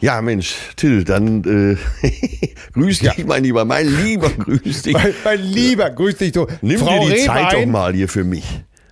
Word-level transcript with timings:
Ja, 0.00 0.20
Mensch, 0.20 0.54
Till, 0.76 1.04
dann 1.04 1.78
äh, 2.02 2.08
grüß 2.74 2.98
dich, 2.98 3.16
ja. 3.16 3.24
mein 3.26 3.42
Lieber, 3.44 3.64
mein 3.64 3.88
Lieber, 4.04 4.30
grüß 4.38 4.82
dich. 4.82 4.92
Mein, 4.92 5.14
mein 5.24 5.40
Lieber, 5.40 5.90
grüß 5.90 6.16
dich, 6.16 6.32
du. 6.32 6.46
Nimm 6.60 6.78
Frau 6.78 7.00
dir 7.00 7.14
die 7.14 7.20
Rehbein. 7.20 7.48
Zeit 7.48 7.52
doch 7.54 7.66
mal 7.66 7.94
hier 7.94 8.08
für 8.08 8.24
mich. 8.24 8.44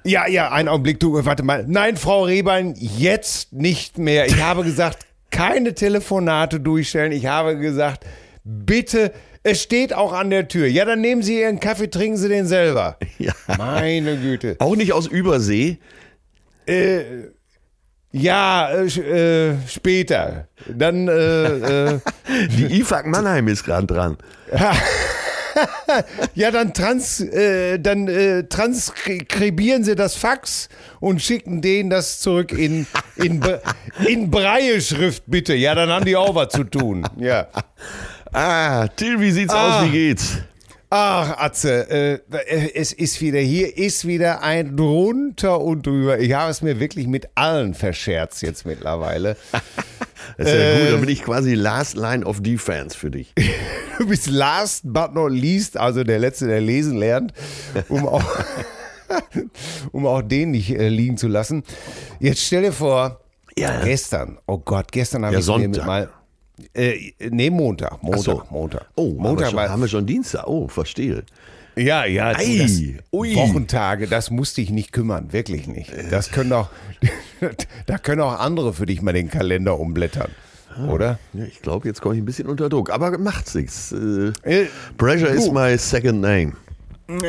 Ja, 0.04 0.26
ja, 0.26 0.50
einen 0.50 0.68
Augenblick, 0.68 1.00
du, 1.00 1.24
warte 1.24 1.42
mal. 1.42 1.64
Nein, 1.66 1.96
Frau 1.96 2.24
Rehbein, 2.24 2.74
jetzt 2.76 3.52
nicht 3.52 3.98
mehr. 3.98 4.26
Ich 4.26 4.40
habe 4.42 4.62
gesagt, 4.62 5.06
keine 5.30 5.74
Telefonate 5.74 6.60
durchstellen. 6.60 7.12
Ich 7.12 7.26
habe 7.26 7.58
gesagt, 7.58 8.04
bitte, 8.44 9.12
es 9.42 9.62
steht 9.62 9.92
auch 9.94 10.12
an 10.12 10.30
der 10.30 10.48
Tür. 10.48 10.66
Ja, 10.66 10.84
dann 10.84 11.00
nehmen 11.00 11.22
Sie 11.22 11.40
Ihren 11.40 11.60
Kaffee, 11.60 11.88
trinken 11.88 12.16
Sie 12.16 12.28
den 12.28 12.46
selber. 12.46 12.98
Ja. 13.18 13.32
Meine 13.56 14.16
Güte. 14.16 14.56
Auch 14.58 14.74
nicht 14.74 14.92
aus 14.92 15.06
Übersee? 15.06 15.78
Äh, 16.66 17.02
ja, 18.14 18.70
äh, 18.70 19.50
äh, 19.50 19.56
später. 19.66 20.46
Dann 20.68 21.08
äh, 21.08 21.94
äh 21.94 22.00
die 22.56 22.80
IFAG 22.80 23.06
Mannheim 23.06 23.48
ist 23.48 23.64
gerade 23.64 23.86
dran. 23.86 24.16
ja, 26.34 26.50
dann, 26.52 26.72
trans, 26.72 27.20
äh, 27.20 27.78
dann 27.78 28.06
äh, 28.06 28.44
transkribieren 28.44 29.82
sie 29.82 29.96
das 29.96 30.14
Fax 30.14 30.68
und 31.00 31.22
schicken 31.22 31.60
denen 31.60 31.90
das 31.90 32.20
zurück 32.20 32.52
in, 32.52 32.86
in, 33.16 33.42
in 34.06 34.30
Breie-Schrift, 34.30 35.24
bitte. 35.26 35.54
Ja, 35.54 35.74
dann 35.74 35.90
haben 35.90 36.04
die 36.04 36.16
auch 36.16 36.36
was 36.36 36.50
zu 36.50 36.62
tun. 36.62 37.04
Ja. 37.18 37.48
Ah, 38.32 38.86
Till, 38.88 39.20
wie 39.20 39.32
sieht's 39.32 39.52
ah. 39.52 39.80
aus? 39.80 39.86
Wie 39.86 39.90
geht's? 39.90 40.38
Ach, 40.96 41.38
Atze, 41.38 41.90
äh, 41.90 42.72
es 42.72 42.92
ist 42.92 43.20
wieder, 43.20 43.40
hier 43.40 43.76
ist 43.76 44.06
wieder 44.06 44.42
ein 44.42 44.76
drunter 44.76 45.60
und 45.60 45.84
drüber. 45.84 46.20
Ich 46.20 46.34
habe 46.34 46.52
es 46.52 46.62
mir 46.62 46.78
wirklich 46.78 47.08
mit 47.08 47.30
allen 47.34 47.74
verscherzt 47.74 48.42
jetzt 48.42 48.64
mittlerweile. 48.64 49.36
das 50.38 50.46
ist 50.46 50.54
ja 50.54 50.60
äh, 50.60 50.78
gut, 50.78 50.92
dann 50.92 51.00
bin 51.00 51.08
ich 51.08 51.24
quasi 51.24 51.54
Last 51.54 51.96
Line 51.96 52.24
of 52.24 52.42
Defense 52.42 52.96
für 52.96 53.10
dich. 53.10 53.32
du 53.98 54.06
bist 54.06 54.28
last 54.28 54.82
but 54.84 55.14
not 55.14 55.32
least, 55.32 55.76
also 55.76 56.04
der 56.04 56.20
Letzte, 56.20 56.46
der 56.46 56.60
lesen 56.60 56.96
lernt, 56.96 57.32
um 57.88 58.06
auch, 58.06 58.22
um 59.90 60.06
auch 60.06 60.22
den 60.22 60.52
nicht 60.52 60.70
äh, 60.70 60.90
liegen 60.90 61.16
zu 61.16 61.26
lassen. 61.26 61.64
Jetzt 62.20 62.40
stell 62.40 62.62
dir 62.62 62.72
vor, 62.72 63.20
ja. 63.58 63.82
gestern, 63.82 64.38
oh 64.46 64.58
Gott, 64.58 64.92
gestern 64.92 65.24
habe 65.24 65.34
ja, 65.34 65.40
ich 65.40 65.48
mir 65.48 65.66
mit 65.70 65.84
mal 65.84 66.08
äh, 66.72 67.12
nee, 67.30 67.50
Montag. 67.50 68.02
Montag, 68.02 68.22
so. 68.22 68.42
Montag. 68.50 68.86
Oh, 68.94 69.14
Montag 69.18 69.46
haben 69.46 69.56
wir, 69.56 69.62
schon, 69.62 69.70
haben 69.70 69.80
wir 69.82 69.88
schon 69.88 70.06
Dienstag. 70.06 70.46
Oh, 70.46 70.68
verstehe. 70.68 71.24
Ja, 71.76 72.04
ja, 72.04 72.28
Ei, 72.36 72.58
das, 72.58 72.80
Wochentage, 73.10 74.06
das 74.06 74.30
musste 74.30 74.60
ich 74.60 74.70
nicht 74.70 74.92
kümmern, 74.92 75.32
wirklich 75.32 75.66
nicht. 75.66 75.92
Das 76.10 76.30
können 76.30 76.52
auch, 76.52 76.68
da 77.86 77.98
können 77.98 78.20
auch 78.20 78.38
andere 78.38 78.72
für 78.72 78.86
dich 78.86 79.02
mal 79.02 79.12
den 79.12 79.28
Kalender 79.28 79.78
umblättern. 79.80 80.30
Ah, 80.76 80.88
oder? 80.88 81.18
Ja, 81.32 81.44
ich 81.44 81.62
glaube, 81.62 81.88
jetzt 81.88 82.00
komme 82.00 82.14
ich 82.14 82.22
ein 82.22 82.24
bisschen 82.24 82.48
unter 82.48 82.68
Druck, 82.68 82.90
aber 82.90 83.16
macht's 83.18 83.54
nichts. 83.54 83.92
Äh, 83.92 84.32
äh, 84.42 84.66
Pressure 84.96 85.30
is 85.30 85.50
my 85.50 85.76
second 85.76 86.20
name. 86.20 86.52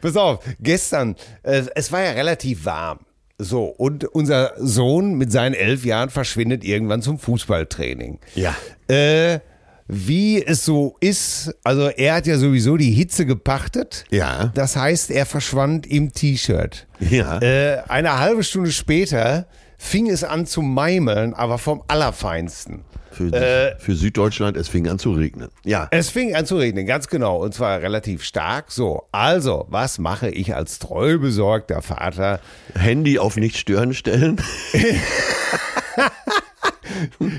Pass 0.00 0.16
auf, 0.16 0.44
gestern, 0.60 1.16
äh, 1.42 1.62
es 1.74 1.90
war 1.92 2.02
ja 2.02 2.10
relativ 2.10 2.64
warm. 2.64 3.00
So, 3.38 3.64
und 3.64 4.04
unser 4.04 4.52
Sohn 4.56 5.14
mit 5.14 5.30
seinen 5.30 5.54
elf 5.54 5.84
Jahren 5.84 6.08
verschwindet 6.08 6.64
irgendwann 6.64 7.02
zum 7.02 7.18
Fußballtraining. 7.18 8.18
Ja. 8.34 8.54
Äh, 8.88 9.40
wie 9.88 10.44
es 10.44 10.64
so 10.64 10.96
ist, 11.00 11.54
also 11.62 11.88
er 11.88 12.14
hat 12.14 12.26
ja 12.26 12.38
sowieso 12.38 12.76
die 12.76 12.90
Hitze 12.90 13.26
gepachtet. 13.26 14.04
Ja. 14.10 14.50
Das 14.54 14.76
heißt, 14.76 15.10
er 15.10 15.26
verschwand 15.26 15.86
im 15.86 16.12
T-Shirt. 16.12 16.86
Ja. 16.98 17.38
Äh, 17.40 17.82
eine 17.88 18.18
halbe 18.18 18.42
Stunde 18.42 18.72
später 18.72 19.46
fing 19.78 20.08
es 20.08 20.24
an 20.24 20.46
zu 20.46 20.62
meimeln, 20.62 21.34
aber 21.34 21.58
vom 21.58 21.82
Allerfeinsten. 21.86 22.84
Für, 23.16 23.32
äh, 23.32 23.76
für, 23.78 23.94
Süddeutschland, 23.94 24.56
es 24.56 24.68
fing 24.68 24.88
an 24.88 24.98
zu 24.98 25.12
regnen. 25.12 25.48
Ja. 25.64 25.88
Es 25.90 26.10
fing 26.10 26.34
an 26.34 26.44
zu 26.44 26.56
regnen, 26.56 26.84
ganz 26.84 27.08
genau. 27.08 27.42
Und 27.42 27.54
zwar 27.54 27.80
relativ 27.80 28.22
stark. 28.22 28.70
So, 28.70 29.04
also, 29.10 29.66
was 29.70 29.98
mache 29.98 30.28
ich 30.28 30.54
als 30.54 30.78
treu 30.78 31.18
besorgter 31.18 31.80
Vater? 31.80 32.40
Handy 32.74 33.18
auf 33.18 33.36
nicht 33.36 33.56
stören 33.56 33.94
stellen. 33.94 34.36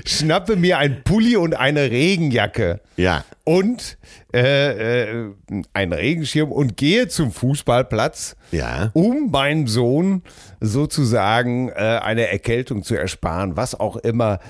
schnappe 0.04 0.56
mir 0.56 0.78
ein 0.78 1.02
Pulli 1.04 1.36
und 1.36 1.54
eine 1.54 1.90
Regenjacke. 1.90 2.80
Ja. 2.96 3.24
Und 3.44 3.98
äh, 4.34 5.02
äh, 5.02 5.32
einen 5.72 5.92
Regenschirm 5.92 6.52
und 6.52 6.76
gehe 6.76 7.08
zum 7.08 7.32
Fußballplatz, 7.32 8.36
ja. 8.50 8.90
um 8.94 9.30
meinem 9.30 9.66
Sohn 9.66 10.22
sozusagen 10.60 11.68
äh, 11.70 12.00
eine 12.02 12.28
Erkältung 12.28 12.82
zu 12.82 12.94
ersparen, 12.94 13.56
was 13.56 13.78
auch 13.78 13.96
immer. 13.96 14.40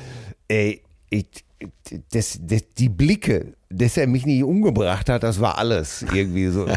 Ey, 0.49 0.83
ich, 1.11 1.27
das, 2.13 2.39
das, 2.41 2.63
die 2.77 2.89
Blicke, 2.89 3.55
dass 3.71 3.97
er 3.97 4.07
mich 4.07 4.27
nicht 4.27 4.43
umgebracht 4.43 5.09
hat, 5.09 5.23
das 5.23 5.41
war 5.41 5.59
alles 5.59 6.05
irgendwie 6.13 6.49
so. 6.49 6.67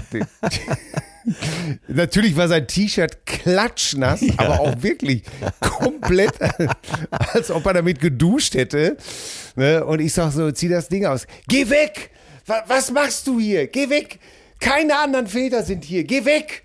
Natürlich 1.87 2.35
war 2.35 2.47
sein 2.47 2.67
T-Shirt 2.67 3.25
klatschnass, 3.25 4.21
ja. 4.21 4.33
aber 4.37 4.59
auch 4.59 4.81
wirklich 4.81 5.23
komplett, 5.59 6.33
als 7.33 7.51
ob 7.51 7.65
er 7.65 7.73
damit 7.73 7.99
geduscht 7.99 8.55
hätte. 8.55 8.97
Ne? 9.55 9.85
Und 9.85 9.99
ich 9.99 10.13
sag 10.13 10.31
so, 10.31 10.51
zieh 10.51 10.69
das 10.69 10.87
Ding 10.89 11.05
aus. 11.05 11.27
Geh 11.47 11.69
weg! 11.69 12.09
Was 12.67 12.91
machst 12.91 13.27
du 13.27 13.39
hier? 13.39 13.67
Geh 13.67 13.89
weg! 13.89 14.19
Keine 14.59 14.97
anderen 14.97 15.27
Väter 15.27 15.63
sind 15.63 15.83
hier. 15.83 16.03
Geh 16.03 16.25
weg! 16.25 16.63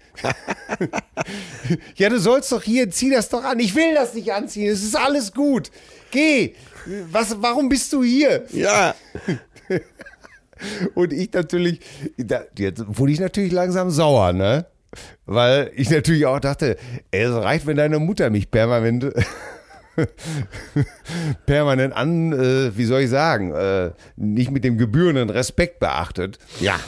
ja, 1.96 2.08
du 2.08 2.18
sollst 2.18 2.50
doch 2.50 2.62
hier, 2.62 2.90
zieh 2.90 3.10
das 3.10 3.28
doch 3.28 3.44
an. 3.44 3.60
Ich 3.60 3.74
will 3.74 3.94
das 3.94 4.14
nicht 4.14 4.32
anziehen. 4.32 4.72
Es 4.72 4.82
ist 4.82 4.96
alles 4.96 5.32
gut. 5.32 5.70
Geh! 6.10 6.54
Was, 7.10 7.36
warum 7.40 7.68
bist 7.68 7.92
du 7.92 8.02
hier? 8.02 8.44
Ja. 8.52 8.94
Und 10.94 11.12
ich 11.12 11.32
natürlich, 11.32 11.80
jetzt 12.16 12.84
wurde 12.86 13.12
ich 13.12 13.20
natürlich 13.20 13.52
langsam 13.52 13.90
sauer, 13.90 14.32
ne? 14.32 14.66
weil 15.26 15.70
ich 15.74 15.90
natürlich 15.90 16.26
auch 16.26 16.40
dachte, 16.40 16.76
es 17.10 17.30
reicht, 17.30 17.66
wenn 17.66 17.76
deine 17.76 17.98
Mutter 17.98 18.30
mich 18.30 18.50
permanent 18.50 19.12
permanent 21.46 21.94
an, 21.94 22.32
äh, 22.32 22.76
wie 22.76 22.84
soll 22.84 23.02
ich 23.02 23.10
sagen, 23.10 23.52
äh, 23.52 23.92
nicht 24.16 24.50
mit 24.50 24.64
dem 24.64 24.78
gebührenden 24.78 25.30
Respekt 25.30 25.80
beachtet. 25.80 26.38
Ja. 26.60 26.78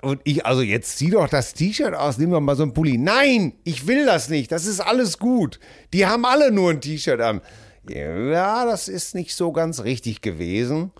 Und 0.00 0.20
ich, 0.24 0.46
also 0.46 0.62
jetzt 0.62 0.98
zieh 0.98 1.10
doch 1.10 1.28
das 1.28 1.54
T-Shirt 1.54 1.94
aus, 1.94 2.18
nimm 2.18 2.30
doch 2.30 2.40
mal 2.40 2.56
so 2.56 2.64
ein 2.64 2.74
Pulli. 2.74 2.98
Nein, 2.98 3.52
ich 3.62 3.86
will 3.86 4.04
das 4.04 4.28
nicht, 4.28 4.50
das 4.50 4.66
ist 4.66 4.80
alles 4.80 5.18
gut. 5.18 5.60
Die 5.92 6.06
haben 6.06 6.24
alle 6.24 6.50
nur 6.50 6.70
ein 6.70 6.80
T-Shirt 6.80 7.20
an. 7.20 7.40
Ja, 7.88 8.64
das 8.64 8.88
ist 8.88 9.14
nicht 9.14 9.34
so 9.34 9.52
ganz 9.52 9.82
richtig 9.82 10.20
gewesen. 10.20 10.92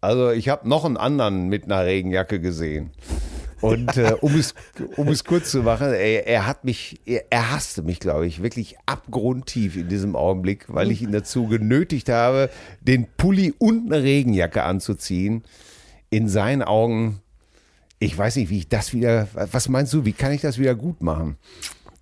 Also 0.00 0.30
ich 0.30 0.48
habe 0.48 0.68
noch 0.68 0.84
einen 0.84 0.96
anderen 0.96 1.48
mit 1.48 1.64
einer 1.64 1.84
Regenjacke 1.84 2.40
gesehen. 2.40 2.90
Und 3.60 3.96
äh, 3.96 4.16
um, 4.20 4.34
es, 4.36 4.54
um 4.96 5.06
es 5.06 5.22
kurz 5.22 5.52
zu 5.52 5.62
machen, 5.62 5.86
er, 5.92 6.26
er 6.26 6.46
hat 6.46 6.64
mich, 6.64 7.00
er, 7.06 7.24
er 7.30 7.52
hasste 7.52 7.82
mich, 7.82 8.00
glaube 8.00 8.26
ich, 8.26 8.42
wirklich 8.42 8.76
abgrundtief 8.86 9.76
in 9.76 9.88
diesem 9.88 10.16
Augenblick, 10.16 10.64
weil 10.66 10.90
ich 10.90 11.00
ihn 11.00 11.12
dazu 11.12 11.46
genötigt 11.46 12.08
habe, 12.08 12.50
den 12.80 13.06
Pulli 13.16 13.54
und 13.56 13.92
eine 13.92 14.02
Regenjacke 14.02 14.64
anzuziehen. 14.64 15.44
In 16.10 16.28
seinen 16.28 16.62
Augen, 16.62 17.20
ich 18.00 18.18
weiß 18.18 18.34
nicht, 18.34 18.50
wie 18.50 18.58
ich 18.58 18.68
das 18.68 18.92
wieder, 18.92 19.28
was 19.32 19.68
meinst 19.68 19.92
du, 19.92 20.04
wie 20.04 20.12
kann 20.12 20.32
ich 20.32 20.40
das 20.40 20.58
wieder 20.58 20.74
gut 20.74 21.00
machen? 21.00 21.36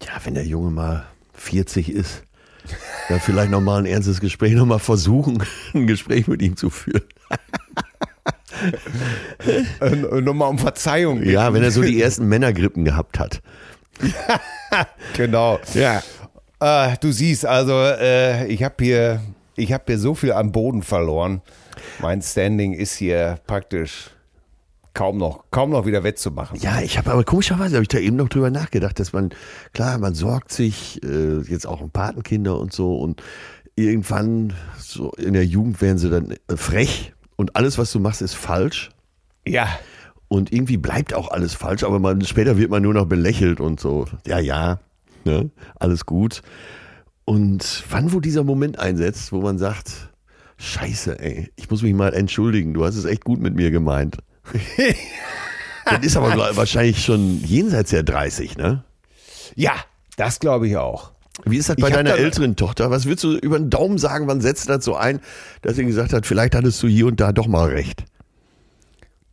Ja, 0.02 0.18
wenn 0.24 0.34
der 0.34 0.46
Junge 0.46 0.70
mal 0.70 1.06
40 1.34 1.90
ist, 1.90 2.22
dann 3.08 3.20
vielleicht 3.20 3.50
nochmal 3.50 3.80
ein 3.80 3.86
ernstes 3.86 4.20
Gespräch, 4.20 4.52
nochmal 4.52 4.78
versuchen, 4.78 5.42
ein 5.74 5.86
Gespräch 5.86 6.28
mit 6.28 6.42
ihm 6.42 6.56
zu 6.56 6.70
führen. 6.70 7.02
äh, 9.80 10.20
nochmal 10.20 10.48
um 10.48 10.58
Verzeihung. 10.58 11.20
Bitten. 11.20 11.30
Ja, 11.30 11.52
wenn 11.52 11.62
er 11.62 11.70
so 11.70 11.82
die 11.82 12.00
ersten 12.00 12.26
Männergrippen 12.26 12.84
gehabt 12.84 13.18
hat. 13.18 13.42
genau. 15.16 15.58
Ja. 15.74 16.02
Äh, 16.60 16.96
du 17.00 17.10
siehst, 17.12 17.46
also 17.46 17.72
äh, 17.72 18.46
ich 18.46 18.62
habe 18.62 18.74
hier, 18.80 19.20
ich 19.56 19.72
habe 19.72 19.84
hier 19.86 19.98
so 19.98 20.14
viel 20.14 20.32
am 20.32 20.52
Boden 20.52 20.82
verloren. 20.82 21.42
Mein 22.00 22.22
Standing 22.22 22.74
ist 22.74 22.96
hier 22.96 23.38
praktisch 23.46 24.10
kaum 24.94 25.18
noch, 25.18 25.44
kaum 25.50 25.70
noch 25.70 25.86
wieder 25.86 26.04
wettzumachen. 26.04 26.58
Ja, 26.60 26.80
ich 26.80 26.98
habe 26.98 27.10
aber 27.12 27.24
komischerweise 27.24 27.76
habe 27.76 27.82
ich 27.82 27.88
da 27.88 27.98
eben 27.98 28.16
noch 28.16 28.28
drüber 28.28 28.50
nachgedacht, 28.50 28.98
dass 28.98 29.12
man 29.12 29.30
klar, 29.72 29.98
man 29.98 30.14
sorgt 30.14 30.52
sich 30.52 31.02
äh, 31.02 31.40
jetzt 31.40 31.66
auch 31.66 31.80
um 31.80 31.90
Patenkinder 31.90 32.58
und 32.58 32.72
so 32.72 32.96
und 32.96 33.22
irgendwann 33.76 34.52
so 34.78 35.12
in 35.12 35.32
der 35.32 35.46
Jugend 35.46 35.80
werden 35.80 35.98
sie 35.98 36.10
dann 36.10 36.32
äh, 36.32 36.56
frech 36.56 37.12
und 37.36 37.56
alles, 37.56 37.78
was 37.78 37.92
du 37.92 38.00
machst, 38.00 38.22
ist 38.22 38.34
falsch. 38.34 38.90
Ja. 39.46 39.68
Und 40.28 40.52
irgendwie 40.52 40.76
bleibt 40.76 41.14
auch 41.14 41.30
alles 41.30 41.54
falsch, 41.54 41.82
aber 41.82 41.98
man, 41.98 42.22
später 42.24 42.56
wird 42.56 42.70
man 42.70 42.82
nur 42.82 42.94
noch 42.94 43.06
belächelt 43.06 43.60
und 43.60 43.80
so. 43.80 44.06
Ja, 44.26 44.38
ja, 44.38 44.78
ne? 45.24 45.50
alles 45.78 46.06
gut. 46.06 46.42
Und 47.24 47.84
wann, 47.90 48.12
wo 48.12 48.20
dieser 48.20 48.44
Moment 48.44 48.78
einsetzt, 48.78 49.32
wo 49.32 49.40
man 49.40 49.58
sagt, 49.58 50.10
Scheiße, 50.58 51.18
ey, 51.18 51.50
ich 51.56 51.70
muss 51.70 51.82
mich 51.82 51.94
mal 51.94 52.12
entschuldigen, 52.12 52.74
du 52.74 52.84
hast 52.84 52.96
es 52.96 53.06
echt 53.06 53.24
gut 53.24 53.40
mit 53.40 53.54
mir 53.54 53.70
gemeint. 53.70 54.18
das 55.84 55.98
ist 56.02 56.16
aber 56.16 56.56
wahrscheinlich 56.56 57.04
schon 57.04 57.42
jenseits 57.44 57.90
der 57.90 58.02
30, 58.02 58.56
ne? 58.56 58.84
Ja, 59.54 59.74
das 60.16 60.38
glaube 60.40 60.68
ich 60.68 60.76
auch. 60.76 61.12
Wie 61.44 61.56
ist 61.56 61.68
das 61.68 61.76
bei 61.76 61.90
deiner 61.90 62.14
älteren 62.14 62.56
Tochter? 62.56 62.90
Was 62.90 63.06
würdest 63.06 63.24
du 63.24 63.36
über 63.36 63.58
den 63.58 63.70
Daumen 63.70 63.98
sagen? 63.98 64.26
Wann 64.26 64.40
setzt 64.40 64.68
das 64.68 64.84
so 64.84 64.94
ein, 64.96 65.20
dass 65.62 65.76
sie 65.76 65.84
gesagt 65.84 66.12
hat, 66.12 66.26
vielleicht 66.26 66.54
hattest 66.54 66.82
du 66.82 66.88
hier 66.88 67.06
und 67.06 67.20
da 67.20 67.32
doch 67.32 67.46
mal 67.46 67.68
recht? 67.68 68.04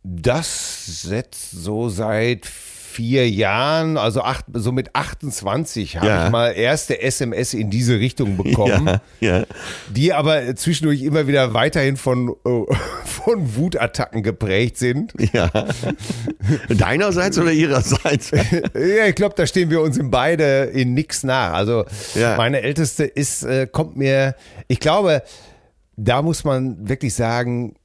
Das 0.02 0.86
setzt 0.86 1.50
so 1.50 1.88
seit 1.88 2.48
vier 2.98 3.30
Jahren, 3.30 3.96
also 3.96 4.22
acht, 4.22 4.44
so 4.54 4.72
mit 4.72 4.96
28, 4.96 5.98
habe 5.98 6.06
Ja. 6.08 6.26
ich 6.26 6.32
mal 6.32 6.48
erste 6.50 7.00
SMS 7.00 7.54
in 7.54 7.70
diese 7.70 8.00
Richtung 8.00 8.36
bekommen, 8.36 8.86
Ja, 9.20 9.38
ja. 9.38 9.44
die 9.88 10.12
aber 10.12 10.56
zwischendurch 10.56 11.02
immer 11.02 11.28
wieder 11.28 11.54
weiterhin 11.54 11.96
von, 11.96 12.30
äh, 12.44 12.74
von 13.04 13.54
Wutattacken 13.54 14.24
geprägt 14.24 14.78
sind. 14.78 15.12
ja. 15.32 15.48
Deinerseits 16.68 17.38
oder 17.38 17.52
ihrerseits? 17.52 18.30
Ja, 18.74 19.06
ich 19.06 19.14
glaube, 19.14 19.34
da 19.36 19.46
stehen 19.46 19.70
wir 19.70 19.80
uns 19.80 19.96
in 19.96 20.10
beide 20.10 20.64
in 20.64 20.94
nix 20.94 21.22
nach. 21.22 21.52
Also 21.52 21.84
meine 22.16 22.62
Älteste 22.62 23.04
ist, 23.04 23.44
äh, 23.44 23.68
kommt 23.70 23.96
mir, 23.96 24.34
ich 24.66 24.80
glaube, 24.80 25.22
da 25.96 26.20
muss 26.22 26.42
man 26.42 26.88
wirklich 26.88 27.14
sagen, 27.14 27.76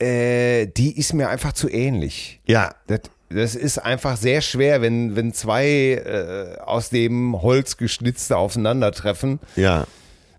äh, 0.00 0.66
die 0.66 0.98
ist 0.98 1.12
mir 1.12 1.28
einfach 1.28 1.52
zu 1.52 1.68
ähnlich. 1.68 2.40
Ja, 2.46 2.74
Das, 2.88 3.00
das 3.30 3.54
ist 3.54 3.78
einfach 3.78 4.16
sehr 4.16 4.40
schwer, 4.40 4.82
wenn, 4.82 5.14
wenn 5.14 5.32
zwei 5.32 5.66
äh, 5.66 6.60
aus 6.60 6.90
dem 6.90 7.40
Holz 7.40 7.76
geschnitzte 7.76 8.36
aufeinandertreffen, 8.36 9.38
ja. 9.54 9.86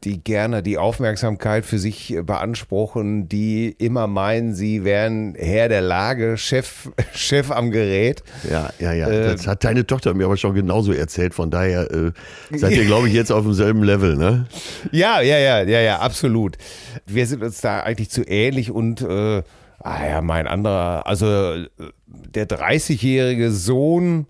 die 0.04 0.22
gerne 0.22 0.62
die 0.62 0.78
Aufmerksamkeit 0.78 1.66
für 1.66 1.80
sich 1.80 2.14
äh, 2.14 2.22
beanspruchen, 2.22 3.30
die 3.30 3.74
immer 3.78 4.08
meinen, 4.08 4.54
sie 4.54 4.84
wären 4.84 5.36
Herr 5.36 5.70
der 5.70 5.80
Lage, 5.80 6.36
Chef, 6.38 6.90
Chef 7.16 7.50
am 7.50 7.72
Gerät. 7.72 8.24
Ja, 8.50 8.72
ja, 8.80 8.92
ja. 8.92 9.08
Äh, 9.08 9.36
das 9.36 9.48
hat 9.48 9.64
deine 9.64 9.88
Tochter 9.88 10.14
mir 10.14 10.26
aber 10.26 10.36
schon 10.36 10.54
genauso 10.54 10.92
erzählt. 10.92 11.34
Von 11.34 11.50
daher 11.50 11.90
äh, 11.92 12.12
seid 12.54 12.74
ihr, 12.74 12.84
glaube 12.84 13.08
ich, 13.08 13.14
jetzt 13.14 13.32
auf 13.32 13.46
demselben 13.46 13.84
Level, 13.84 14.18
ne? 14.18 14.48
Ja, 14.92 15.22
ja, 15.22 15.38
ja, 15.38 15.62
ja, 15.62 15.80
ja, 15.80 16.00
absolut. 16.00 16.58
Wir 17.06 17.26
sind 17.26 17.42
uns 17.42 17.62
da 17.62 17.80
eigentlich 17.80 18.10
zu 18.10 18.24
ähnlich 18.28 18.70
und 18.70 19.00
äh, 19.00 19.44
ah 19.84 20.06
ja, 20.08 20.22
mein 20.22 20.48
anderer, 20.48 21.06
also 21.08 21.66
der 22.06 22.48
30-jährige 22.48 23.52
Sohn, 23.52 24.28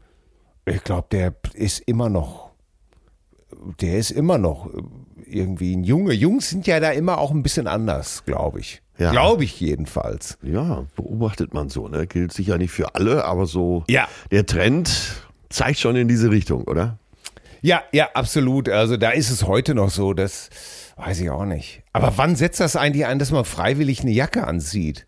ich 0.65 0.83
glaube, 0.83 1.07
der 1.12 1.33
ist 1.53 1.80
immer 1.81 2.09
noch, 2.09 2.51
der 3.80 3.98
ist 3.98 4.12
immer 4.12 4.38
noch 4.38 4.69
irgendwie 5.25 5.75
ein 5.75 5.83
Junge. 5.83 6.13
Jungs 6.13 6.50
sind 6.50 6.68
ja 6.68 6.80
da 6.80 6.92
immer 6.92 7.18
auch 7.18 7.31
ein 7.31 7.44
bisschen 7.44 7.68
anders, 7.68 8.25
glaube 8.25 8.59
ich. 8.59 8.81
Ja. 8.98 9.12
Glaube 9.12 9.44
ich 9.44 9.59
jedenfalls. 9.59 10.38
Ja, 10.44 10.86
beobachtet 10.95 11.53
man 11.53 11.69
so, 11.69 11.88
ne? 11.88 12.06
Gilt 12.06 12.33
sicher 12.33 12.57
nicht 12.57 12.71
für 12.71 12.94
alle, 12.95 13.25
aber 13.25 13.45
so 13.48 13.83
Ja. 13.89 14.07
der 14.30 14.45
Trend 14.45 14.92
zeigt 15.50 15.80
schon 15.80 15.95
in 15.95 16.07
diese 16.07 16.30
Richtung, 16.30 16.65
oder? 16.65 17.00
Ja, 17.62 17.81
ja, 17.92 18.09
absolut. 18.13 18.69
Also 18.69 18.98
da 18.98 19.12
ist 19.12 19.30
es 19.31 19.48
heute 19.48 19.74
noch 19.75 19.89
so, 19.89 20.13
das 20.13 20.50
weiß 20.98 21.19
ich 21.21 21.30
auch 21.30 21.45
nicht. 21.45 21.83
Aber 21.94 22.13
wann 22.18 22.36
setzt 22.36 22.59
das 22.59 22.75
eigentlich 22.75 23.06
ein, 23.06 23.19
dass 23.19 23.31
man 23.31 23.45
freiwillig 23.45 24.01
eine 24.01 24.12
Jacke 24.12 24.45
anzieht? 24.45 25.06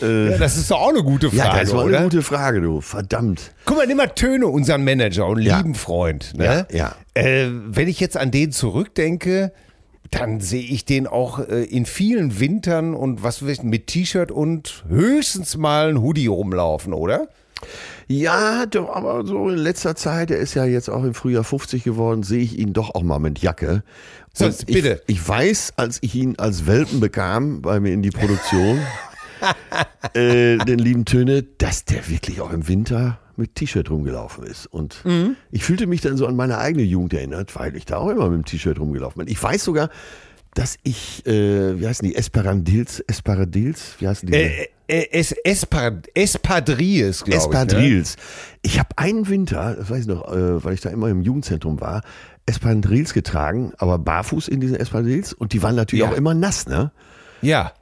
Ja, 0.00 0.38
das 0.38 0.56
ist 0.56 0.70
doch 0.70 0.80
auch 0.80 0.88
eine 0.90 1.02
gute 1.02 1.30
Frage, 1.30 1.38
Ja, 1.56 1.60
das 1.60 1.72
war 1.74 1.84
oder? 1.84 1.98
eine 1.98 2.04
gute 2.06 2.22
Frage, 2.22 2.60
du. 2.60 2.80
Verdammt. 2.80 3.52
Guck 3.64 3.76
mal, 3.76 3.86
nimm 3.86 3.96
mal 3.98 4.08
Töne, 4.08 4.46
unseren 4.46 4.84
Manager 4.84 5.26
und 5.26 5.42
Ja. 5.42 5.58
lieben 5.58 5.74
Freund. 5.74 6.32
Ne? 6.36 6.66
Ja, 6.70 6.94
ja. 7.14 7.22
Äh, 7.22 7.48
wenn 7.50 7.88
ich 7.88 8.00
jetzt 8.00 8.16
an 8.16 8.30
den 8.30 8.52
zurückdenke, 8.52 9.52
dann 10.10 10.40
sehe 10.40 10.62
ich 10.62 10.84
den 10.84 11.06
auch 11.06 11.38
äh, 11.38 11.64
in 11.64 11.86
vielen 11.86 12.40
Wintern 12.40 12.94
und 12.94 13.22
was 13.22 13.42
weiß 13.42 13.50
ich, 13.50 13.62
mit 13.62 13.86
T-Shirt 13.86 14.32
und 14.32 14.84
höchstens 14.88 15.56
mal 15.56 15.88
ein 15.90 16.00
Hoodie 16.00 16.26
rumlaufen, 16.26 16.92
oder? 16.92 17.28
Ja, 18.08 18.66
doch, 18.66 18.88
aber 18.96 19.24
so 19.24 19.50
in 19.50 19.56
letzter 19.58 19.94
Zeit, 19.94 20.30
er 20.32 20.38
ist 20.38 20.54
ja 20.54 20.64
jetzt 20.64 20.88
auch 20.88 21.04
im 21.04 21.14
Frühjahr 21.14 21.44
50 21.44 21.84
geworden, 21.84 22.22
sehe 22.24 22.40
ich 22.42 22.58
ihn 22.58 22.72
doch 22.72 22.94
auch 22.94 23.02
mal 23.02 23.20
mit 23.20 23.38
Jacke. 23.40 23.84
So, 24.32 24.46
Und 24.46 24.66
bitte. 24.66 25.02
Ich, 25.06 25.16
ich 25.16 25.28
weiß, 25.28 25.74
als 25.76 25.98
ich 26.02 26.14
ihn 26.14 26.36
als 26.38 26.66
Welpen 26.66 27.00
bekam, 27.00 27.62
bei 27.62 27.80
mir 27.80 27.92
in 27.92 28.02
die 28.02 28.10
Produktion, 28.10 28.78
äh, 30.14 30.58
den 30.58 30.78
lieben 30.78 31.04
Töne, 31.04 31.42
dass 31.42 31.84
der 31.84 32.08
wirklich 32.08 32.40
auch 32.40 32.52
im 32.52 32.68
Winter 32.68 33.18
mit 33.36 33.54
T-Shirt 33.54 33.90
rumgelaufen 33.90 34.44
ist. 34.44 34.66
Und 34.66 35.02
Mhm. 35.04 35.36
ich 35.50 35.64
fühlte 35.64 35.86
mich 35.86 36.00
dann 36.02 36.16
so 36.16 36.26
an 36.26 36.36
meine 36.36 36.58
eigene 36.58 36.84
Jugend 36.84 37.14
erinnert, 37.14 37.56
weil 37.56 37.74
ich 37.76 37.86
da 37.86 37.96
auch 37.96 38.10
immer 38.10 38.28
mit 38.28 38.38
dem 38.38 38.44
T-Shirt 38.44 38.78
rumgelaufen 38.78 39.24
bin. 39.24 39.32
Ich 39.32 39.42
weiß 39.42 39.64
sogar, 39.64 39.88
dass 40.54 40.76
ich, 40.82 41.24
äh, 41.26 41.80
wie 41.80 41.86
heißen 41.86 42.06
die, 42.06 42.14
Esperandils, 42.16 43.00
Esperadils, 43.00 43.94
wie 43.98 44.08
heißen 44.08 44.28
die? 44.30 44.36
Äh, 44.36 44.68
äh, 44.88 45.06
es, 45.12 45.32
Espad 45.44 46.08
Espadrilles, 46.14 47.22
glaube 47.24 47.38
ich. 47.38 47.46
Ne? 47.46 47.52
Espadrilles. 47.60 48.16
Ich 48.62 48.78
habe 48.78 48.88
einen 48.96 49.28
Winter, 49.28 49.76
das 49.76 49.88
weiß 49.88 50.00
ich 50.00 50.06
noch, 50.08 50.30
äh, 50.30 50.62
weil 50.64 50.74
ich 50.74 50.80
da 50.80 50.90
immer 50.90 51.08
im 51.08 51.22
Jugendzentrum 51.22 51.80
war, 51.80 52.02
Espadrilles 52.50 53.14
getragen, 53.14 53.72
aber 53.78 53.98
barfuß 53.98 54.48
in 54.48 54.60
diesen 54.60 54.76
Espadrilles 54.76 55.32
und 55.32 55.52
die 55.52 55.62
waren 55.62 55.76
natürlich 55.76 56.04
Ja. 56.04 56.10
auch 56.10 56.16
immer 56.16 56.34
nass, 56.34 56.66
ne? 56.66 56.90
Ja. 57.42 57.72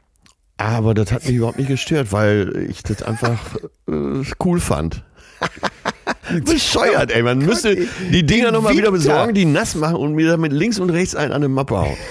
Aber 0.57 0.93
das 0.95 1.11
hat 1.13 1.25
mich 1.25 1.35
überhaupt 1.37 1.59
nicht 1.59 1.69
gestört, 1.69 2.13
weil 2.13 2.67
ich 2.69 2.83
das 2.83 3.03
einfach 3.03 3.57
äh, 3.89 4.23
cool 4.45 4.61
fand. 4.61 5.05
Bescheuert, 6.45 7.11
ey. 7.13 7.23
Man 7.23 7.39
müsste 7.39 7.77
die 8.11 8.27
Dinger 8.27 8.51
nochmal 8.51 8.77
wieder 8.77 8.91
besorgen, 8.91 9.35
die 9.35 9.45
nass 9.45 9.75
machen 9.77 9.97
und 9.97 10.15
mir 10.15 10.29
damit 10.29 10.53
links 10.53 10.79
und 10.79 10.91
rechts 10.91 11.15
einen 11.15 11.33
an 11.33 11.43
den 11.43 11.53
Mappe 11.53 11.77
hauen. 11.77 11.97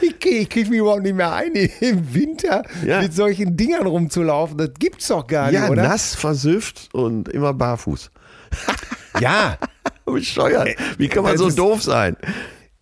Ich, 0.00 0.18
krieg- 0.20 0.50
kriege 0.50 0.70
mich 0.70 0.78
überhaupt 0.80 1.02
nicht 1.02 1.14
mehr 1.16 1.32
ein, 1.32 1.52
im 1.54 2.14
Winter 2.14 2.62
Ja. 2.84 3.00
mit 3.00 3.14
solchen 3.14 3.56
Dingern 3.56 3.86
rumzulaufen. 3.86 4.58
Das 4.58 4.70
gibt's 4.78 5.08
doch 5.08 5.26
gar 5.26 5.50
Ja, 5.50 5.62
nicht, 5.62 5.70
oder? 5.70 5.82
nass, 5.84 6.14
versüfft 6.14 6.88
und 6.92 7.28
immer 7.28 7.54
barfuß. 7.54 8.10
Ja. 9.20 9.58
Bescheuert. 10.04 10.68
Wie 10.98 11.08
kann 11.08 11.24
man 11.24 11.32
das 11.32 11.40
so 11.40 11.50
doof 11.50 11.82
sein? 11.82 12.16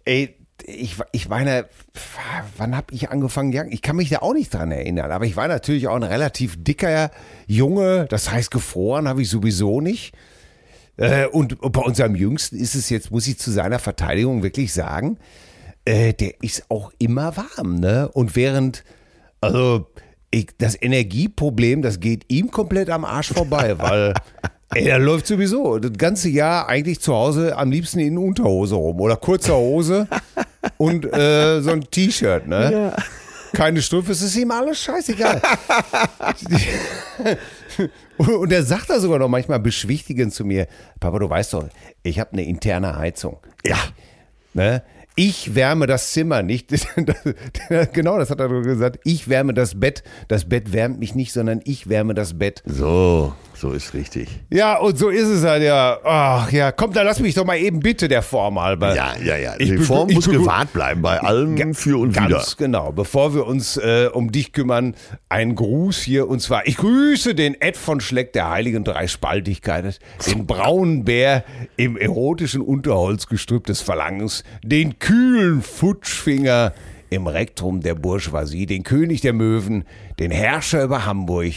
Ey, 0.05 0.37
ich, 0.67 0.97
ich 1.12 1.29
meine, 1.29 1.67
wann 2.57 2.76
habe 2.76 2.93
ich 2.95 3.11
angefangen? 3.11 3.53
Ja, 3.53 3.64
ich 3.69 3.83
kann 3.83 3.97
mich 3.97 4.11
da 4.11 4.19
auch 4.19 4.35
nicht 4.35 4.53
dran 4.53 4.71
erinnern, 4.71 5.11
aber 5.11 5.25
ich 5.25 5.37
war 5.37 5.49
natürlich 5.49 5.88
auch 5.88 5.97
ein 5.97 6.03
relativ 6.03 6.62
dicker 6.62 7.11
Junge, 7.47 8.07
das 8.09 8.31
heißt 8.31 8.50
gefroren 8.50 9.09
habe 9.09 9.23
ich 9.23 9.29
sowieso 9.29 9.81
nicht. 9.81 10.14
Äh, 10.97 11.26
und 11.26 11.61
bei 11.61 11.81
unserem 11.81 12.14
Jüngsten 12.14 12.57
ist 12.57 12.75
es 12.75 12.88
jetzt, 12.88 13.11
muss 13.11 13.26
ich 13.26 13.38
zu 13.38 13.50
seiner 13.50 13.79
Verteidigung 13.79 14.43
wirklich 14.43 14.73
sagen, 14.73 15.19
äh, 15.85 16.14
der 16.14 16.43
ist 16.43 16.71
auch 16.71 16.93
immer 16.99 17.37
warm, 17.37 17.81
ne? 17.81 18.09
Und 18.12 18.37
während, 18.37 18.85
also 19.41 19.87
ich, 20.31 20.49
das 20.59 20.81
Energieproblem, 20.81 21.83
das 21.83 22.00
geht 22.00 22.33
ihm 22.33 22.50
komplett 22.50 22.91
am 22.91 23.05
Arsch 23.05 23.33
vorbei, 23.33 23.79
weil 23.79 24.14
ey, 24.75 24.88
er 24.88 24.99
läuft 24.99 25.26
sowieso 25.26 25.78
das 25.78 25.93
ganze 25.93 26.28
Jahr 26.28 26.69
eigentlich 26.69 27.00
zu 27.00 27.14
Hause 27.14 27.57
am 27.57 27.71
liebsten 27.71 28.00
in 28.00 28.19
Unterhose 28.19 28.75
rum 28.75 29.00
oder 29.00 29.16
kurzer 29.16 29.57
Hose 29.57 30.09
und 30.76 31.04
äh, 31.12 31.61
so 31.61 31.71
ein 31.71 31.83
T-Shirt, 31.90 32.47
ne? 32.47 32.73
Ja. 32.73 32.97
Keine 33.52 33.83
Strümpfe, 33.83 34.12
es 34.12 34.23
ist 34.23 34.37
ihm 34.37 34.50
alles 34.50 34.83
scheißegal. 34.83 35.40
und 38.19 38.52
er 38.52 38.64
sagt 38.64 38.90
da 38.90 38.99
sogar 38.99 39.21
noch 39.21 39.28
manchmal 39.28 39.61
beschwichtigend 39.61 40.35
zu 40.35 40.45
mir, 40.45 40.66
Papa, 40.99 41.21
du 41.21 41.31
weißt 41.31 41.54
doch, 41.54 41.69
ich 42.02 42.19
habe 42.19 42.33
eine 42.33 42.45
interne 42.45 42.97
Heizung. 42.97 43.38
Ja. 43.64 43.78
Ne? 44.54 44.83
Ich 45.16 45.54
wärme 45.54 45.87
das 45.87 46.12
Zimmer 46.12 46.43
nicht. 46.43 46.71
genau, 47.93 48.19
das 48.19 48.31
hat 48.31 48.40
er 48.40 48.49
gesagt. 48.49 48.99
Ich 49.04 49.28
wärme 49.28 49.54
das 49.54 49.78
Bett. 49.78 50.02
Das 50.26 50.49
Bett 50.49 50.73
wärmt 50.73 50.99
mich 50.99 51.14
nicht, 51.14 51.33
sondern 51.33 51.61
ich 51.64 51.88
wärme 51.88 52.14
das 52.14 52.37
Bett. 52.37 52.62
So, 52.66 53.33
so 53.64 53.73
ist 53.73 53.94
richtig. 53.94 54.28
Ja, 54.50 54.76
und 54.76 54.99
so 54.99 55.09
ist 55.09 55.26
es 55.26 55.42
halt, 55.42 55.62
ja. 55.62 55.99
Ach 56.04 56.52
ja, 56.52 56.71
komm, 56.71 56.92
dann 56.92 57.06
lass 57.06 57.18
mich 57.21 57.35
doch 57.35 57.47
mal 57.47 57.56
eben 57.56 57.80
bitte 57.80 58.09
der 58.09 58.21
Form 58.21 58.61
halber. 58.61 58.94
Ja, 58.94 59.14
ja, 59.25 59.38
ja. 59.38 59.56
Die 59.56 59.73
ich 59.73 59.80
Form 59.80 60.12
muss 60.12 60.28
gewahrt 60.28 60.75
bleiben 60.75 61.00
bei 61.00 61.18
allem 61.18 61.73
für 61.73 61.99
und 61.99 62.12
ganz 62.12 62.26
wieder. 62.26 62.37
Ganz 62.37 62.59
genau. 62.59 62.92
Bevor 62.92 63.35
wir 63.35 63.47
uns 63.47 63.78
äh, 63.78 64.11
um 64.12 64.30
dich 64.30 64.52
kümmern, 64.52 64.94
ein 65.30 65.54
Gruß 65.54 66.02
hier. 66.02 66.28
Und 66.28 66.40
zwar, 66.40 66.66
ich 66.66 66.76
grüße 66.76 67.35
den 67.35 67.59
Ed 67.59 67.78
von 67.78 68.02
Schleck 68.02 68.35
der 68.35 68.50
heiligen 68.50 68.85
Dreispaltigkeit, 68.85 69.99
den 70.26 70.47
braunen 70.47 71.06
Bär 71.06 71.42
im 71.78 71.97
erotischen 71.97 72.61
Unterholzgestrüpp 72.61 73.64
des 73.64 73.80
Verlangens, 73.80 74.44
den 74.62 74.99
kühlen 74.99 75.62
Futschfinger 75.62 76.75
im 77.09 77.26
Rektum 77.26 77.80
der 77.80 77.94
Bourgeoisie, 77.94 78.66
den 78.66 78.83
König 78.83 79.23
der 79.23 79.33
Möwen, 79.33 79.85
den 80.18 80.30
Herrscher 80.30 80.85
über 80.85 81.06
Hamburg, 81.06 81.54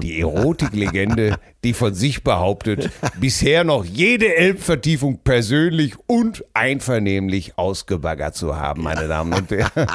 die 0.00 0.20
Erotiklegende, 0.20 1.36
die 1.64 1.74
von 1.74 1.94
sich 1.94 2.24
behauptet, 2.24 2.90
bisher 3.20 3.64
noch 3.64 3.84
jede 3.84 4.34
Elbvertiefung 4.34 5.18
persönlich 5.22 5.94
und 6.06 6.44
einvernehmlich 6.54 7.58
ausgebaggert 7.58 8.34
zu 8.34 8.56
haben, 8.56 8.82
meine 8.82 9.08
Damen 9.08 9.32
und 9.32 9.50
Herren. 9.50 9.88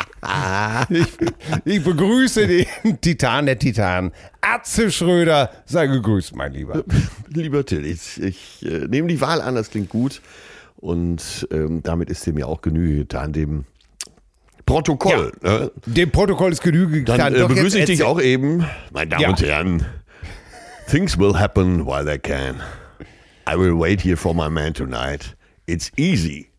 Ich, 0.90 1.08
ich 1.66 1.84
begrüße 1.84 2.48
den 2.48 3.02
Titan 3.02 3.46
der 3.48 3.60
Titan, 3.60 4.12
Atze 4.42 4.92
Schröder. 4.92 5.50
Sei 5.66 5.88
gegrüßt, 5.88 6.36
mein 6.36 6.54
Lieber. 6.54 6.84
Lieber 7.30 7.66
Till, 7.66 7.86
ich, 7.86 8.22
ich 8.22 8.66
äh, 8.66 8.88
nehme 8.88 9.08
die 9.08 9.22
Wahl 9.22 9.42
an, 9.42 9.56
das 9.56 9.72
klingt 9.72 9.90
gut. 9.90 10.22
Und 10.78 11.48
ähm, 11.52 11.82
damit 11.82 12.10
ist 12.10 12.28
dem 12.28 12.38
ja 12.38 12.46
auch 12.46 12.62
Genüge 12.62 12.98
getan, 12.98 13.34
dem 13.34 13.66
Protokoll. 14.66 15.32
Ja, 15.44 15.60
ne? 15.60 15.72
Dem 15.86 16.12
Protokoll 16.12 16.52
ist 16.52 16.62
Genüge 16.62 17.00
getan. 17.04 17.18
Dann 17.18 17.36
äh, 17.36 17.48
begrüße 17.48 17.80
ich 17.80 17.86
dich 17.86 18.04
auch 18.04 18.20
eben, 18.20 18.66
meine 18.92 19.10
Damen 19.10 19.22
ja. 19.22 19.30
und 19.30 19.42
Herren. 19.42 19.86
Things 20.90 21.18
will 21.18 21.34
happen 21.34 21.86
while 21.86 22.06
they 22.06 22.18
can. 22.18 22.62
I 23.48 23.56
will 23.56 23.74
wait 23.74 24.02
here 24.02 24.18
for 24.18 24.34
my 24.34 24.50
man 24.50 24.74
tonight. 24.74 25.36
It's 25.68 25.92
easy 25.98 26.50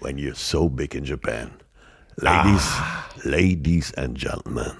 when 0.00 0.18
you're 0.18 0.34
so 0.34 0.68
big 0.68 0.94
in 0.94 1.04
Japan. 1.04 1.50
Ladies, 2.16 2.62
ah. 2.62 3.08
ladies 3.24 3.92
and 3.94 4.16
gentlemen, 4.16 4.72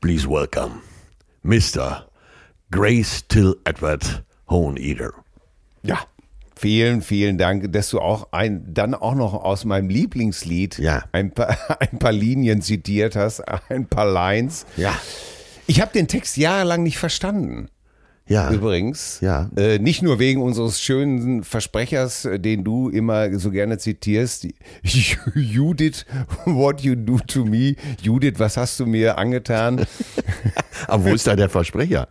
please 0.00 0.26
welcome 0.26 0.82
Mr. 1.44 2.04
Grace 2.70 3.22
Till 3.22 3.56
Edward 3.64 4.24
Hoheneater. 4.48 5.14
Ja. 5.82 6.06
Vielen, 6.62 7.02
vielen 7.02 7.38
Dank, 7.38 7.72
dass 7.72 7.90
du 7.90 7.98
auch 7.98 8.28
ein, 8.30 8.72
dann 8.72 8.94
auch 8.94 9.16
noch 9.16 9.34
aus 9.34 9.64
meinem 9.64 9.88
Lieblingslied 9.88 10.78
ja. 10.78 11.02
ein, 11.10 11.32
paar, 11.32 11.58
ein 11.80 11.98
paar 11.98 12.12
Linien 12.12 12.62
zitiert 12.62 13.16
hast, 13.16 13.40
ein 13.68 13.86
paar 13.86 14.06
Lines. 14.06 14.64
Ja. 14.76 14.96
Ich 15.66 15.80
habe 15.80 15.90
den 15.92 16.06
Text 16.06 16.36
jahrelang 16.36 16.84
nicht 16.84 16.98
verstanden. 16.98 17.68
Ja. 18.28 18.48
Übrigens. 18.52 19.18
Ja. 19.20 19.50
Äh, 19.56 19.80
nicht 19.80 20.02
nur 20.02 20.20
wegen 20.20 20.40
unseres 20.40 20.80
schönen 20.80 21.42
Versprechers, 21.42 22.28
den 22.32 22.62
du 22.62 22.90
immer 22.90 23.36
so 23.40 23.50
gerne 23.50 23.78
zitierst. 23.78 24.46
Did 24.84 26.06
what 26.44 26.80
you 26.82 26.94
do 26.94 27.18
to 27.26 27.44
me. 27.44 27.74
Judith, 28.00 28.34
was 28.36 28.56
hast 28.56 28.78
du 28.78 28.86
mir 28.86 29.18
angetan? 29.18 29.84
Aber 30.86 31.06
wo 31.06 31.08
ist 31.12 31.26
da 31.26 31.34
der 31.34 31.48
Versprecher? 31.48 32.06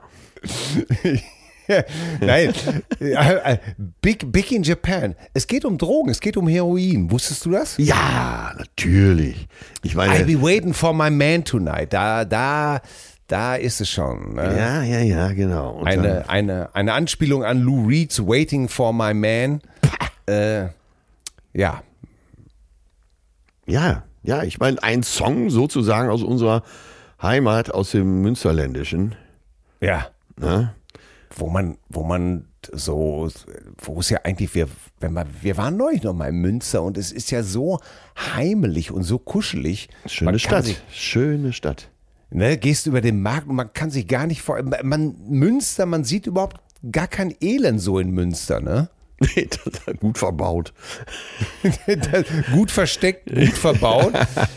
Nein, 2.19 2.53
äh, 2.99 3.57
big, 4.01 4.31
big 4.31 4.51
in 4.51 4.63
Japan. 4.63 5.15
Es 5.33 5.47
geht 5.47 5.65
um 5.65 5.77
Drogen, 5.77 6.09
es 6.09 6.19
geht 6.19 6.37
um 6.37 6.47
Heroin. 6.47 7.11
Wusstest 7.11 7.45
du 7.45 7.51
das? 7.51 7.75
Ja, 7.77 8.53
natürlich. 8.57 9.47
Ich 9.83 9.95
meine, 9.95 10.13
I'll 10.13 10.25
be 10.25 10.41
waiting 10.41 10.73
for 10.73 10.93
my 10.93 11.09
man 11.09 11.43
tonight. 11.43 11.93
Da, 11.93 12.25
da, 12.25 12.81
da 13.27 13.55
ist 13.55 13.79
es 13.79 13.89
schon. 13.89 14.35
Ne? 14.35 14.57
Ja, 14.57 14.83
ja, 14.83 14.99
ja, 14.99 15.31
genau. 15.31 15.81
eine, 15.83 16.29
eine, 16.29 16.75
eine 16.75 16.93
Anspielung 16.93 17.43
an 17.43 17.61
Lou 17.61 17.87
Reed's 17.87 18.19
Waiting 18.19 18.67
for 18.67 18.93
My 18.93 19.13
Man. 19.13 19.61
Äh, 20.27 20.67
ja. 21.53 21.81
Ja, 23.65 24.03
ja, 24.23 24.43
ich 24.43 24.59
meine, 24.59 24.83
ein 24.83 25.03
Song 25.03 25.49
sozusagen 25.49 26.09
aus 26.09 26.23
unserer 26.23 26.63
Heimat, 27.21 27.71
aus 27.71 27.91
dem 27.91 28.21
Münsterländischen. 28.21 29.15
Ja. 29.79 30.07
Ne? 30.37 30.73
Wo 31.35 31.49
man, 31.49 31.77
wo 31.89 32.03
man 32.03 32.47
so, 32.71 33.29
wo 33.77 33.99
es 33.99 34.09
ja 34.09 34.19
eigentlich, 34.23 34.53
wir, 34.53 34.67
wenn 34.99 35.13
man, 35.13 35.27
wir 35.41 35.57
waren 35.57 35.77
neulich 35.77 36.03
noch 36.03 36.13
mal 36.13 36.29
in 36.29 36.35
Münster 36.35 36.83
und 36.83 36.97
es 36.97 37.11
ist 37.11 37.31
ja 37.31 37.43
so 37.43 37.79
heimelig 38.17 38.91
und 38.91 39.03
so 39.03 39.17
kuschelig. 39.17 39.89
Schöne 40.05 40.39
Stadt, 40.39 40.65
sich, 40.65 40.81
schöne 40.91 41.53
Stadt. 41.53 41.89
Ne, 42.29 42.57
gehst 42.57 42.87
über 42.87 43.01
den 43.01 43.21
Markt 43.21 43.49
und 43.49 43.55
man 43.55 43.73
kann 43.73 43.91
sich 43.91 44.07
gar 44.07 44.25
nicht 44.25 44.41
vor, 44.41 44.61
man, 44.83 45.15
Münster, 45.27 45.85
man 45.85 46.05
sieht 46.05 46.27
überhaupt 46.27 46.61
gar 46.89 47.07
kein 47.07 47.35
Elend 47.41 47.81
so 47.81 47.99
in 47.99 48.11
Münster, 48.11 48.61
ne? 48.61 48.89
Nee, 49.35 49.47
gut 49.99 50.17
verbaut. 50.17 50.73
gut 52.53 52.71
versteckt, 52.71 53.27
gut 53.27 53.49
verbaut. 53.49 54.13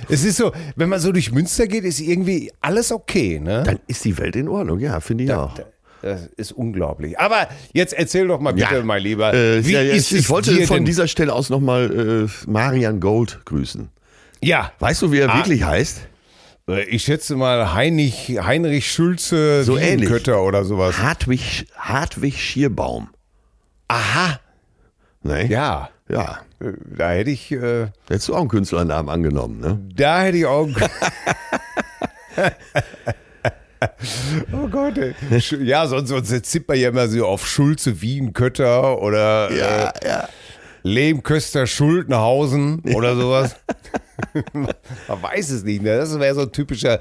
es 0.08 0.24
ist 0.24 0.38
so, 0.38 0.52
wenn 0.76 0.88
man 0.88 1.00
so 1.00 1.12
durch 1.12 1.32
Münster 1.32 1.66
geht, 1.66 1.84
ist 1.84 2.00
irgendwie 2.00 2.50
alles 2.62 2.90
okay, 2.90 3.40
ne? 3.40 3.62
Dann 3.64 3.80
ist 3.88 4.06
die 4.06 4.16
Welt 4.16 4.36
in 4.36 4.48
Ordnung, 4.48 4.78
ja, 4.80 5.00
finde 5.00 5.24
ich 5.24 5.30
da, 5.30 5.44
auch. 5.44 5.54
Da, 5.54 5.64
das 6.04 6.26
ist 6.36 6.52
unglaublich. 6.52 7.18
Aber 7.18 7.48
jetzt 7.72 7.94
erzähl 7.94 8.26
doch 8.26 8.38
mal 8.38 8.52
bitte, 8.52 8.74
ja. 8.74 8.82
mein 8.82 9.02
Lieber. 9.02 9.32
Äh, 9.32 9.64
wie 9.64 9.72
ja, 9.72 9.80
ist 9.80 10.12
ich, 10.12 10.18
ich 10.20 10.30
wollte 10.30 10.66
von 10.66 10.84
dieser 10.84 11.08
Stelle 11.08 11.32
aus 11.32 11.48
nochmal 11.48 12.26
äh, 12.26 12.50
Marian 12.50 13.00
Gold 13.00 13.40
grüßen. 13.46 13.88
Ja. 14.42 14.72
Weißt 14.80 15.00
du, 15.00 15.12
wie 15.12 15.20
er 15.20 15.30
ah. 15.30 15.38
wirklich 15.38 15.64
heißt? 15.64 16.00
Äh, 16.68 16.84
ich 16.84 17.04
schätze 17.04 17.36
mal 17.36 17.72
Heinrich, 17.72 18.38
Heinrich 18.38 18.92
Schulze 18.92 19.64
so 19.64 19.76
Kötter 19.76 20.42
oder 20.42 20.64
sowas. 20.64 20.98
Hartwig, 20.98 21.66
Hartwig 21.74 22.38
Schierbaum. 22.38 23.08
Aha. 23.88 24.40
Nee? 25.22 25.46
Ja. 25.46 25.88
Ja. 26.10 26.40
Äh, 26.60 26.72
da 26.98 27.12
hätte 27.12 27.30
ich. 27.30 27.50
Äh, 27.50 27.86
Hättest 28.08 28.28
du 28.28 28.34
auch 28.34 28.40
einen 28.40 28.48
Künstlernamen 28.48 29.08
angenommen, 29.08 29.58
ne? 29.58 29.80
Da 29.96 30.20
hätte 30.20 30.36
ich 30.36 30.44
auch. 30.44 30.68
oh 34.52 34.68
Gott, 34.68 34.98
ey. 34.98 35.14
Ja, 35.62 35.86
sonst, 35.86 36.08
sonst 36.08 36.46
zippt 36.46 36.68
man 36.68 36.78
ja 36.78 36.88
immer 36.88 37.08
so 37.08 37.26
auf 37.26 37.46
Schulze 37.46 38.00
Wien, 38.00 38.32
Kötter 38.32 39.00
oder 39.00 39.50
ja, 39.52 39.90
äh, 39.90 40.08
ja. 40.08 40.28
Lehm, 40.86 41.22
Köster, 41.22 41.66
Schultenhausen 41.66 42.80
oder 42.94 43.16
sowas. 43.16 43.56
man 44.52 45.22
weiß 45.22 45.50
es 45.50 45.64
nicht, 45.64 45.82
ne? 45.82 45.96
Das 45.96 46.18
wäre 46.18 46.34
so 46.34 46.42
ein 46.42 46.52
typischer. 46.52 47.00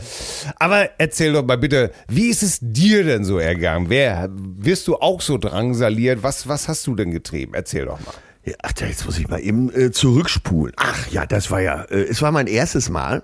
Aber 0.56 0.90
erzähl 0.98 1.34
doch 1.34 1.46
mal 1.46 1.58
bitte, 1.58 1.92
wie 2.08 2.30
ist 2.30 2.44
es 2.44 2.60
dir 2.62 3.04
denn 3.04 3.25
so 3.25 3.40
ergangen? 3.40 3.90
Wer, 3.90 4.30
wirst 4.32 4.88
du 4.88 4.96
auch 4.96 5.20
so 5.20 5.38
drangsaliert? 5.38 6.24
Was, 6.24 6.48
was 6.48 6.70
hast 6.70 6.88
du 6.88 6.96
denn 6.96 7.12
getrieben? 7.12 7.54
Erzähl 7.56 7.86
doch 7.86 8.00
mal. 8.00 8.13
Ja, 8.46 8.54
ach, 8.62 8.72
jetzt 8.80 9.06
muss 9.06 9.20
ich 9.20 9.28
mal 9.28 9.40
eben 9.40 9.74
äh, 9.74 9.92
zurückspulen. 9.92 10.74
Ach 10.78 11.08
ja, 11.10 11.25
das 11.25 11.52
war 11.52 11.62
ja, 11.62 11.84
äh, 11.84 12.04
es 12.04 12.22
war 12.22 12.32
mein 12.32 12.48
erstes 12.48 12.90
Mal. 12.90 13.24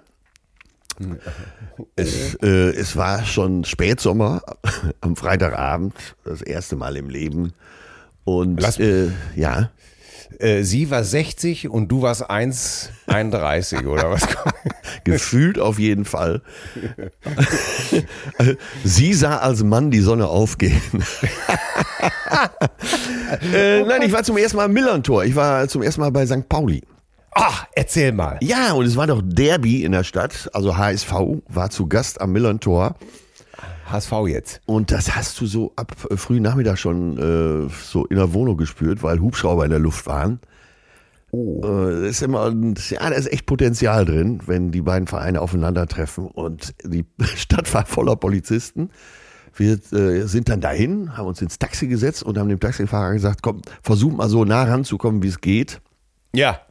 Es, 1.96 2.36
äh, 2.36 2.72
es 2.72 2.96
war 2.96 3.26
schon 3.26 3.64
Spätsommer 3.64 4.42
am 5.02 5.16
Freitagabend, 5.16 5.94
das 6.24 6.42
erste 6.42 6.76
Mal 6.76 6.98
im 6.98 7.10
Leben. 7.10 7.54
Und 8.26 8.62
Lass, 8.62 8.80
äh, 8.80 9.10
ja. 9.36 9.72
Äh, 10.38 10.64
sie 10.64 10.92
war 10.92 11.04
60 11.04 11.70
und 11.70 11.88
du 11.88 12.04
warst 12.04 12.30
1,31 12.30 13.88
oder 13.88 14.12
was? 14.12 14.28
Gefühlt 15.04 15.58
auf 15.58 15.80
jeden 15.80 16.06
Fall. 16.06 16.42
Sie 18.84 19.14
sah 19.14 19.38
als 19.38 19.64
Mann 19.64 19.90
die 19.90 20.02
Sonne 20.02 20.28
aufgehen. 20.28 20.82
äh, 23.54 23.82
nein, 23.84 24.04
ich 24.04 24.12
war 24.12 24.24
zum 24.24 24.38
ersten 24.38 24.58
Mal 24.58 24.66
im 24.66 24.74
Millantor. 24.74 25.24
Ich 25.26 25.36
war 25.36 25.68
zum 25.68 25.82
ersten 25.82 26.02
Mal 26.02 26.12
bei 26.12 26.26
St. 26.28 26.48
Pauli. 26.48 26.84
Ach, 27.32 27.66
erzähl 27.74 28.12
mal. 28.12 28.38
Ja, 28.42 28.74
und 28.74 28.86
es 28.86 28.96
war 28.96 29.08
doch 29.08 29.22
Derby 29.24 29.84
in 29.84 29.92
der 29.92 30.04
Stadt, 30.04 30.50
also 30.54 30.78
HSV 30.78 31.14
war 31.48 31.70
zu 31.70 31.88
Gast 31.88 32.22
am 32.22 32.32
Millern 32.32 32.60
Tor. 32.60 32.96
HSV 33.92 34.12
jetzt. 34.28 34.62
Und 34.66 34.92
das 34.92 35.16
hast 35.16 35.40
du 35.42 35.46
so 35.46 35.72
ab 35.76 35.96
äh, 36.10 36.18
frühen 36.18 36.44
Nachmittag 36.44 36.78
schon 36.78 37.18
äh, 37.18 37.70
so 37.84 38.06
in 38.06 38.18
der 38.18 38.34
Wohnung 38.34 38.58
gespürt, 38.58 39.04
weil 39.04 39.20
Hubschrauber 39.20 39.66
in 39.66 39.72
der 39.72 39.80
Luft 39.80 40.06
waren. 40.06 40.40
Oh. 41.32 41.62
Äh, 41.64 42.02
das 42.02 42.12
ist 42.12 42.22
immer, 42.22 42.54
ja, 42.90 43.10
da 43.10 43.16
ist 43.16 43.32
echt 43.32 43.46
Potenzial 43.46 44.06
drin, 44.06 44.42
wenn 44.46 44.72
die 44.72 44.82
beiden 44.82 45.08
Vereine 45.08 45.42
aufeinandertreffen. 45.42 46.28
Und 46.28 46.74
die 46.84 47.06
Stadt 47.36 47.74
war 47.74 47.86
voller 47.86 48.16
Polizisten. 48.16 48.90
Wir 49.56 49.80
äh, 49.92 50.26
sind 50.26 50.50
dann 50.50 50.62
dahin, 50.62 51.18
haben 51.18 51.28
uns 51.28 51.42
ins 51.42 51.60
Taxi 51.60 51.88
gesetzt 51.88 52.24
und 52.24 52.38
haben 52.38 52.50
dem 52.50 52.60
Taxifahrer 52.60 53.14
gesagt, 53.14 53.42
komm, 53.42 53.62
versuch 53.82 54.14
mal 54.14 54.30
so 54.30 54.46
nah 54.46 54.64
ranzukommen, 54.64 55.22
wie 55.24 55.28
es 55.28 55.42
geht. 55.42 55.82
Ja. 56.34 56.62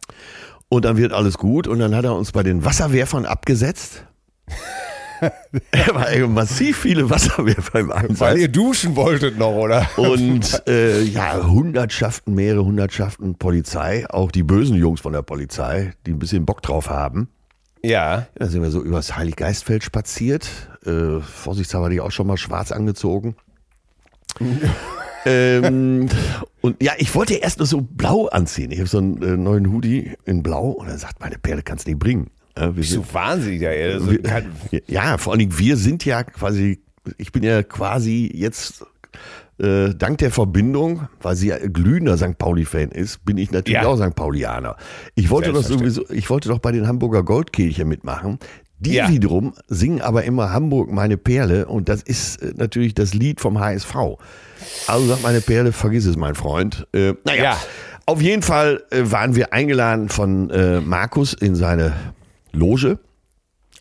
Und 0.68 0.84
dann 0.84 0.96
wird 0.96 1.12
alles 1.12 1.38
gut. 1.38 1.66
Und 1.66 1.78
dann 1.78 1.94
hat 1.94 2.04
er 2.04 2.14
uns 2.14 2.32
bei 2.32 2.42
den 2.42 2.64
Wasserwerfern 2.64 3.24
abgesetzt. 3.24 4.04
er 5.72 5.94
war 5.94 6.28
massiv 6.28 6.78
viele 6.78 7.10
Wasserwerfer 7.10 7.80
im 7.80 7.90
Einsatz. 7.90 8.20
Weil 8.20 8.38
ihr 8.38 8.48
duschen 8.48 8.94
wolltet 8.96 9.38
noch, 9.38 9.54
oder? 9.54 9.88
Und 9.96 10.62
äh, 10.68 11.02
ja, 11.02 11.44
Hundertschaften, 11.44 12.34
mehrere 12.34 12.64
Hundertschaften 12.64 13.34
Polizei, 13.36 14.08
auch 14.08 14.30
die 14.30 14.42
bösen 14.42 14.76
Jungs 14.76 15.00
von 15.00 15.12
der 15.12 15.22
Polizei, 15.22 15.92
die 16.06 16.12
ein 16.12 16.18
bisschen 16.18 16.46
Bock 16.46 16.62
drauf 16.62 16.90
haben. 16.90 17.28
Ja. 17.82 18.26
Da 18.34 18.46
sind 18.46 18.62
wir 18.62 18.70
so 18.70 18.82
übers 18.82 19.16
Heiliggeistfeld 19.16 19.82
spaziert. 19.84 20.48
Äh, 20.84 21.20
vorsichtshalber 21.20 21.90
die 21.90 22.00
auch 22.00 22.10
schon 22.10 22.26
mal 22.26 22.36
schwarz 22.36 22.72
angezogen. 22.72 23.36
ähm, 25.28 26.08
und 26.60 26.82
ja, 26.82 26.92
ich 26.98 27.14
wollte 27.14 27.34
erst 27.34 27.58
nur 27.58 27.66
so 27.66 27.80
blau 27.80 28.26
anziehen. 28.26 28.70
Ich 28.70 28.78
habe 28.78 28.88
so 28.88 28.98
einen 28.98 29.22
äh, 29.22 29.36
neuen 29.36 29.72
Hoodie 29.72 30.12
in 30.24 30.42
blau 30.42 30.70
und 30.70 30.88
er 30.88 30.98
sagt, 30.98 31.20
meine 31.20 31.38
Perle 31.38 31.62
kannst 31.62 31.86
du 31.86 31.90
nicht 31.90 32.00
bringen. 32.00 32.30
Ja, 32.56 32.68
Bist 32.68 32.90
du 32.90 32.94
sind, 32.96 33.14
wahnsinnig, 33.14 33.60
ja. 33.62 33.70
Also, 33.70 34.10
wir, 34.10 34.22
kann, 34.22 34.46
ja, 34.86 35.18
vor 35.18 35.32
allen 35.32 35.40
Dingen, 35.40 35.58
wir 35.58 35.76
sind 35.76 36.04
ja 36.04 36.22
quasi, 36.24 36.80
ich 37.16 37.30
bin 37.32 37.42
ja 37.42 37.62
quasi 37.62 38.30
jetzt 38.34 38.84
äh, 39.58 39.94
dank 39.94 40.18
der 40.18 40.30
Verbindung, 40.30 41.08
weil 41.20 41.36
sie 41.36 41.48
ja 41.48 41.58
glühender 41.58 42.16
St. 42.16 42.38
Pauli-Fan 42.38 42.90
ist, 42.90 43.24
bin 43.24 43.38
ich 43.38 43.50
natürlich 43.50 43.82
Ja. 43.82 43.88
auch 43.88 43.96
St. 43.96 44.14
Paulianer. 44.14 44.76
Ich 45.14 45.30
wollte 45.30 45.52
doch 45.52 45.64
sowieso, 45.64 46.08
ich 46.10 46.30
wollte 46.30 46.48
doch 46.48 46.58
bei 46.58 46.72
den 46.72 46.86
Hamburger 46.86 47.22
Goldkirche 47.22 47.84
mitmachen. 47.84 48.38
Die 48.80 48.94
Ja. 48.94 49.08
wiederum 49.08 49.54
singen 49.66 50.00
aber 50.00 50.24
immer 50.24 50.52
Hamburg 50.52 50.90
meine 50.92 51.16
Perle 51.16 51.66
und 51.66 51.88
das 51.88 52.02
ist 52.02 52.40
äh, 52.42 52.52
natürlich 52.56 52.94
das 52.94 53.12
Lied 53.14 53.40
vom 53.40 53.58
HSV. 53.58 53.94
Also 54.86 55.06
sagt 55.06 55.22
meine 55.22 55.40
Perle, 55.40 55.72
vergiss 55.72 56.06
es, 56.06 56.16
mein 56.16 56.34
Freund. 56.36 56.86
Äh, 56.92 57.14
naja, 57.24 57.42
Ja. 57.42 57.56
auf 58.06 58.22
jeden 58.22 58.42
Fall 58.42 58.84
äh, 58.90 59.02
waren 59.10 59.34
wir 59.34 59.52
eingeladen 59.52 60.08
von 60.08 60.50
äh, 60.50 60.80
Markus 60.80 61.32
in 61.34 61.56
seine 61.56 61.92
Loge. 62.52 62.98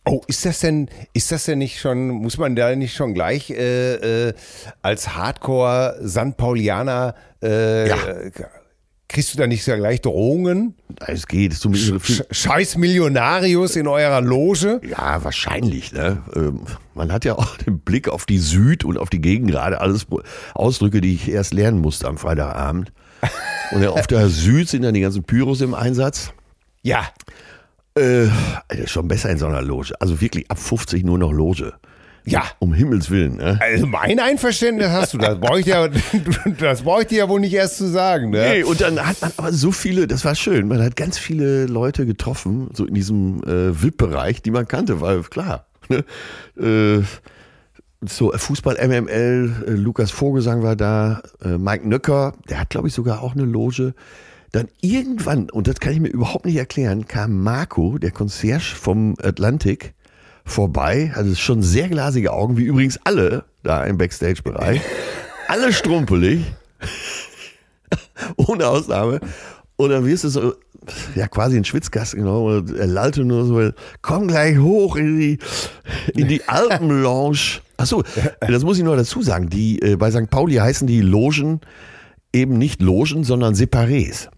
Oh, 0.10 0.22
ist 0.28 0.46
das 0.46 0.62
denn, 0.62 0.90
ist 1.14 1.32
das 1.34 1.44
denn 1.46 1.58
nicht 1.60 1.80
schon, 1.80 2.08
muss 2.08 2.38
man 2.38 2.56
da 2.56 2.74
nicht 2.76 2.96
schon 2.96 3.14
gleich 3.14 3.50
äh, 3.50 4.28
äh, 4.30 4.34
als 4.82 5.16
Hardcore 5.16 6.00
St. 6.08 6.38
Paulianer, 6.38 7.14
äh, 7.44 7.90
Ja. 7.90 7.98
Kriegst 9.08 9.34
du 9.34 9.38
da 9.38 9.48
nicht 9.48 9.64
so 9.64 9.74
gleich 9.76 10.02
Drohungen? 10.02 10.76
Es 11.06 11.28
geht 11.28 11.54
zumindest 11.54 12.06
Sch 12.06 12.22
Scheiß 12.30 12.78
Millionarius 12.78 13.76
in 13.76 13.88
eurer 13.88 14.22
Loge? 14.22 14.82
Ja, 14.88 15.24
wahrscheinlich. 15.24 15.94
Ne? 15.94 16.22
Ähm, 16.36 16.62
Man 16.94 17.12
hat 17.12 17.26
ja 17.26 17.36
auch 17.38 17.58
den 17.58 17.80
Blick 17.80 18.10
auf 18.10 18.26
die 18.26 18.40
Süd 18.40 18.84
und 18.84 18.98
auf 18.98 19.10
die 19.10 19.22
Gegend 19.22 19.52
gerade. 19.52 19.80
Alles 19.80 20.08
Ausdrücke, 20.54 21.02
die 21.02 21.14
ich 21.14 21.30
erst 21.30 21.54
lernen 21.54 21.80
musste 21.80 22.08
am 22.08 22.18
Freitagabend. 22.18 22.92
Und 23.72 23.82
ja, 23.84 23.90
auf 23.92 24.08
der 24.08 24.28
Süd 24.30 24.68
sind 24.70 24.84
dann 24.84 24.94
die 24.94 25.02
ganzen 25.02 25.24
Pyros 25.24 25.62
im 25.62 25.74
Einsatz. 25.74 26.34
Ja. 26.82 27.08
Äh, 27.96 28.28
schon 28.86 29.08
besser 29.08 29.30
in 29.30 29.38
so 29.38 29.48
einer 29.48 29.62
Loge. 29.62 29.94
Also 30.00 30.22
wirklich 30.22 30.50
ab 30.52 30.60
50 30.60 31.04
nur 31.04 31.18
noch 31.18 31.32
Loge. 31.32 31.74
Ja. 32.30 32.44
Um 32.60 32.74
Himmels 32.74 33.10
Willen. 33.10 33.38
Ne? 33.38 33.58
Also 33.62 33.88
mein 33.88 34.20
Einverständnis 34.20 34.90
hast 34.90 35.14
du, 35.14 35.18
das 35.18 35.40
brauche 35.40 35.62
ich 35.62 35.66
ja, 35.66 35.88
das 36.60 36.82
brauche 36.82 37.02
ich 37.02 37.08
dir 37.08 37.20
ja 37.20 37.30
wohl 37.30 37.40
nicht 37.40 37.54
erst 37.54 37.78
zu 37.78 37.88
sagen. 37.88 38.32
Ne? 38.32 38.50
Nee, 38.56 38.64
und 38.64 38.82
dann 38.82 39.00
hat 39.00 39.22
man 39.22 39.32
aber 39.38 39.54
so 39.54 39.72
viele, 39.72 40.08
das 40.08 40.26
war 40.26 40.36
schön, 40.36 40.68
man 40.68 40.84
hat 40.84 40.98
ganz 40.98 41.18
viele 41.18 41.68
Leute 41.68 42.06
getroffen, 42.06 42.70
so 42.74 42.86
in 42.86 42.94
diesem 42.94 43.42
äh, 43.44 43.82
VIP-Bereich, 43.82 44.42
die 44.42 44.52
man 44.52 44.68
kannte, 44.68 45.00
weil 45.00 45.24
klar, 45.24 45.68
ne, 45.88 46.04
äh, 46.62 47.02
so 48.06 48.32
Fußball 48.32 48.76
MML, 48.76 49.66
äh, 49.66 49.72
Lukas 49.72 50.12
Vogelsang 50.12 50.64
war 50.64 50.76
da, 50.76 51.22
äh, 51.42 51.58
Mike 51.58 51.88
Nöcker, 51.88 52.34
der 52.50 52.60
hat 52.60 52.70
glaube 52.70 52.90
ich 52.90 52.94
sogar 52.94 53.22
auch 53.22 53.36
eine 53.36 53.46
Loge. 53.46 53.94
Dann 54.52 54.68
irgendwann, 54.82 55.50
und 55.50 55.68
das 55.68 55.80
kann 55.80 55.94
ich 55.94 56.00
mir 56.00 56.08
überhaupt 56.08 56.46
nicht 56.46 56.56
erklären, 56.56 57.06
kam 57.06 57.42
Marco, 57.44 57.98
der 57.98 58.12
Concierge 58.12 58.76
vom 58.76 59.16
Atlantik, 59.22 59.94
vorbei, 60.48 61.12
hatte 61.14 61.36
schon 61.36 61.62
sehr 61.62 61.90
glasige 61.90 62.34
Augen, 62.34 62.58
wie 62.58 62.64
übrigens 62.64 63.00
alle 63.04 63.46
da 63.64 63.84
im 63.84 63.98
Backstage-Bereich. 63.98 64.82
alle 65.48 65.72
strumpelig 65.74 66.44
ohne 68.36 68.68
Ausnahme. 68.68 69.20
Und 69.76 69.90
dann 69.90 70.06
wirst 70.06 70.24
du 70.24 70.30
so, 70.30 70.54
ja, 71.16 71.28
quasi 71.28 71.58
in 71.58 71.66
Schwitzkasten 71.66 72.22
genau. 72.22 72.58
Und 72.58 72.76
er 72.76 72.88
lallte 72.88 73.24
nur 73.24 73.46
so, 73.46 73.72
komm 74.02 74.28
gleich 74.28 74.58
hoch 74.58 74.96
in 74.96 75.20
die, 75.20 75.40
in 76.16 76.28
die 76.28 76.44
Alpenlounge. 76.48 77.62
Achso, 77.78 78.04
das 78.40 78.64
muss 78.64 78.78
ich 78.78 78.84
noch 78.84 78.96
dazu 78.96 79.22
sagen. 79.22 79.50
Die, 79.50 79.82
äh, 79.82 79.96
bei 79.96 80.12
St. 80.12 80.30
Pauli 80.30 80.56
heißen 80.56 80.88
die 80.88 81.02
Logen 81.02 81.62
eben 82.34 82.58
nicht 82.58 82.82
Logen, 82.82 83.24
sondern 83.24 83.54
Separés. 83.54 84.30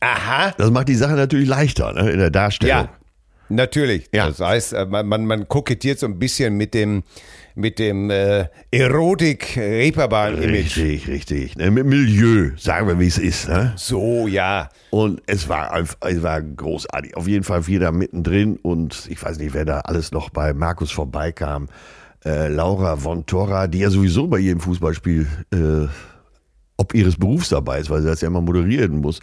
Aha. 0.00 0.52
Das 0.58 0.70
macht 0.70 0.88
die 0.88 0.96
Sache 0.96 1.14
natürlich 1.14 1.48
leichter 1.48 1.92
ne, 1.92 2.10
in 2.10 2.18
der 2.18 2.30
Darstellung. 2.30 2.76
Ja, 2.76 2.88
natürlich. 3.54 4.08
Ja. 4.12 4.28
Das 4.28 4.40
heißt, 4.40 4.72
äh, 4.72 4.86
man, 4.86 5.06
man, 5.06 5.26
man 5.26 5.48
kokettiert 5.48 5.98
so 5.98 6.06
ein 6.06 6.18
bisschen 6.18 6.56
mit 6.56 6.74
dem, 6.74 7.02
mit 7.54 7.78
dem 7.78 8.10
äh, 8.10 8.46
Erotik-Reeperbahn-Image. 8.70 10.76
Richtig, 10.76 11.08
richtig. 11.08 11.56
Ne, 11.56 11.70
mit 11.70 11.86
Milieu, 11.86 12.50
sagen 12.56 12.88
wir, 12.88 12.98
wie 12.98 13.06
es 13.06 13.18
ist. 13.18 13.48
Ne? 13.48 13.72
So, 13.76 14.26
ja. 14.26 14.68
Und 14.90 15.22
es 15.26 15.48
war, 15.48 15.72
einfach- 15.72 15.96
es 16.00 16.22
war 16.22 16.40
großartig. 16.42 17.16
Auf 17.16 17.28
jeden 17.28 17.44
Fall 17.44 17.66
wieder 17.66 17.92
mittendrin 17.92 18.56
und 18.56 19.06
ich 19.08 19.22
weiß 19.22 19.38
nicht, 19.38 19.54
wer 19.54 19.64
da 19.64 19.80
alles 19.80 20.12
noch 20.12 20.30
bei 20.30 20.52
Markus 20.54 20.90
vorbeikam. 20.90 21.68
Äh, 22.24 22.48
Laura 22.48 22.96
von 22.96 23.26
Torra, 23.26 23.66
die 23.66 23.80
ja 23.80 23.90
sowieso 23.90 24.28
bei 24.28 24.38
jedem 24.38 24.60
Fußballspiel 24.60 25.26
äh, 25.52 25.88
ob 26.78 26.94
ihres 26.94 27.16
Berufs 27.16 27.50
dabei 27.50 27.80
ist, 27.80 27.90
weil 27.90 28.00
sie 28.02 28.08
das 28.08 28.20
ja 28.22 28.28
immer 28.28 28.40
moderieren 28.40 28.98
muss. 29.00 29.20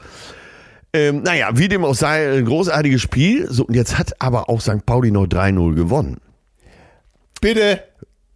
Ähm, 0.94 1.22
naja, 1.24 1.50
wie 1.54 1.68
dem 1.68 1.86
auch 1.86 1.94
sei, 1.96 2.38
ein 2.40 2.46
großartiges 2.46 3.02
Spiel. 3.02 3.48
So, 3.52 3.66
und 3.66 3.76
jetzt 3.76 3.98
hat 4.00 4.20
aber 4.22 4.50
auch 4.50 4.60
St. 4.62 4.86
Pauli 4.86 5.12
noch 5.12 5.26
3-0 5.28 5.76
gewonnen. 5.76 6.18
Bitte. 7.42 7.84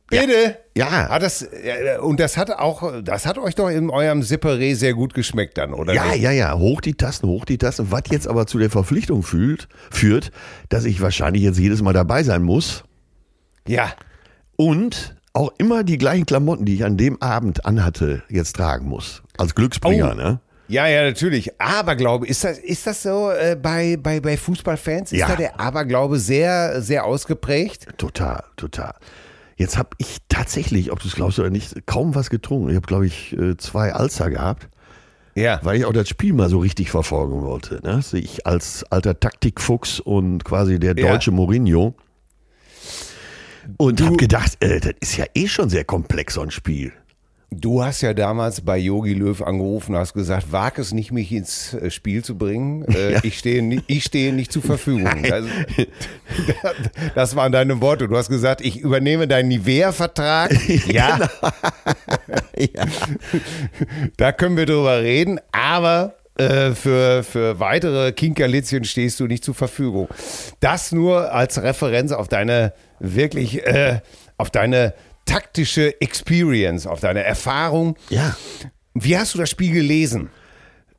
Bitte. 0.08 0.58
Ja. 0.76 1.08
Ah, 1.10 1.18
das, 1.20 1.42
äh, 1.42 1.98
und 2.00 2.20
das 2.20 2.38
hat 2.38 2.52
auch, 2.52 3.02
das 3.04 3.26
hat 3.26 3.38
euch 3.40 3.56
doch 3.56 3.70
in 3.70 3.90
eurem 3.90 4.22
Separé 4.22 4.76
sehr 4.76 4.94
gut 4.94 5.14
geschmeckt 5.16 5.58
dann, 5.58 5.74
oder? 5.74 5.94
Ja, 5.94 6.06
nicht? 6.12 6.22
ja, 6.22 6.32
ja, 6.32 6.58
hoch 6.58 6.82
die 6.82 6.94
Tasten, 6.94 7.28
hoch 7.28 7.46
die 7.46 7.58
Tasten. 7.58 7.92
Was 7.92 8.04
jetzt 8.12 8.28
aber 8.28 8.46
zu 8.46 8.60
der 8.60 8.70
Verpflichtung 8.70 9.24
fühlt, 9.24 9.68
führt, 9.90 10.32
dass 10.70 10.86
ich 10.86 11.02
wahrscheinlich 11.02 11.42
jetzt 11.44 11.58
jedes 11.60 11.82
Mal 11.82 11.94
dabei 11.94 12.22
sein 12.24 12.44
muss. 12.44 12.84
Ja. 13.68 13.92
Und 14.56 15.16
auch 15.34 15.52
immer 15.58 15.84
die 15.84 15.98
gleichen 15.98 16.28
Klamotten, 16.28 16.66
die 16.66 16.76
ich 16.76 16.86
an 16.86 16.98
dem 16.98 17.20
Abend 17.22 17.66
anhatte, 17.66 18.22
jetzt 18.30 18.56
tragen 18.56 18.88
muss. 18.88 19.24
Als 19.38 19.56
Glücksbringer, 19.56 20.12
Oh. 20.12 20.16
ne? 20.16 20.40
Ja, 20.68 20.88
ja, 20.88 21.04
natürlich. 21.04 21.60
Aberglaube, 21.60 22.26
ist 22.28 22.44
das, 22.44 22.58
ist 22.58 22.88
das 22.88 23.04
so 23.04 23.30
äh, 23.32 23.58
bei, 23.62 23.98
bei, 23.98 24.20
bei 24.22 24.38
Fußballfans? 24.38 25.12
Ist 25.12 25.20
Ja. 25.20 25.28
da 25.28 25.36
der 25.36 25.60
Aberglaube 25.60 26.20
sehr, 26.20 26.82
sehr 26.82 27.06
ausgeprägt? 27.06 27.88
Total, 27.98 28.44
total. 28.56 28.94
Jetzt 29.58 29.78
habe 29.78 29.90
ich 29.98 30.18
tatsächlich, 30.30 30.92
ob 30.92 31.00
du 31.00 31.08
es 31.08 31.16
glaubst 31.16 31.38
oder 31.38 31.50
nicht, 31.50 31.86
kaum 31.86 32.16
was 32.16 32.30
getrunken. 32.30 32.70
Ich 32.70 32.76
habe, 32.76 32.88
glaube 32.88 33.06
ich, 33.06 33.34
äh, 33.38 33.56
zwei 33.58 33.94
Alster 33.94 34.30
gehabt, 34.32 34.68
Ja. 35.36 35.60
weil 35.64 35.78
ich 35.78 35.86
auch 35.86 35.94
das 35.94 36.08
Spiel 36.10 36.34
mal 36.34 36.50
so 36.50 36.60
richtig 36.60 36.90
verfolgen 36.90 37.42
wollte. 37.44 37.80
Ne? 37.84 38.02
Ich 38.14 38.48
als 38.48 38.84
alter 38.90 39.20
Taktikfuchs 39.20 40.00
und 40.00 40.44
quasi 40.46 40.80
der 40.80 40.96
Ja. 40.98 41.12
deutsche 41.12 41.32
Mourinho. 41.32 41.94
Und 43.78 44.02
habe 44.02 44.18
gedacht, 44.18 44.58
äh, 44.64 44.80
das 44.80 44.94
ist 45.00 45.18
ja 45.18 45.26
eh 45.36 45.48
schon 45.48 45.70
sehr 45.70 45.84
komplex, 45.86 46.34
so 46.34 46.42
ein 46.42 46.52
Spiel. 46.52 46.92
Du 47.60 47.84
hast 47.84 48.02
ja 48.02 48.14
damals 48.14 48.62
bei 48.62 48.78
Yogi 48.78 49.14
Löw 49.14 49.42
angerufen, 49.42 49.96
hast 49.96 50.14
gesagt, 50.14 50.52
wag 50.52 50.78
es 50.78 50.94
nicht, 50.94 51.12
mich 51.12 51.32
ins 51.32 51.74
äh, 51.74 51.90
Spiel 51.90 52.24
zu 52.24 52.38
bringen. 52.38 52.86
Äh, 52.86 53.20
ich, 53.24 53.38
stehe 53.38 53.62
nicht, 53.62 53.84
ich 53.88 54.04
stehe 54.04 54.34
nicht 54.34 54.52
zur 54.52 54.62
Verfügung. 54.62 55.24
Das, 55.24 55.46
das 57.16 57.36
waren 57.36 57.52
deine 57.52 57.82
Worte. 57.82 58.08
Du 58.08 58.18
hast 58.18 58.30
gesagt, 58.30 58.62
ich 58.62 58.80
übernehme 58.80 59.28
deinen 59.28 59.50
Nivea-Vertrag. 59.50 60.54
Ja, 60.88 61.30
ja. 62.58 62.86
da 64.18 64.32
können 64.32 64.58
wir 64.58 64.66
drüber 64.66 65.02
reden, 65.02 65.40
aber 65.52 66.16
äh, 66.36 66.72
für, 66.72 67.24
für 67.24 67.60
weitere 67.60 68.12
Kinkerlitzchen 68.12 68.84
stehst 68.84 69.20
du 69.20 69.28
nicht 69.28 69.44
zur 69.44 69.56
Verfügung. 69.56 70.08
Das 70.60 70.92
nur 70.92 71.32
als 71.32 71.62
Referenz 71.62 72.12
auf 72.12 72.28
deine 72.28 72.74
wirklich, 73.00 73.66
äh, 73.66 74.00
auf 74.38 74.50
deine 74.50 74.94
taktische 75.26 76.00
Experience, 76.02 76.88
auf 76.88 77.00
deine 77.00 77.24
Erfahrung. 77.24 77.96
ja. 78.10 78.36
Wie 78.96 79.18
hast 79.18 79.34
du 79.34 79.40
das 79.40 79.50
Spiel 79.50 79.74
gelesen? 79.74 80.30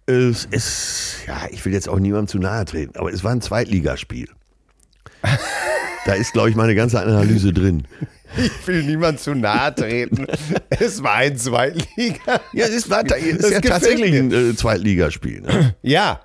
Es 0.06 0.44
ist, 0.46 1.18
ja, 1.28 1.46
ich 1.50 1.64
will 1.64 1.72
jetzt 1.72 1.88
auch 1.88 2.00
niemandem 2.00 2.26
zu 2.26 2.38
nahe 2.38 2.64
treten, 2.64 2.98
aber 2.98 3.12
es 3.12 3.22
war 3.22 3.30
ein 3.30 3.40
Zweitligaspiel. 3.40 4.28
da 6.04 6.14
ist, 6.14 6.32
glaube 6.32 6.50
ich, 6.50 6.56
meine 6.56 6.74
ganze 6.74 7.00
Analyse 7.00 7.52
drin. 7.52 7.86
Ich 8.36 8.66
will 8.66 8.82
niemand 8.82 9.20
zu 9.20 9.34
nahe 9.34 9.72
treten. 9.74 10.26
es 10.70 11.02
war 11.04 11.14
ein 11.14 11.38
Zweitliga. 11.38 12.40
Ja, 12.52 12.66
es 12.66 12.90
war 12.90 13.04
es 13.06 13.22
ist 13.22 13.50
ja 13.50 13.60
tatsächlich 13.60 14.12
ein 14.12 14.32
äh, 14.32 14.56
Zweitligaspiel. 14.56 15.42
Ne? 15.42 15.76
Ja. 15.82 16.20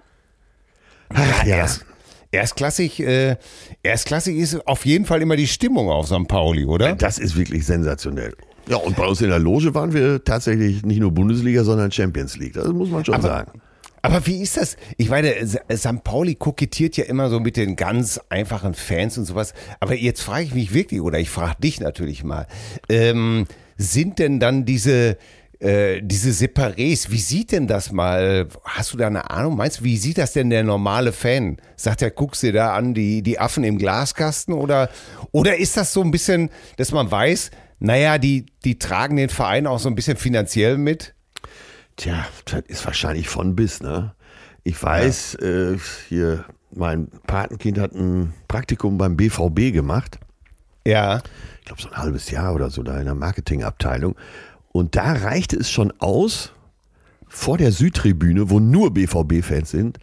Ach, 1.09 1.45
ja. 1.45 1.57
Erst, 1.57 1.85
erstklassig, 2.31 2.99
äh, 2.99 3.37
erstklassig 3.83 4.37
ist 4.37 4.67
auf 4.67 4.85
jeden 4.85 5.05
Fall 5.05 5.21
immer 5.21 5.35
die 5.35 5.47
Stimmung 5.47 5.89
auf 5.89 6.07
St. 6.07 6.27
Pauli, 6.27 6.65
oder? 6.65 6.95
Das 6.95 7.17
ist 7.19 7.35
wirklich 7.37 7.65
sensationell. 7.65 8.33
Ja, 8.67 8.77
und 8.77 8.95
bei 8.95 9.05
uns 9.05 9.21
in 9.21 9.29
der 9.29 9.39
Loge 9.39 9.73
waren 9.73 9.93
wir 9.93 10.23
tatsächlich 10.23 10.83
nicht 10.85 10.99
nur 10.99 11.11
Bundesliga, 11.11 11.63
sondern 11.63 11.91
Champions 11.91 12.37
League. 12.37 12.53
Das 12.53 12.67
muss 12.67 12.89
man 12.89 13.03
schon 13.03 13.15
Aber- 13.15 13.27
sagen. 13.27 13.61
Aber 14.01 14.25
wie 14.27 14.41
ist 14.41 14.55
das? 14.55 14.77
Ich 14.95 15.09
meine, 15.09 15.33
St. 15.45 16.03
Pauli 16.05 16.35
kokettiert 16.35 16.95
ja 16.95 17.03
immer 17.03 17.29
so 17.29 17.41
mit 17.41 17.57
den 17.57 17.75
ganz 17.75 18.17
einfachen 18.29 18.73
Fans 18.73 19.17
und 19.17 19.25
sowas. 19.25 19.53
Aber 19.81 19.93
jetzt 19.93 20.21
frage 20.21 20.45
ich 20.45 20.53
mich 20.53 20.73
wirklich, 20.73 21.01
oder 21.01 21.19
ich 21.19 21.29
frage 21.29 21.59
dich 21.61 21.81
natürlich 21.81 22.23
mal, 22.23 22.47
ähm, 22.87 23.45
sind 23.75 24.17
denn 24.19 24.39
dann 24.39 24.63
diese, 24.63 25.17
äh, 25.59 26.01
diese 26.01 26.29
Separés, 26.29 27.11
wie 27.11 27.19
sieht 27.19 27.51
denn 27.51 27.67
das 27.67 27.91
mal? 27.91 28.47
Hast 28.63 28.93
du 28.93 28.97
da 28.97 29.07
eine 29.07 29.29
Ahnung? 29.29 29.57
Meinst 29.57 29.81
du, 29.81 29.83
wie 29.83 29.97
sieht 29.97 30.17
das 30.17 30.33
denn 30.33 30.49
der 30.49 30.63
normale 30.63 31.11
Fan? 31.11 31.57
Sagt 31.75 32.01
er, 32.01 32.11
guckst 32.11 32.43
dir 32.43 32.53
da 32.53 32.73
an, 32.73 32.93
die, 32.93 33.21
die 33.21 33.39
Affen 33.39 33.65
im 33.65 33.77
Glaskasten? 33.77 34.53
Oder, 34.53 34.89
oder 35.31 35.57
ist 35.57 35.75
das 35.75 35.91
so 35.91 36.01
ein 36.01 36.11
bisschen, 36.11 36.49
dass 36.77 36.91
man 36.91 37.11
weiß, 37.11 37.51
naja, 37.79 38.17
die, 38.17 38.45
die 38.63 38.79
tragen 38.79 39.17
den 39.17 39.29
Verein 39.29 39.67
auch 39.67 39.79
so 39.79 39.89
ein 39.89 39.95
bisschen 39.95 40.17
finanziell 40.17 40.77
mit? 40.77 41.13
Tja, 41.97 42.25
das 42.45 42.63
ist 42.67 42.85
wahrscheinlich 42.85 43.27
von 43.27 43.55
bis, 43.55 43.81
ne? 43.81 44.13
Ich 44.63 44.81
weiß, 44.81 45.35
äh, 45.35 45.77
hier, 46.07 46.45
mein 46.71 47.09
Patenkind 47.27 47.79
hat 47.79 47.93
ein 47.93 48.33
Praktikum 48.47 48.97
beim 48.97 49.17
BVB 49.17 49.73
gemacht. 49.73 50.19
Ja. 50.85 51.21
Ich 51.59 51.65
glaube, 51.65 51.81
so 51.81 51.89
ein 51.89 51.97
halbes 51.97 52.31
Jahr 52.31 52.55
oder 52.55 52.69
so 52.69 52.83
da 52.83 52.97
in 52.99 53.05
der 53.05 53.15
Marketingabteilung. 53.15 54.15
Und 54.71 54.95
da 54.95 55.13
reichte 55.13 55.55
es 55.57 55.69
schon 55.71 55.91
aus, 55.99 56.51
vor 57.27 57.57
der 57.57 57.71
Südtribüne, 57.71 58.49
wo 58.49 58.59
nur 58.59 58.93
BVB-Fans 58.93 59.69
sind, 59.71 59.97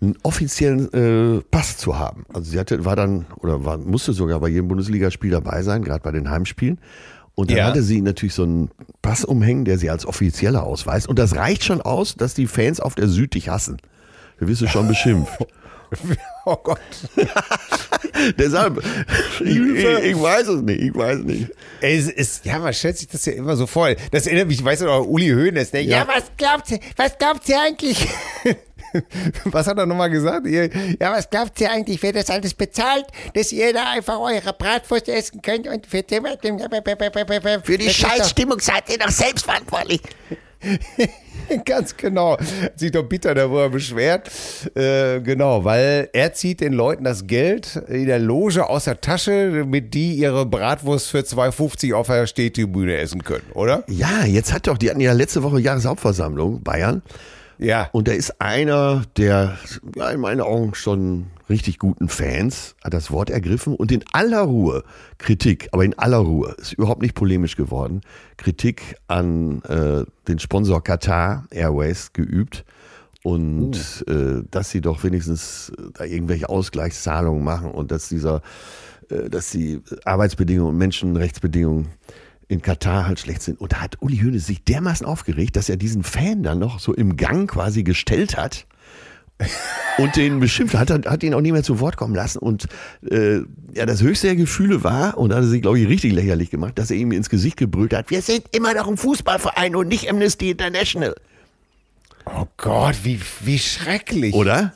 einen 0.00 0.16
offiziellen 0.22 0.92
äh, 0.94 1.42
Pass 1.50 1.76
zu 1.76 1.98
haben. 1.98 2.24
Also 2.32 2.50
sie 2.52 2.58
hatte, 2.58 2.84
war 2.84 2.96
dann, 2.96 3.26
oder 3.36 3.64
war, 3.64 3.76
musste 3.78 4.12
sogar 4.12 4.40
bei 4.40 4.48
jedem 4.48 4.68
Bundesligaspiel 4.68 5.30
dabei 5.30 5.62
sein, 5.62 5.82
gerade 5.82 6.02
bei 6.02 6.10
den 6.12 6.30
Heimspielen. 6.30 6.78
Und 7.34 7.50
dann 7.50 7.58
Ja. 7.58 7.66
hatte 7.66 7.82
sie 7.82 8.00
natürlich 8.00 8.34
so 8.34 8.42
einen 8.44 8.70
Pass 9.02 9.24
umhängen, 9.24 9.64
der 9.64 9.78
sie 9.78 9.90
als 9.90 10.06
offizieller 10.06 10.62
ausweist. 10.64 11.08
Und 11.08 11.18
das 11.18 11.36
reicht 11.36 11.64
schon 11.64 11.80
aus, 11.80 12.14
dass 12.16 12.34
die 12.34 12.46
Fans 12.46 12.80
auf 12.80 12.94
der 12.94 13.08
Süd 13.08 13.34
dich 13.34 13.48
hassen. 13.48 13.76
Da 14.38 14.48
wirst 14.48 14.62
du 14.62 14.66
schon 14.68 14.88
beschimpft. 14.88 15.32
Oh 16.46 16.56
Gott. 16.56 16.80
Deshalb, 18.38 18.82
ich, 19.40 19.56
ich, 19.56 19.84
ich 19.84 20.20
weiß 20.20 20.48
es 20.48 20.62
nicht, 20.62 20.80
ich 20.80 20.94
weiß 20.94 21.18
nicht. 21.18 21.48
Es 21.80 22.08
ist, 22.08 22.44
ja, 22.44 22.58
man 22.58 22.72
stellt 22.72 22.96
sich 22.98 23.08
das 23.08 23.24
ja 23.26 23.32
immer 23.34 23.56
so 23.56 23.66
vor. 23.66 23.90
Das 24.10 24.26
erinnert 24.26 24.48
mich, 24.48 24.64
weißt 24.64 24.82
du 24.82 24.86
noch, 24.86 25.04
Uli 25.06 25.28
Hoeneß, 25.28 25.72
ne? 25.72 25.80
Ja, 25.82 25.98
Ja. 25.98 26.08
was 26.08 26.24
glaubt 26.36 26.70
ihr, 26.70 26.80
was 26.96 27.16
glaubt 27.18 27.48
ihr 27.48 27.60
eigentlich? 27.60 28.08
was 29.44 29.66
hat 29.66 29.78
er 29.78 29.86
nochmal 29.86 30.10
gesagt? 30.10 30.46
Ihr, 30.46 30.68
ja, 31.00 31.12
was 31.12 31.28
glaubt 31.30 31.60
ihr 31.60 31.70
eigentlich, 31.70 32.02
wer 32.02 32.12
das 32.12 32.30
alles 32.30 32.54
bezahlt, 32.54 33.04
dass 33.34 33.52
ihr 33.52 33.72
da 33.72 33.90
einfach 33.92 34.18
eure 34.18 34.52
Bratwurst 34.52 35.08
essen 35.08 35.42
könnt 35.42 35.68
und 35.68 35.86
für, 35.86 36.02
den- 36.02 36.24
Für 37.64 37.78
die 37.78 37.90
Scheißstimmung 37.90 38.58
seid 38.60 38.88
ihr 38.90 38.98
doch 38.98 39.10
selbst 39.10 39.44
verantwortlich. 39.44 40.00
Ganz 41.64 41.96
genau. 41.96 42.38
Hat 42.38 42.78
sich 42.78 42.92
doch 42.92 43.02
bitter 43.02 43.34
darüber 43.34 43.70
beschwert. 43.70 44.30
Äh, 44.74 45.20
genau, 45.20 45.64
weil 45.64 46.08
er 46.12 46.32
zieht 46.32 46.60
den 46.60 46.72
Leuten 46.72 47.04
das 47.04 47.26
Geld 47.26 47.76
in 47.88 48.06
der 48.06 48.18
Loge 48.18 48.68
aus 48.68 48.84
der 48.84 49.00
Tasche, 49.00 49.64
mit 49.66 49.94
die 49.94 50.14
ihre 50.14 50.46
Bratwurst 50.46 51.10
für 51.10 51.20
2,50 51.20 51.94
auf 51.94 52.06
der 52.06 52.26
Stehtribüne 52.26 52.96
essen 52.96 53.24
können, 53.24 53.50
oder? 53.54 53.84
Ja, 53.88 54.24
jetzt 54.24 54.52
hat 54.52 54.66
doch, 54.66 54.78
die 54.78 54.90
hatten 54.90 55.00
ja 55.00 55.12
letzte 55.12 55.42
Woche 55.42 55.60
Jahreshauptversammlung, 55.60 56.62
Bayern. 56.62 57.02
Ja. 57.58 57.88
Und 57.92 58.08
da 58.08 58.12
ist 58.12 58.40
einer 58.40 59.02
der, 59.16 59.58
ja, 59.94 60.10
in 60.10 60.20
meinen 60.20 60.40
Augen 60.40 60.74
schon 60.74 61.26
richtig 61.50 61.78
guten 61.78 62.08
Fans, 62.08 62.76
hat 62.82 62.94
das 62.94 63.10
Wort 63.10 63.28
ergriffen 63.28 63.74
und 63.74 63.92
in 63.92 64.04
aller 64.12 64.40
Ruhe 64.40 64.84
Kritik, 65.18 65.68
aber 65.72 65.84
in 65.84 65.98
aller 65.98 66.18
Ruhe, 66.18 66.54
ist 66.58 66.72
überhaupt 66.72 67.02
nicht 67.02 67.14
polemisch 67.14 67.56
geworden, 67.56 68.00
Kritik 68.36 68.96
an 69.08 69.62
äh, 69.62 70.04
den 70.28 70.38
Sponsor 70.38 70.82
Qatar 70.82 71.46
Airways 71.50 72.12
geübt. 72.12 72.64
Und 73.22 74.02
äh, 74.08 74.42
dass 74.50 74.70
sie 74.70 74.80
doch 74.80 75.04
wenigstens 75.04 75.70
äh, 75.76 75.90
da 75.92 76.04
irgendwelche 76.04 76.48
Ausgleichszahlungen 76.48 77.44
machen 77.44 77.70
und 77.70 77.90
dass 77.90 78.08
dieser, 78.08 78.40
äh, 79.10 79.28
dass 79.28 79.50
die 79.50 79.82
Arbeitsbedingungen 80.06 80.70
und 80.72 80.78
Menschenrechtsbedingungen 80.78 81.88
in 82.48 82.62
Katar 82.62 83.06
halt 83.06 83.20
schlecht 83.20 83.42
sind. 83.42 83.60
Und 83.60 83.72
da 83.72 83.82
hat 83.82 84.00
Uli 84.00 84.16
Hoeneß 84.16 84.46
sich 84.46 84.64
dermaßen 84.64 85.06
aufgeregt, 85.06 85.56
dass 85.56 85.68
er 85.68 85.76
diesen 85.76 86.02
Fan 86.02 86.42
dann 86.42 86.58
noch 86.58 86.80
so 86.80 86.94
im 86.94 87.18
Gang 87.18 87.50
quasi 87.50 87.82
gestellt 87.82 88.38
hat 88.38 88.66
und 89.98 90.16
den 90.16 90.40
beschimpft 90.40 90.74
hat, 90.74 90.90
hat, 90.90 91.22
ihn 91.22 91.34
auch 91.34 91.40
nie 91.40 91.52
mehr 91.52 91.62
zu 91.62 91.80
Wort 91.80 91.96
kommen 91.96 92.14
lassen. 92.14 92.38
Und 92.38 92.66
äh, 93.08 93.38
ja, 93.74 93.86
das 93.86 94.02
höchste 94.02 94.28
der 94.28 94.36
Gefühle 94.36 94.82
war, 94.82 95.18
und 95.18 95.30
da 95.30 95.36
hat 95.36 95.44
er 95.44 95.48
sich, 95.48 95.62
glaube 95.62 95.78
ich, 95.78 95.88
richtig 95.88 96.12
lächerlich 96.12 96.50
gemacht, 96.50 96.78
dass 96.78 96.90
er 96.90 96.96
ihm 96.96 97.12
ins 97.12 97.30
Gesicht 97.30 97.56
gebrüllt 97.56 97.94
hat, 97.94 98.10
Wir 98.10 98.22
sind 98.22 98.44
immer 98.52 98.74
noch 98.74 98.88
ein 98.88 98.96
Fußballverein 98.96 99.76
und 99.76 99.88
nicht 99.88 100.08
Amnesty 100.08 100.50
International. 100.50 101.14
Oh 102.26 102.46
Gott, 102.56 102.96
wie, 103.02 103.20
wie 103.40 103.58
schrecklich. 103.58 104.34
oder? 104.34 104.74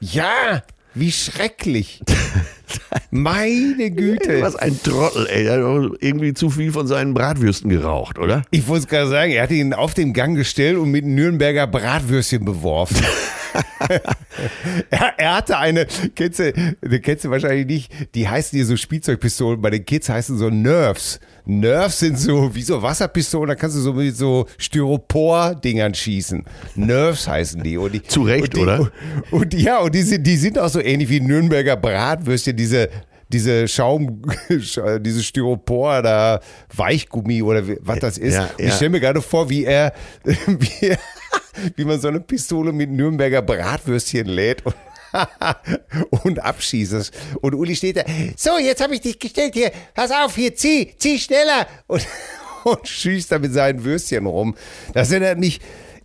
Ja, 0.00 0.62
wie 0.94 1.12
schrecklich. 1.12 2.00
Meine 3.10 3.90
Güte. 3.90 4.42
Was 4.42 4.56
ein 4.56 4.80
Trottel, 4.82 5.26
ey. 5.26 5.44
Der 5.44 5.54
hat 5.54 5.60
doch 5.60 5.96
irgendwie 6.00 6.34
zu 6.34 6.50
viel 6.50 6.72
von 6.72 6.86
seinen 6.86 7.14
Bratwürsten 7.14 7.70
geraucht, 7.70 8.18
oder? 8.18 8.42
Ich 8.50 8.66
wollte 8.66 8.84
es 8.84 8.88
gerade 8.88 9.08
sagen, 9.08 9.32
er 9.32 9.44
hat 9.44 9.50
ihn 9.50 9.72
auf 9.72 9.94
den 9.94 10.12
Gang 10.12 10.36
gestellt 10.36 10.76
und 10.76 10.90
mit 10.90 11.04
Nürnberger 11.04 11.66
Bratwürstchen 11.66 12.44
beworfen. 12.44 12.96
er, 14.90 15.18
er 15.18 15.34
hatte 15.34 15.58
eine, 15.58 15.86
kennst 16.14 16.38
du, 16.38 16.52
die 16.52 17.00
kennst 17.00 17.24
du 17.24 17.30
wahrscheinlich 17.30 17.66
nicht, 17.66 18.14
die 18.14 18.28
heißen 18.28 18.56
hier 18.56 18.66
so 18.66 18.76
Spielzeugpistolen, 18.76 19.60
bei 19.60 19.70
den 19.70 19.84
Kids 19.84 20.08
heißen 20.08 20.38
so 20.38 20.50
Nerves. 20.50 21.20
Nerves 21.44 22.00
sind 22.00 22.18
so 22.18 22.54
wie 22.54 22.62
so 22.62 22.82
Wasserpistolen, 22.82 23.48
da 23.48 23.54
kannst 23.54 23.76
du 23.76 23.80
so 23.80 23.92
mit 23.92 24.16
so 24.16 24.46
Styropor-Dingern 24.58 25.94
schießen. 25.94 26.44
Nerves 26.74 27.28
heißen 27.28 27.62
die. 27.62 27.76
Und 27.76 27.92
die 27.92 28.02
Zu 28.02 28.22
Recht, 28.22 28.44
und 28.44 28.56
die, 28.56 28.60
oder? 28.60 28.80
Und, 28.80 28.92
und 29.30 29.54
ja, 29.54 29.78
und 29.78 29.94
die 29.94 30.02
sind, 30.02 30.26
die 30.26 30.36
sind 30.36 30.58
auch 30.58 30.68
so 30.68 30.80
ähnlich 30.80 31.08
wie 31.08 31.20
Nürnberger 31.20 31.76
Bratwürstchen, 31.76 32.56
diese 32.56 32.88
diese 33.28 33.66
Schaum, 33.66 34.22
diese 35.00 35.22
Styropor 35.22 36.02
da, 36.02 36.40
Weichgummi 36.74 37.42
oder 37.42 37.62
was 37.80 37.98
das 37.98 38.18
ist. 38.18 38.34
Ja, 38.34 38.44
Und 38.44 38.60
Ich 38.60 38.66
ja. 38.66 38.72
stelle 38.72 38.90
mir 38.90 39.00
gerade 39.00 39.20
vor, 39.20 39.50
wie 39.50 39.64
er, 39.64 39.92
wie, 40.24 40.86
er, 40.86 40.98
wie 41.76 41.84
man 41.84 42.00
so 42.00 42.08
eine 42.08 42.20
Pistole 42.20 42.72
mit 42.72 42.90
Nürnberger 42.90 43.42
Bratwürstchen 43.42 44.26
lädt 44.26 44.64
und, 44.66 44.74
und 46.24 46.38
abschießt. 46.44 47.10
Und 47.40 47.54
Uli 47.54 47.74
steht 47.76 47.96
da, 47.96 48.02
So, 48.36 48.58
jetzt 48.58 48.82
habe 48.82 48.94
ich 48.94 49.00
dich 49.00 49.18
gestellt 49.18 49.54
hier. 49.54 49.70
pass 49.94 50.10
auf, 50.10 50.34
hier, 50.34 50.54
zieh, 50.54 50.94
zieh 50.98 51.18
schneller. 51.18 51.66
Und, 51.86 52.06
und 52.64 52.86
schießt 52.86 53.32
da 53.32 53.38
mit 53.38 53.52
seinen 53.52 53.84
Würstchen 53.84 54.26
rum. 54.26 54.54
Das 54.92 55.10
erinnert 55.10 55.38
mich, 55.38 55.60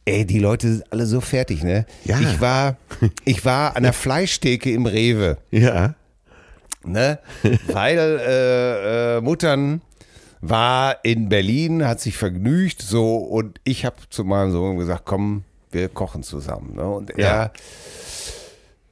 ey, 0.05 0.25
die 0.25 0.39
Leute 0.39 0.67
sind 0.71 0.84
alle 0.91 1.05
so 1.05 1.19
fertig, 1.21 1.63
ne? 1.63 1.86
Ja. 2.05 2.19
Ich 2.19 2.39
war, 2.41 2.77
ich 3.25 3.43
war 3.45 3.75
an 3.75 3.84
der 3.84 3.93
Fleischtheke 3.93 4.71
im 4.71 4.86
Rewe 4.86 5.38
Ja. 5.51 5.95
ne? 6.86 7.19
Weil 7.67 7.97
äh, 7.99 9.17
äh, 9.17 9.21
Muttern 9.21 9.81
war 10.41 10.97
in 11.04 11.30
Berlin, 11.30 11.86
hat 11.86 11.99
sich 12.01 12.17
vergnügt, 12.17 12.82
so 12.82 13.17
und 13.17 13.62
ich 13.63 13.86
habe 13.86 13.97
zu 14.10 14.23
meinem 14.23 14.51
Sohn 14.51 14.77
gesagt, 14.77 15.04
komm, 15.06 15.43
wir 15.69 15.88
kochen 15.88 16.23
zusammen. 16.23 16.75
Ne? 16.75 16.84
Und 16.84 17.17
er, 17.17 17.54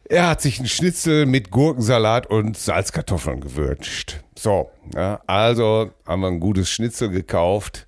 er 0.06 0.30
hat 0.30 0.42
sich 0.42 0.60
einen 0.60 0.68
Schnitzel 0.68 1.26
mit 1.26 1.52
Gurkensalat 1.52 2.28
und 2.28 2.56
Salzkartoffeln 2.56 3.42
gewünscht. 3.42 4.22
So, 4.38 4.70
ja, 4.96 5.22
also 5.28 5.92
haben 6.06 6.22
wir 6.22 6.28
ein 6.28 6.40
gutes 6.40 6.70
Schnitzel 6.70 7.10
gekauft 7.10 7.88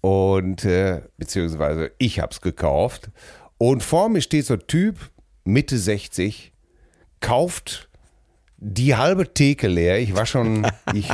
und 0.00 0.64
äh, 0.64 1.02
beziehungsweise 1.16 1.92
ich 1.98 2.20
hab's 2.20 2.40
gekauft 2.40 3.10
und 3.58 3.82
vor 3.82 4.08
mir 4.08 4.20
steht 4.20 4.46
so 4.46 4.54
ein 4.54 4.66
Typ 4.66 4.96
Mitte 5.44 5.78
60 5.78 6.52
kauft 7.20 7.87
die 8.58 8.96
halbe 8.96 9.32
Theke 9.32 9.68
leer. 9.68 9.98
Ich 9.98 10.14
war 10.16 10.26
schon, 10.26 10.66
ich, 10.92 11.08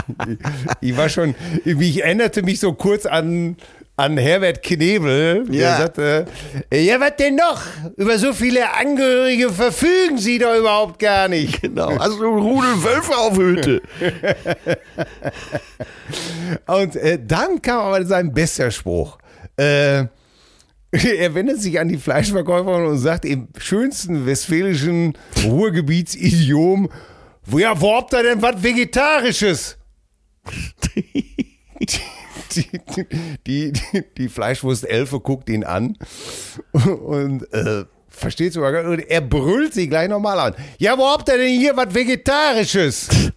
ich 0.80 0.96
war 0.96 1.08
schon, 1.08 1.34
ich 1.64 2.02
erinnerte 2.02 2.42
mich 2.42 2.58
so 2.58 2.72
kurz 2.72 3.06
an, 3.06 3.56
an 3.96 4.16
Herbert 4.16 4.62
Knebel. 4.62 5.44
Der 5.46 5.54
Ja. 5.60 5.76
sagte, 5.78 6.26
ja, 6.72 6.98
was 7.00 7.16
denn 7.16 7.36
noch? 7.36 7.62
Über 7.96 8.18
so 8.18 8.32
viele 8.32 8.72
Angehörige 8.74 9.50
verfügen 9.50 10.18
Sie 10.18 10.38
doch 10.38 10.56
überhaupt 10.58 10.98
gar 10.98 11.28
nicht. 11.28 11.62
Genau. 11.62 11.96
Hast 11.98 12.18
du 12.18 12.24
einen 12.26 12.38
Rudel 12.42 12.82
Wölfe 12.82 13.16
auf 13.16 13.36
Hütte? 13.36 13.82
Und 16.66 16.96
äh, 16.96 17.18
dann 17.24 17.60
kam 17.62 17.80
aber 17.80 18.04
sein 18.04 18.32
bester 18.32 18.70
Spruch. 18.70 19.18
Äh, 19.56 20.04
er 20.92 21.34
wendet 21.34 21.60
sich 21.60 21.78
an 21.80 21.88
die 21.88 21.96
Fleischverkäuferin 21.98 22.86
und 22.86 22.98
sagt 22.98 23.24
im 23.24 23.48
schönsten 23.58 24.26
westfälischen 24.26 25.14
Ruhrgebitsidiom, 25.44 26.84
wo 26.84 26.88
ja, 27.52 27.80
wo 27.80 27.96
habt 27.96 28.12
ihr 28.14 28.22
denn 28.22 28.42
was 28.42 28.62
Vegetarisches? 28.62 29.78
die, 31.80 32.70
die, 33.46 33.72
die, 33.72 33.72
die 34.16 34.28
Fleischwurst-Elfe 34.28 35.20
guckt 35.20 35.48
ihn 35.48 35.64
an 35.64 35.96
und 36.72 37.52
äh, 37.52 37.84
versteht 38.08 38.52
sogar 38.52 38.72
gar 38.72 38.82
nicht. 38.82 39.04
Und 39.04 39.10
er 39.10 39.20
brüllt 39.20 39.74
sie 39.74 39.88
gleich 39.88 40.08
nochmal 40.08 40.38
an. 40.38 40.54
Ja, 40.78 40.96
wo 40.98 41.06
habt 41.06 41.28
ihr 41.28 41.38
denn 41.38 41.58
hier 41.58 41.76
was 41.76 41.94
Vegetarisches? 41.94 43.08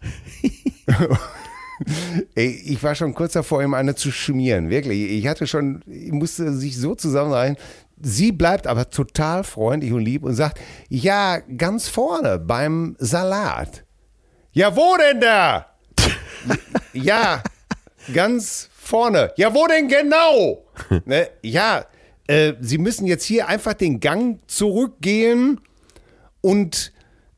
Ey, 2.35 2.61
ich 2.65 2.81
war 2.81 2.95
schon 2.95 3.13
kurz 3.13 3.33
davor, 3.33 3.61
ihm 3.61 3.73
eine 3.73 3.95
zu 3.95 4.11
schmieren. 4.11 4.69
Wirklich. 4.69 5.11
Ich 5.11 5.27
hatte 5.27 5.47
schon, 5.47 5.81
ich 5.85 6.11
musste 6.11 6.53
sich 6.53 6.77
so 6.77 6.95
zusammenreihen. 6.95 7.57
Sie 7.99 8.31
bleibt 8.31 8.67
aber 8.67 8.89
total 8.89 9.43
freundlich 9.43 9.91
und 9.91 10.01
lieb 10.01 10.23
und 10.23 10.35
sagt, 10.35 10.59
ja, 10.89 11.39
ganz 11.39 11.87
vorne 11.87 12.39
beim 12.39 12.95
Salat. 12.99 13.86
Ja, 14.57 14.75
wo 14.75 14.97
denn 14.97 15.21
da? 15.21 15.67
ja, 16.91 17.43
ganz 18.11 18.71
vorne. 18.75 19.31
Ja, 19.37 19.53
wo 19.53 19.67
denn 19.67 19.87
genau? 19.87 20.65
ne? 21.05 21.29
Ja, 21.43 21.85
äh, 22.25 22.53
Sie 22.59 22.79
müssen 22.79 23.05
jetzt 23.05 23.23
hier 23.23 23.47
einfach 23.47 23.75
den 23.75 23.99
Gang 23.99 24.39
zurückgehen 24.47 25.61
und 26.41 26.91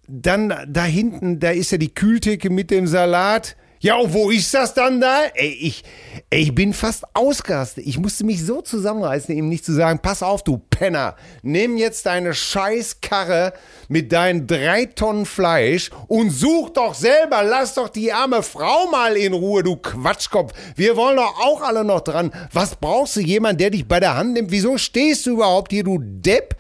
dann 0.08 0.66
da 0.66 0.86
hinten, 0.86 1.42
da 1.42 1.52
ist 1.52 1.74
ja 1.74 1.78
die 1.78 1.94
Kühltheke 1.94 2.50
mit 2.50 2.72
dem 2.72 2.88
Salat. 2.88 3.58
Ja, 3.82 3.96
und 3.96 4.14
wo 4.14 4.30
ist 4.30 4.54
das 4.54 4.74
dann 4.74 5.00
da? 5.00 5.22
Ey, 5.36 5.52
ich, 5.52 5.86
ey, 6.30 6.42
ich 6.42 6.54
bin 6.54 6.74
fast 6.74 7.06
ausgerastet. 7.14 7.88
Ich 7.88 7.98
musste 7.98 8.26
mich 8.26 8.46
so 8.46 8.62
zusammenreißen, 8.62 9.34
ihm 9.34 9.48
nicht 9.48 9.64
zu 9.64 9.72
sagen, 9.72 10.00
pass 10.00 10.22
auf, 10.22 10.44
du 10.44 10.58
Penner, 10.58 11.16
nimm 11.44 11.78
jetzt 11.78 12.06
deine 12.06 12.34
Scheißkarre 12.34 13.54
mit 13.88 14.12
deinen 14.12 14.48
drei 14.48 14.84
Tonnen 14.86 15.26
Fleisch 15.26 15.92
und 16.08 16.30
such 16.30 16.72
doch 16.72 16.94
selber, 16.94 17.42
lass 17.44 17.76
doch 17.76 17.88
die 17.88 18.12
arme 18.12 18.44
Frau 18.44 18.88
mal 18.92 19.16
in 19.16 19.32
Ruhe, 19.32 19.64
du 19.64 19.78
Quatschkopf. 19.78 20.52
Wir 20.76 20.98
wollen 20.98 21.16
doch 21.16 21.40
auch 21.40 21.62
alle 21.62 21.86
noch 21.86 22.02
dran. 22.02 22.34
Was 22.52 22.76
brauchst 22.76 23.16
du 23.16 23.22
jemand, 23.22 23.62
der 23.62 23.70
dich 23.70 23.88
bei 23.88 24.02
der 24.02 24.16
Hand 24.16 24.34
nimmt? 24.34 24.52
Wieso 24.52 24.78
stehst 24.78 25.26
du 25.26 25.32
überhaupt 25.32 25.72
hier, 25.72 25.86
du 25.86 26.00
Depp? 26.02 26.56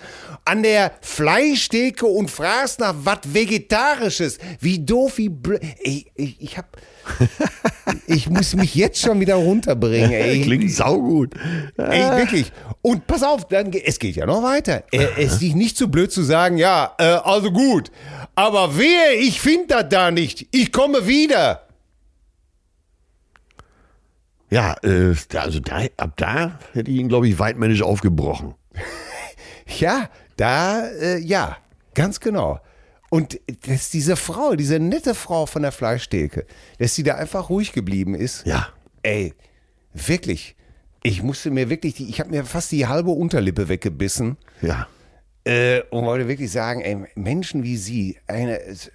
an 0.45 0.63
der 0.63 0.93
Fleischtheke 1.01 2.07
und 2.07 2.31
fragst 2.31 2.79
nach 2.79 2.95
was 3.03 3.19
Vegetarisches. 3.23 4.39
Wie 4.59 4.79
doof, 4.79 5.17
wie 5.17 5.29
blöd. 5.29 5.61
Ich, 5.79 6.11
ich, 6.15 6.41
ich 6.41 6.57
hab. 6.57 6.75
Ich 8.07 8.29
muss 8.29 8.55
mich 8.55 8.75
jetzt 8.75 8.99
schon 9.01 9.19
wieder 9.19 9.35
runterbringen. 9.35 10.11
Ey. 10.11 10.41
Klingt 10.41 10.71
saugut. 10.71 11.33
Ey, 11.77 12.17
wirklich. 12.17 12.51
Und 12.81 13.07
pass 13.07 13.23
auf, 13.23 13.47
dann, 13.47 13.71
es 13.73 13.99
geht 13.99 14.15
ja 14.15 14.25
noch 14.25 14.43
weiter. 14.43 14.83
Er 14.91 15.17
ist 15.17 15.39
dich 15.39 15.55
nicht 15.55 15.77
zu 15.77 15.85
so 15.85 15.89
blöd 15.89 16.11
zu 16.11 16.23
sagen, 16.23 16.57
ja, 16.57 16.93
äh, 16.97 17.03
also 17.03 17.51
gut. 17.51 17.91
Aber 18.35 18.77
wer, 18.77 19.19
ich 19.19 19.41
finde 19.41 19.67
das 19.67 19.89
da 19.89 20.11
nicht. 20.11 20.47
Ich 20.51 20.71
komme 20.71 21.07
wieder. 21.07 21.63
Ja, 24.49 24.75
äh, 24.83 25.13
also 25.35 25.59
da, 25.59 25.83
ab 25.97 26.13
da 26.17 26.59
hätte 26.73 26.89
ich 26.89 26.97
ihn, 26.97 27.09
glaube 27.09 27.27
ich, 27.27 27.37
weitmännisch 27.39 27.81
aufgebrochen. 27.81 28.55
Ja, 29.77 30.09
da, 30.35 30.87
äh, 30.87 31.19
ja, 31.19 31.57
ganz 31.93 32.19
genau. 32.19 32.59
Und 33.09 33.39
dass 33.67 33.89
diese 33.89 34.15
Frau, 34.15 34.55
diese 34.55 34.79
nette 34.79 35.15
Frau 35.15 35.45
von 35.45 35.63
der 35.63 35.71
Fleischtheke, 35.71 36.45
dass 36.77 36.93
sie 36.95 37.03
da 37.03 37.15
einfach 37.15 37.49
ruhig 37.49 37.71
geblieben 37.73 38.13
ist. 38.15 38.45
Ja. 38.45 38.69
Ey, 39.01 39.33
wirklich. 39.93 40.55
Ich 41.01 41.23
musste 41.23 41.49
mir 41.49 41.69
wirklich, 41.69 41.95
die, 41.95 42.09
ich 42.09 42.19
habe 42.19 42.29
mir 42.29 42.43
fast 42.45 42.71
die 42.71 42.85
halbe 42.87 43.11
Unterlippe 43.11 43.67
weggebissen. 43.69 44.37
Ja. 44.61 44.87
Äh, 45.45 45.81
und 45.89 46.05
wollte 46.05 46.27
wirklich 46.27 46.51
sagen, 46.51 46.81
ey, 46.81 46.97
Menschen 47.15 47.63
wie 47.63 47.77
Sie, 47.77 48.17
eine, 48.27 48.57
ist, 48.57 48.91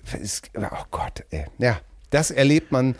oh 0.57 0.85
Gott, 0.91 1.25
ey, 1.31 1.47
ja, 1.59 1.81
das 2.11 2.31
erlebt 2.31 2.71
man, 2.71 2.95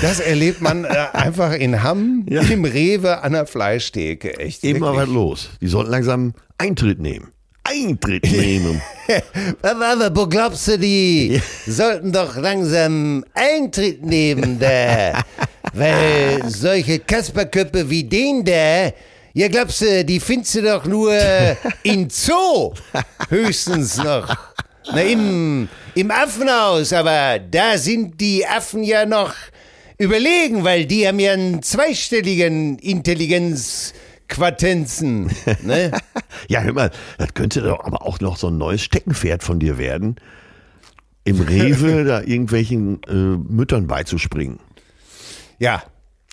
das 0.00 0.18
erlebt 0.20 0.62
man 0.62 0.84
äh, 0.84 0.88
einfach 1.12 1.52
in 1.52 1.82
Hamm, 1.82 2.24
Ja. 2.28 2.40
im 2.42 2.64
Rewe 2.64 3.22
an 3.22 3.32
der 3.34 3.46
Fleischtheke, 3.46 4.38
echt. 4.38 4.64
Immer 4.64 4.96
was 4.96 5.08
los. 5.08 5.50
Die 5.60 5.68
sollten 5.68 5.90
langsam 5.90 6.32
Eintritt 6.58 6.98
nehmen. 6.98 7.28
Eintritt 7.68 8.30
nehmen. 8.30 8.80
Aber 9.62 10.14
wo 10.14 10.26
glaubst 10.26 10.68
du, 10.68 10.78
die 10.78 11.40
sollten 11.66 12.12
doch 12.12 12.36
langsam 12.36 13.24
Eintritt 13.34 14.04
nehmen 14.04 14.58
da? 14.58 15.22
Weil 15.72 16.42
solche 16.48 17.00
Kasperköpfe 17.00 17.88
wie 17.90 18.04
den 18.04 18.44
da, 18.44 18.92
ja 19.34 19.48
glaubst 19.48 19.82
du, 19.82 20.04
die 20.04 20.20
findest 20.20 20.54
du 20.56 20.62
doch 20.62 20.84
nur 20.86 21.12
in 21.82 22.08
Zoo. 22.08 22.72
Höchstens 23.28 23.98
noch. 23.98 24.34
Na, 24.92 25.02
im, 25.02 25.68
im 25.94 26.10
Affenhaus, 26.10 26.92
aber 26.92 27.40
da 27.40 27.76
sind 27.76 28.20
die 28.20 28.46
Affen 28.46 28.84
ja 28.84 29.04
noch 29.04 29.34
überlegen, 29.98 30.62
weil 30.62 30.86
die 30.86 31.06
haben 31.06 31.18
ja 31.18 31.32
einen 31.32 31.62
zweistelligen 31.62 32.78
Intelligenzquatenzen. 34.28 35.30
Ne? 35.62 35.92
ja, 36.48 36.60
hör 36.60 36.72
mal, 36.72 36.90
das 37.18 37.34
könnte 37.34 37.62
doch 37.62 37.84
aber 37.84 38.02
auch 38.02 38.20
noch 38.20 38.36
so 38.36 38.48
ein 38.48 38.58
neues 38.58 38.82
Steckenpferd 38.82 39.42
von 39.42 39.58
dir 39.58 39.78
werden. 39.78 40.16
Im 41.24 41.40
Rewe 41.40 42.04
da 42.04 42.20
irgendwelchen 42.22 43.02
äh, 43.04 43.12
Müttern 43.12 43.86
beizuspringen. 43.86 44.58
Ja, 45.58 45.82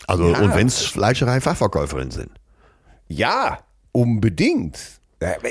Also, 0.07 0.29
Ja. 0.31 0.39
und 0.39 0.55
wenn 0.55 0.67
es 0.67 0.81
Fleischerei-Fachverkäuferinnen 0.85 2.11
sind. 2.11 2.31
Ja, 3.07 3.59
unbedingt. 3.91 4.77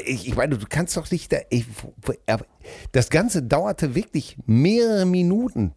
Ich, 0.05 0.29
ich 0.29 0.37
meine, 0.37 0.59
du 0.59 0.67
kannst 0.69 0.97
doch 0.99 1.11
nicht 1.11 1.33
da. 1.33 1.39
Ich, 1.49 1.65
das 2.93 3.09
Ganze 3.09 3.43
dauerte 3.43 3.95
wirklich 3.95 4.37
mehrere 4.45 5.07
Minuten, 5.07 5.73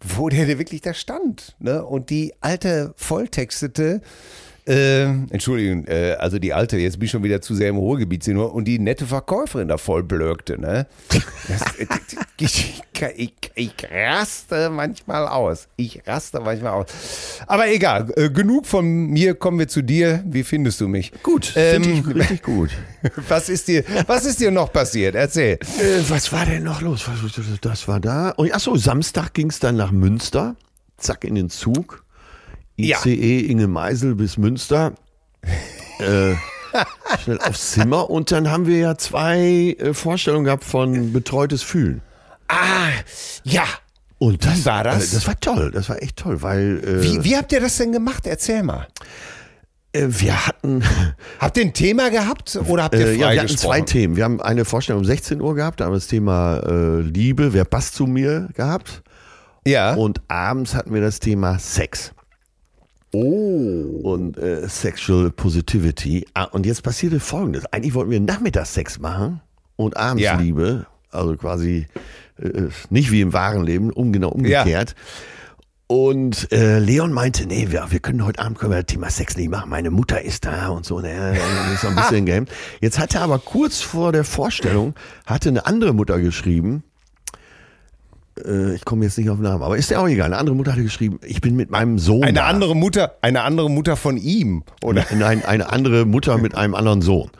wo 0.00 0.28
der, 0.28 0.46
der 0.46 0.58
wirklich 0.60 0.80
da 0.82 0.94
stand. 0.94 1.56
Ne? 1.58 1.84
Und 1.84 2.10
die 2.10 2.34
alte 2.40 2.94
Volltextete, 2.96 4.00
äh, 4.66 5.04
Entschuldigung, 5.04 5.86
äh, 5.86 6.12
also 6.18 6.38
die 6.38 6.52
alte, 6.52 6.76
jetzt 6.78 6.98
bin 6.98 7.06
ich 7.06 7.10
schon 7.10 7.24
wieder 7.24 7.40
zu 7.40 7.54
sehr 7.54 7.68
im 7.68 7.76
Ruhrgebiet, 7.76 8.26
nur 8.28 8.54
und 8.54 8.66
die 8.66 8.78
nette 8.78 9.06
Verkäuferin 9.06 9.68
da 9.68 9.76
voll 9.76 10.02
blökte. 10.04 10.60
Ne? 10.60 10.86
Das, 11.48 11.62
ich, 12.38 12.82
ich, 13.16 13.32
ich 13.54 13.74
raste 13.90 14.70
manchmal 14.70 15.26
aus. 15.26 15.68
Ich 15.76 16.06
raste 16.06 16.40
manchmal 16.40 16.72
aus. 16.72 16.86
Aber 17.46 17.68
egal, 17.68 18.12
äh, 18.16 18.30
genug 18.30 18.66
von 18.66 18.86
mir, 18.86 19.34
kommen 19.34 19.58
wir 19.58 19.68
zu 19.68 19.82
dir. 19.82 20.22
Wie 20.26 20.44
findest 20.44 20.80
du 20.80 20.86
mich? 20.86 21.12
Gut, 21.22 21.52
Ähm, 21.56 21.82
finde 21.82 22.10
ich 22.10 22.14
richtig 22.16 22.42
gut. 22.42 22.70
was 23.28 23.48
ist 23.48 23.66
dir, 23.66 23.84
was 24.06 24.24
ist 24.24 24.38
dir 24.40 24.52
noch 24.52 24.72
passiert? 24.72 25.16
Erzähl. 25.16 25.54
Äh, 25.54 25.58
was 26.08 26.32
war 26.32 26.46
denn 26.46 26.62
noch 26.62 26.80
los? 26.80 27.04
Das 27.60 27.88
war 27.88 27.98
da. 27.98 28.34
Oh, 28.36 28.46
achso, 28.50 28.76
Samstag 28.76 29.34
ging 29.34 29.50
es 29.50 29.58
dann 29.58 29.76
nach 29.76 29.90
Münster. 29.90 30.54
Zack, 30.98 31.24
in 31.24 31.34
den 31.34 31.50
Zug. 31.50 32.01
Ja. 32.76 32.98
ICE 33.04 33.40
Inge 33.46 33.68
Meisel 33.68 34.14
bis 34.14 34.36
Münster. 34.38 34.92
äh, 35.98 36.34
schnell 37.22 37.38
aufs 37.40 37.72
Zimmer. 37.72 38.08
Und 38.10 38.30
dann 38.32 38.50
haben 38.50 38.66
wir 38.66 38.78
ja 38.78 38.96
zwei 38.96 39.76
äh, 39.78 39.92
Vorstellungen 39.94 40.44
gehabt 40.44 40.64
von 40.64 41.12
Betreutes 41.12 41.62
Fühlen. 41.62 42.00
Ah, 42.48 42.88
ja. 43.44 43.64
Und 44.18 44.44
das 44.44 44.58
Wie 44.58 44.64
war 44.66 44.84
das? 44.84 45.12
Äh, 45.12 45.16
das 45.16 45.26
war 45.26 45.40
toll. 45.40 45.70
Das 45.72 45.88
war 45.88 46.00
echt 46.02 46.16
toll, 46.16 46.42
weil 46.42 46.80
äh, 46.84 47.02
Wie, 47.02 47.24
wie 47.24 47.36
habt 47.36 47.52
ihr 47.52 47.60
das 47.60 47.76
denn 47.76 47.92
gemacht? 47.92 48.26
Erzähl 48.26 48.62
mal. 48.62 48.86
äh, 49.92 50.06
wir 50.08 50.46
hatten. 50.46 50.82
Habt 51.40 51.56
ihr 51.56 51.64
ein 51.64 51.74
Thema 51.74 52.08
gehabt 52.10 52.56
oder 52.68 52.84
habt 52.84 52.94
ihr 52.94 53.00
Äh, 53.00 53.16
frei 53.18 53.20
ja, 53.20 53.32
wir 53.32 53.40
hatten 53.42 53.56
zwei? 53.58 53.80
Themen. 53.80 54.16
Wir 54.16 54.24
haben 54.24 54.40
eine 54.40 54.64
Vorstellung 54.64 55.00
um 55.00 55.04
16 55.04 55.40
Uhr 55.40 55.54
gehabt, 55.56 55.80
da 55.80 55.86
haben 55.86 55.92
wir 55.92 55.96
das 55.96 56.06
Thema 56.06 56.58
äh, 56.58 57.00
Liebe, 57.00 57.52
wer 57.52 57.64
passt 57.64 57.94
zu 57.96 58.06
mir 58.06 58.48
gehabt. 58.54 59.02
Ja. 59.66 59.94
Und 59.94 60.20
abends 60.28 60.74
hatten 60.74 60.94
wir 60.94 61.00
das 61.00 61.18
Thema 61.20 61.58
Sex. 61.58 62.12
Oh. 63.12 64.00
und 64.02 64.38
äh, 64.38 64.68
Sexual 64.68 65.30
Positivity. 65.30 66.26
Ah, 66.34 66.44
und 66.44 66.66
jetzt 66.66 66.82
passierte 66.82 67.20
Folgendes. 67.20 67.66
Eigentlich 67.66 67.94
wollten 67.94 68.10
wir 68.10 68.20
nachmittags 68.20 68.74
Sex 68.74 68.98
machen 68.98 69.40
und 69.76 69.96
abends 69.96 70.22
Ja. 70.22 70.36
Liebe. 70.36 70.86
Also 71.10 71.36
quasi 71.36 71.86
äh, 72.38 72.68
nicht 72.90 73.10
wie 73.10 73.20
im 73.20 73.32
wahren 73.32 73.64
Leben, 73.64 73.90
um 73.90 74.12
genau 74.12 74.30
umgekehrt. 74.30 74.94
Und 75.86 76.50
äh, 76.52 76.78
Leon 76.78 77.12
meinte, 77.12 77.44
nee, 77.44 77.66
wir, 77.68 77.84
wir 77.90 78.00
können 78.00 78.24
heute 78.24 78.40
Abend 78.40 78.58
können 78.58 78.72
wir 78.72 78.82
das 78.82 78.86
Thema 78.86 79.10
Sex 79.10 79.36
nicht 79.36 79.50
machen. 79.50 79.68
Meine 79.68 79.90
Mutter 79.90 80.22
ist 80.22 80.46
da 80.46 80.68
und 80.68 80.86
so. 80.86 81.00
Naja, 81.00 81.32
das 81.32 81.74
ist 81.74 81.84
ein 81.84 81.94
bisschen 81.94 82.24
Game. 82.24 82.46
Jetzt 82.80 82.98
hatte 82.98 83.20
aber 83.20 83.38
kurz 83.38 83.82
vor 83.82 84.10
der 84.10 84.24
Vorstellung, 84.24 84.94
hatte 85.26 85.50
eine 85.50 85.66
andere 85.66 85.92
Mutter 85.92 86.18
geschrieben, 86.18 86.82
ich 88.74 88.84
komme 88.84 89.04
jetzt 89.04 89.18
nicht 89.18 89.28
auf 89.30 89.36
den 89.36 89.42
Namen, 89.44 89.62
aber 89.62 89.76
ist 89.76 89.90
ja 89.90 89.98
auch 90.00 90.08
egal. 90.08 90.26
Eine 90.26 90.38
andere 90.38 90.56
Mutter 90.56 90.72
hatte 90.72 90.82
geschrieben, 90.82 91.20
ich 91.24 91.40
bin 91.40 91.54
mit 91.54 91.70
meinem 91.70 91.98
Sohn 91.98 92.24
Eine 92.24 92.38
da. 92.40 92.46
andere 92.46 92.74
Mutter, 92.74 93.16
eine 93.20 93.42
andere 93.42 93.70
Mutter 93.70 93.96
von 93.96 94.16
ihm, 94.16 94.64
oder? 94.82 95.04
Nein, 95.14 95.44
eine 95.44 95.70
andere 95.70 96.06
Mutter 96.06 96.38
mit 96.38 96.54
einem 96.54 96.74
anderen 96.74 97.02
Sohn. 97.02 97.30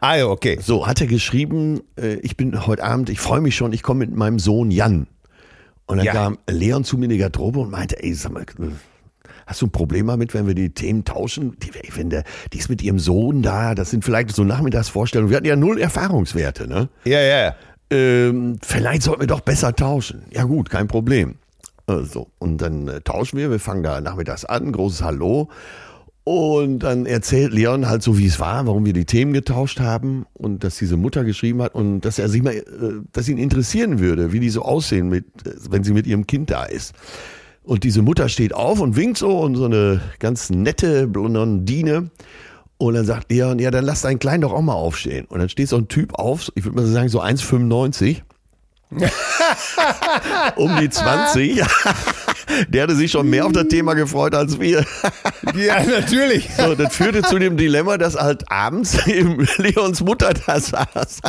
Ah, 0.00 0.16
ja, 0.16 0.26
okay. 0.26 0.58
So, 0.62 0.86
hat 0.86 1.00
er 1.00 1.06
geschrieben, 1.06 1.80
äh, 2.00 2.14
ich 2.16 2.36
bin 2.36 2.66
heute 2.66 2.82
Abend, 2.82 3.10
ich 3.10 3.20
freue 3.20 3.40
mich 3.42 3.56
schon, 3.56 3.72
ich 3.72 3.82
komme 3.82 4.00
mit 4.06 4.16
meinem 4.16 4.38
Sohn 4.38 4.70
Jan. 4.70 5.06
Und 5.86 5.98
dann 5.98 6.06
Ja. 6.06 6.12
kam 6.12 6.38
Leon 6.48 6.84
zu 6.84 6.96
mir 6.98 7.04
in 7.04 7.10
die 7.10 7.18
Garderobe 7.18 7.60
und 7.60 7.70
meinte, 7.70 8.02
ey, 8.02 8.12
sag 8.14 8.32
mal, 8.32 8.44
hast 9.46 9.62
du 9.62 9.66
ein 9.66 9.70
Problem 9.70 10.06
damit, 10.06 10.34
wenn 10.34 10.46
wir 10.46 10.54
die 10.54 10.70
Themen 10.70 11.04
tauschen? 11.04 11.56
Die, 11.62 11.70
ich 11.82 11.92
finde, 11.92 12.24
die 12.52 12.58
ist 12.58 12.68
mit 12.68 12.82
ihrem 12.82 12.98
Sohn 12.98 13.42
da, 13.42 13.74
das 13.74 13.90
sind 13.90 14.04
vielleicht 14.04 14.34
so 14.34 14.44
Nachmittagsvorstellungen. 14.44 15.30
Wir 15.30 15.36
hatten 15.38 15.46
ja 15.46 15.56
null 15.56 15.78
Erfahrungswerte, 15.80 16.68
ne? 16.68 16.88
Ja, 17.04 17.20
ja. 17.20 17.54
Ähm, 17.90 18.58
vielleicht 18.62 19.02
sollten 19.02 19.22
wir 19.22 19.26
doch 19.26 19.40
besser 19.40 19.74
tauschen. 19.74 20.22
Ja 20.30 20.44
gut, 20.44 20.70
kein 20.70 20.88
Problem. 20.88 21.36
Also, 21.86 22.28
und 22.38 22.58
dann 22.58 22.86
äh, 22.88 23.00
tauschen 23.00 23.38
wir, 23.38 23.50
wir 23.50 23.60
fangen 23.60 23.82
da 23.82 24.00
nachmittags 24.00 24.44
an, 24.44 24.72
großes 24.72 25.02
Hallo. 25.02 25.48
Und 26.24 26.80
dann 26.80 27.06
erzählt 27.06 27.54
Leon 27.54 27.88
halt 27.88 28.02
so, 28.02 28.18
wie 28.18 28.26
es 28.26 28.38
war, 28.38 28.66
warum 28.66 28.84
wir 28.84 28.92
die 28.92 29.06
Themen 29.06 29.32
getauscht 29.32 29.80
haben 29.80 30.26
und 30.34 30.62
dass 30.62 30.76
diese 30.76 30.98
Mutter 30.98 31.24
geschrieben 31.24 31.62
hat 31.62 31.74
und 31.74 32.02
dass 32.02 32.18
er 32.18 32.28
sich 32.28 32.42
mal, 32.42 32.52
äh, 32.52 32.64
dass 33.12 33.30
ihn 33.30 33.38
interessieren 33.38 33.98
würde, 33.98 34.30
wie 34.32 34.40
die 34.40 34.50
so 34.50 34.60
aussehen, 34.60 35.08
mit, 35.08 35.24
äh, 35.46 35.52
wenn 35.70 35.84
sie 35.84 35.94
mit 35.94 36.06
ihrem 36.06 36.26
Kind 36.26 36.50
da 36.50 36.64
ist. 36.64 36.94
Und 37.62 37.84
diese 37.84 38.02
Mutter 38.02 38.28
steht 38.28 38.52
auf 38.54 38.80
und 38.80 38.96
winkt 38.96 39.16
so 39.16 39.40
und 39.40 39.54
so 39.54 39.64
eine 39.64 40.02
ganz 40.18 40.50
nette 40.50 41.06
Blondine. 41.06 42.10
Und 42.78 42.94
dann 42.94 43.04
sagt 43.04 43.30
Leon, 43.30 43.58
ja, 43.58 43.70
dann 43.72 43.84
lass 43.84 44.02
deinen 44.02 44.20
Kleinen 44.20 44.42
doch 44.42 44.52
auch 44.52 44.62
mal 44.62 44.74
aufstehen. 44.74 45.26
Und 45.26 45.40
dann 45.40 45.48
steht 45.48 45.68
so 45.68 45.76
ein 45.76 45.88
Typ 45.88 46.14
auf, 46.14 46.50
ich 46.54 46.64
würde 46.64 46.76
mal 46.76 46.86
sagen 46.86 47.08
so 47.08 47.20
1,95. 47.20 48.22
um 50.56 50.76
die 50.80 50.88
20. 50.88 51.62
Der 52.68 52.84
hatte 52.84 52.94
sich 52.96 53.10
schon 53.10 53.28
mehr 53.28 53.44
auf 53.44 53.52
das 53.52 53.68
Thema 53.68 53.92
gefreut 53.94 54.34
als 54.34 54.58
wir. 54.60 54.84
Ja, 55.54 55.82
natürlich. 55.82 56.48
So, 56.56 56.74
das 56.74 56.94
führte 56.94 57.22
zu 57.22 57.38
dem 57.38 57.56
Dilemma, 57.56 57.96
dass 57.96 58.16
halt 58.16 58.50
abends 58.50 59.06
eben 59.06 59.46
Leons 59.56 60.02
Mutter 60.02 60.32
da 60.34 60.60
saß. 60.60 61.20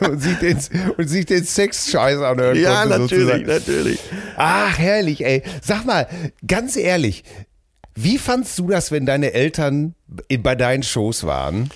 und 0.00 0.20
sich 0.20 0.36
den, 0.38 0.58
und 0.96 1.08
sich 1.08 1.26
den 1.26 1.44
Sex-Scheiß 1.44 2.20
anhören 2.20 2.58
Ja, 2.58 2.82
konnte, 2.82 2.98
natürlich, 2.98 3.24
sozusagen. 3.24 3.46
natürlich. 3.46 4.00
Ach, 4.36 4.76
herrlich, 4.78 5.24
ey. 5.24 5.42
Sag 5.62 5.84
mal, 5.86 6.08
ganz 6.46 6.76
ehrlich, 6.76 7.24
wie 7.94 8.18
fandst 8.18 8.58
du 8.58 8.68
das, 8.68 8.90
wenn 8.92 9.06
deine 9.06 9.32
Eltern 9.32 9.94
bei 10.42 10.54
deinen 10.54 10.82
Shows 10.82 11.24
waren? 11.24 11.70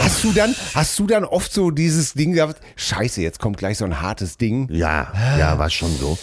Hast 0.00 0.24
du 0.24 0.32
dann, 0.32 0.54
hast 0.74 0.98
du 0.98 1.06
dann 1.06 1.24
oft 1.24 1.52
so 1.52 1.70
dieses 1.70 2.14
Ding 2.14 2.32
gehabt, 2.32 2.60
scheiße, 2.76 3.22
jetzt 3.22 3.38
kommt 3.38 3.58
gleich 3.58 3.78
so 3.78 3.84
ein 3.84 4.00
hartes 4.00 4.36
Ding? 4.36 4.68
Ja, 4.70 5.12
ja, 5.38 5.58
war 5.58 5.70
schon 5.70 5.96
so. 5.96 6.18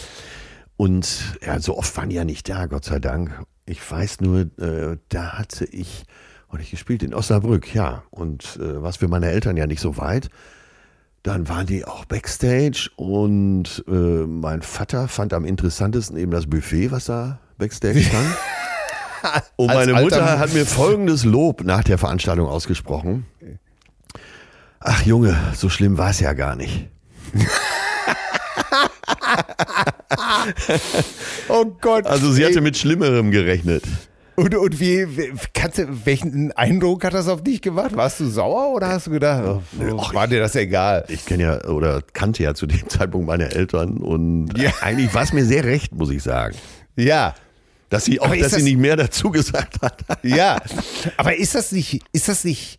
Und 0.76 1.38
ja, 1.44 1.58
so 1.60 1.76
oft 1.76 1.94
waren 1.96 2.10
die 2.10 2.16
ja 2.16 2.24
nicht 2.24 2.48
da, 2.48 2.66
Gott 2.66 2.84
sei 2.84 2.98
Dank. 2.98 3.42
Ich 3.66 3.90
weiß 3.90 4.20
nur, 4.20 4.40
äh, 4.58 4.96
da 5.08 5.38
hatte 5.38 5.64
ich, 5.64 6.04
und 6.48 6.60
ich 6.60 6.70
gespielt 6.70 7.02
in 7.02 7.14
Osnabrück, 7.14 7.74
ja. 7.74 8.02
Und 8.10 8.58
äh, 8.60 8.82
was 8.82 8.98
für 8.98 9.08
meine 9.08 9.30
Eltern 9.30 9.56
ja 9.56 9.66
nicht 9.66 9.80
so 9.80 9.96
weit. 9.96 10.28
Dann 11.22 11.48
waren 11.48 11.66
die 11.66 11.84
auch 11.84 12.06
Backstage 12.06 12.90
und 12.96 13.84
äh, 13.86 13.92
mein 13.92 14.62
Vater 14.62 15.06
fand 15.06 15.34
am 15.34 15.44
interessantesten 15.44 16.16
eben 16.16 16.30
das 16.30 16.46
Buffet, 16.46 16.90
was 16.92 17.04
da 17.04 17.40
Backstage 17.60 18.00
stand. 18.02 18.26
Und 19.56 19.68
meine 19.68 19.92
Mutter 19.94 20.38
hat 20.38 20.52
mir 20.54 20.66
folgendes 20.66 21.24
Lob 21.24 21.62
nach 21.62 21.84
der 21.84 21.98
Veranstaltung 21.98 22.48
ausgesprochen. 22.48 23.26
Ach 24.80 25.02
Junge, 25.02 25.36
so 25.54 25.68
schlimm 25.68 25.98
war 25.98 26.10
es 26.10 26.20
ja 26.20 26.32
gar 26.32 26.56
nicht. 26.56 26.88
Oh 31.48 31.64
Gott. 31.80 32.06
Also 32.06 32.30
sie 32.32 32.44
hatte 32.44 32.56
ey. 32.56 32.60
mit 32.60 32.76
Schlimmerem 32.76 33.30
gerechnet. 33.30 33.82
Und, 34.36 34.54
und 34.54 34.80
wie, 34.80 35.06
kannst 35.52 35.78
du, 35.78 36.06
welchen 36.06 36.52
Eindruck 36.52 37.04
hat 37.04 37.12
das 37.12 37.28
auf 37.28 37.42
dich 37.42 37.60
gemacht? 37.60 37.94
Warst 37.94 38.20
du 38.20 38.26
sauer 38.26 38.74
oder 38.74 38.88
hast 38.88 39.06
du 39.08 39.10
gedacht, 39.10 39.42
oh, 39.44 39.62
Ach, 40.00 40.14
war 40.14 40.28
dir 40.28 40.40
das 40.40 40.56
egal? 40.56 41.04
Ich 41.08 41.26
kenne 41.26 41.42
ja 41.42 41.64
oder 41.68 42.00
kannte 42.12 42.42
ja 42.42 42.54
zu 42.54 42.66
dem 42.66 42.88
Zeitpunkt 42.88 43.26
meine 43.26 43.50
Eltern 43.50 43.98
und 43.98 44.56
Ja. 44.56 44.70
eigentlich 44.80 45.12
war 45.12 45.22
es 45.24 45.32
mir 45.32 45.44
sehr 45.44 45.64
recht, 45.64 45.94
muss 45.94 46.10
ich 46.10 46.22
sagen. 46.22 46.54
Ja. 46.96 47.34
Dass 47.90 48.04
sie 48.06 48.18
auch, 48.20 48.28
dass 48.28 48.36
sie 48.36 48.42
das- 48.56 48.62
nicht 48.62 48.78
mehr 48.78 48.96
dazu 48.96 49.30
gesagt 49.30 49.82
hat. 49.82 50.02
Ja, 50.22 50.58
aber 51.16 51.36
ist 51.36 51.54
das 51.54 51.72
nicht, 51.72 52.02
ist 52.12 52.28
das 52.28 52.44
nicht, 52.44 52.78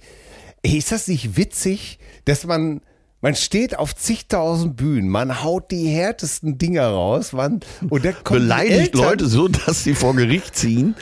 ist 0.64 0.92
das 0.92 1.08
nicht 1.08 1.38
witzig, 1.38 2.00
dass 2.26 2.46
man, 2.46 2.82
man 3.22 3.36
steht 3.36 3.78
auf 3.78 3.96
zigtausend 3.96 4.76
Bühnen, 4.78 5.10
man 5.10 5.44
haut 5.44 5.70
die 5.72 5.88
härtesten 5.88 6.58
Dinger 6.58 6.88
raus, 6.88 7.34
man, 7.34 7.60
und 7.90 8.06
dann 8.06 8.16
kommen 8.24 8.40
die 8.42 8.46
Beleidigt 8.46 8.96
Leute 8.96 9.28
so, 9.28 9.48
dass 9.48 9.84
sie 9.84 9.94
vor 9.96 10.16
Gericht 10.16 10.56
ziehen. 10.56 10.96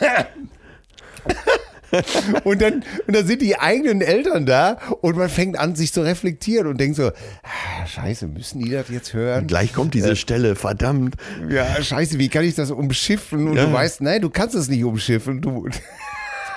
und 2.44 2.60
dann, 2.62 2.84
und 3.06 3.14
dann 3.16 3.26
sind 3.26 3.42
die 3.42 3.58
eigenen 3.58 4.00
Eltern 4.00 4.46
da 4.46 4.78
und 5.00 5.16
man 5.16 5.28
fängt 5.28 5.58
an, 5.58 5.74
sich 5.74 5.92
zu 5.92 6.02
reflektieren 6.02 6.66
und 6.66 6.78
denkt 6.80 6.96
so, 6.96 7.08
ah, 7.08 7.86
scheiße, 7.86 8.26
müssen 8.26 8.62
die 8.62 8.70
das 8.70 8.88
jetzt 8.88 9.12
hören? 9.14 9.46
Gleich 9.46 9.72
kommt 9.72 9.94
diese 9.94 10.16
Stelle, 10.16 10.56
verdammt. 10.56 11.16
Ja, 11.48 11.82
scheiße, 11.82 12.18
wie 12.18 12.28
kann 12.28 12.44
ich 12.44 12.54
das 12.54 12.70
umschiffen? 12.70 13.48
Und 13.48 13.56
Ja. 13.56 13.66
du 13.66 13.72
weißt, 13.72 14.00
nein, 14.00 14.20
du 14.22 14.30
kannst 14.30 14.54
es 14.54 14.68
nicht 14.68 14.84
umschiffen. 14.84 15.40
Du. 15.40 15.68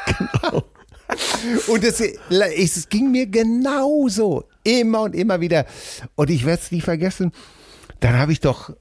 Und 1.68 1.84
es, 1.84 2.02
es 2.02 2.90
ging 2.90 3.12
mir 3.12 3.28
genauso. 3.28 4.46
Immer 4.64 5.04
und 5.04 5.16
immer 5.16 5.40
wieder. 5.40 5.66
Und 6.16 6.30
ich 6.30 6.46
werde 6.46 6.62
es 6.62 6.72
nie 6.72 6.82
vergessen. 6.82 7.32
Dann 8.02 8.18
habe 8.18 8.32
ich 8.34 8.42
doch 8.42 8.72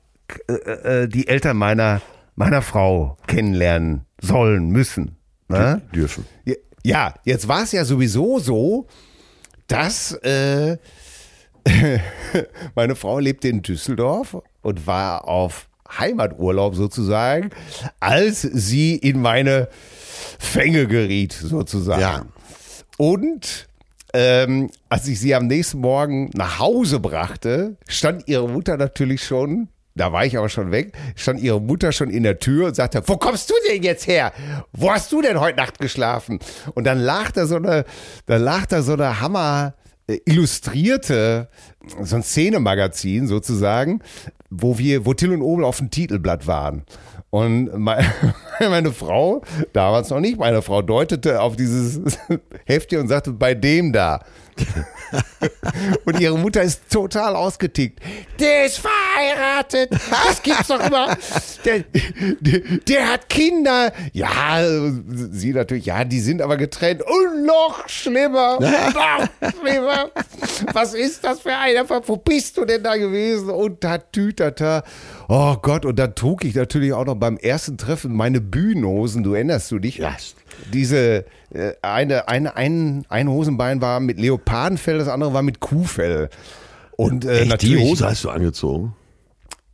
äh, 0.48 0.52
äh, 0.52 1.08
die 1.08 1.28
Eltern 1.28 1.56
meiner, 1.56 2.02
meiner 2.34 2.62
Frau 2.62 3.16
kennenlernen 3.28 4.04
sollen, 4.20 4.70
müssen. 4.70 5.15
Ne? 5.48 5.82
Dürfen. 5.94 6.26
Ja, 6.82 7.14
jetzt 7.24 7.48
war 7.48 7.62
es 7.62 7.72
ja 7.72 7.85
sowieso 7.85 8.38
so, 8.38 8.87
dass 9.66 10.12
äh, 10.22 10.76
meine 12.74 12.96
Frau 12.96 13.18
lebte 13.18 13.48
in 13.48 13.62
Düsseldorf 13.62 14.37
und 14.62 14.87
war 14.87 15.26
auf 15.26 15.68
Heimaturlaub 15.98 16.74
sozusagen, 16.74 17.50
als 18.00 18.42
sie 18.42 18.96
in 18.96 19.20
meine 19.20 19.68
Fänge 20.38 20.87
geriet 20.87 21.32
sozusagen. 21.32 22.00
Ja. 22.00 22.26
Und 22.98 23.68
ähm, 24.14 24.70
als 24.88 25.06
ich 25.09 25.20
sie 25.20 25.35
am 25.35 25.46
nächsten 25.46 25.78
Morgen 25.80 26.30
nach 26.35 26.59
Hause 26.59 27.00
brachte, 27.00 27.76
stand 27.88 28.28
ihre 28.28 28.48
Mutter 28.48 28.76
natürlich 28.76 29.24
schon, 29.24 29.68
da 29.96 30.12
war 30.12 30.24
ich 30.24 30.37
aber 30.37 30.48
schon 30.48 30.70
weg, 30.70 30.92
stand 31.16 31.40
ihre 31.40 31.61
Mutter 31.61 31.90
schon 31.90 32.11
in 32.11 32.22
der 32.22 32.38
Tür 32.38 32.66
und 32.68 32.76
sagte, 32.76 33.02
wo 33.06 33.16
kommst 33.16 33.50
du 33.50 33.54
denn 33.68 33.82
jetzt 33.82 34.06
her? 34.06 34.32
Wo 34.72 34.90
hast 34.90 35.11
du 35.11 35.22
denn 35.22 35.40
heute 35.40 35.56
Nacht 35.56 35.78
geschlafen? 35.78 36.38
Und 36.74 36.85
dann 36.85 36.98
lag 36.98 37.32
da 37.32 37.46
so 37.46 37.56
eine, 37.56 37.85
da 38.26 38.37
lag 38.37 38.66
da 38.66 38.82
so 38.82 38.92
eine 38.92 39.20
Hammer 39.20 39.74
äh, 40.06 40.18
illustrierte, 40.26 41.48
so 42.02 42.16
ein 42.16 42.22
Szenemagazin 42.22 43.26
sozusagen, 43.26 44.02
wo 44.50 44.78
wir, 44.78 45.06
wo 45.06 45.14
Till 45.14 45.32
und 45.32 45.42
Obel 45.42 45.64
auf 45.64 45.78
dem 45.78 45.90
Titelblatt 45.90 46.46
waren. 46.46 46.85
Und 47.30 47.74
meine, 47.78 48.92
Frau, 48.92 49.42
damals 49.72 50.11
noch 50.11 50.20
nicht, 50.20 50.38
meine 50.38 50.62
Frau 50.62 50.82
deutete 50.82 51.40
auf 51.40 51.56
dieses 51.56 52.18
Heftchen 52.66 53.00
und 53.00 53.09
sagte, 53.09 53.32
bei 53.32 53.54
dem 53.54 53.92
da. 53.92 54.20
Und 56.04 56.20
ihre 56.20 56.38
Mutter 56.38 56.62
ist 56.62 56.90
total 56.90 57.36
ausgetickt. 57.36 58.00
Der 58.38 58.66
ist 58.66 58.78
verheiratet. 58.78 59.90
Das 59.92 60.42
gibt's 60.42 60.68
doch 60.68 60.80
immer. 60.80 61.16
Der, 61.64 61.84
der, 62.40 62.60
der 62.86 63.12
hat 63.12 63.28
Kinder. 63.28 63.92
Ja, 64.12 64.64
sie 65.30 65.52
natürlich, 65.52 65.86
ja, 65.86 66.04
die 66.04 66.20
sind 66.20 66.42
aber 66.42 66.56
getrennt. 66.56 67.02
Und 67.02 67.44
noch 67.44 67.88
schlimmer. 67.88 68.58
Noch 68.60 69.52
schlimmer. 69.60 70.10
Was 70.72 70.94
ist 70.94 71.24
das 71.24 71.40
für 71.40 71.54
einer? 71.54 71.88
Wo 71.88 72.16
bist 72.16 72.56
du 72.56 72.64
denn 72.64 72.82
da 72.82 72.96
gewesen? 72.96 73.50
Und 73.50 73.84
da 73.84 73.98
tütata. 73.98 74.82
Oh 75.28 75.56
Gott, 75.60 75.84
und 75.84 75.98
dann 75.98 76.14
trug 76.14 76.44
ich 76.44 76.54
natürlich 76.54 76.92
auch 76.92 77.04
noch 77.04 77.16
beim 77.16 77.36
ersten 77.36 77.78
Treffen 77.78 78.14
meine 78.14 78.40
Bühnenhosen. 78.40 79.22
Du 79.22 79.34
erinnerst 79.34 79.70
du 79.70 79.78
dich? 79.78 79.98
Ja. 79.98 80.16
Diese 80.72 81.24
äh, 81.52 81.72
eine, 81.82 82.28
eine, 82.28 82.56
ein, 82.56 83.04
ein 83.08 83.28
Hosenbein 83.28 83.80
war 83.80 84.00
mit 84.00 84.18
Leopardenfell, 84.18 84.98
das 84.98 85.08
andere 85.08 85.32
war 85.34 85.42
mit 85.42 85.60
Kuhfell. 85.60 86.28
Und 86.96 87.24
äh, 87.24 87.32
Echt, 87.40 87.44
die 87.44 87.48
natürlich, 87.48 87.82
Hose 87.82 88.06
hast 88.06 88.24
du 88.24 88.30
angezogen? 88.30 88.94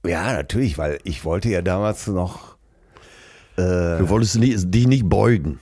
ja, 0.05 0.33
natürlich, 0.33 0.79
weil 0.79 0.99
ich 1.05 1.25
wollte 1.25 1.49
ja 1.49 1.63
damals 1.63 2.07
noch, 2.07 2.53
Du 3.55 4.09
wolltest 4.09 4.39
dich 4.43 4.87
nicht 4.87 5.09
beugen. 5.09 5.61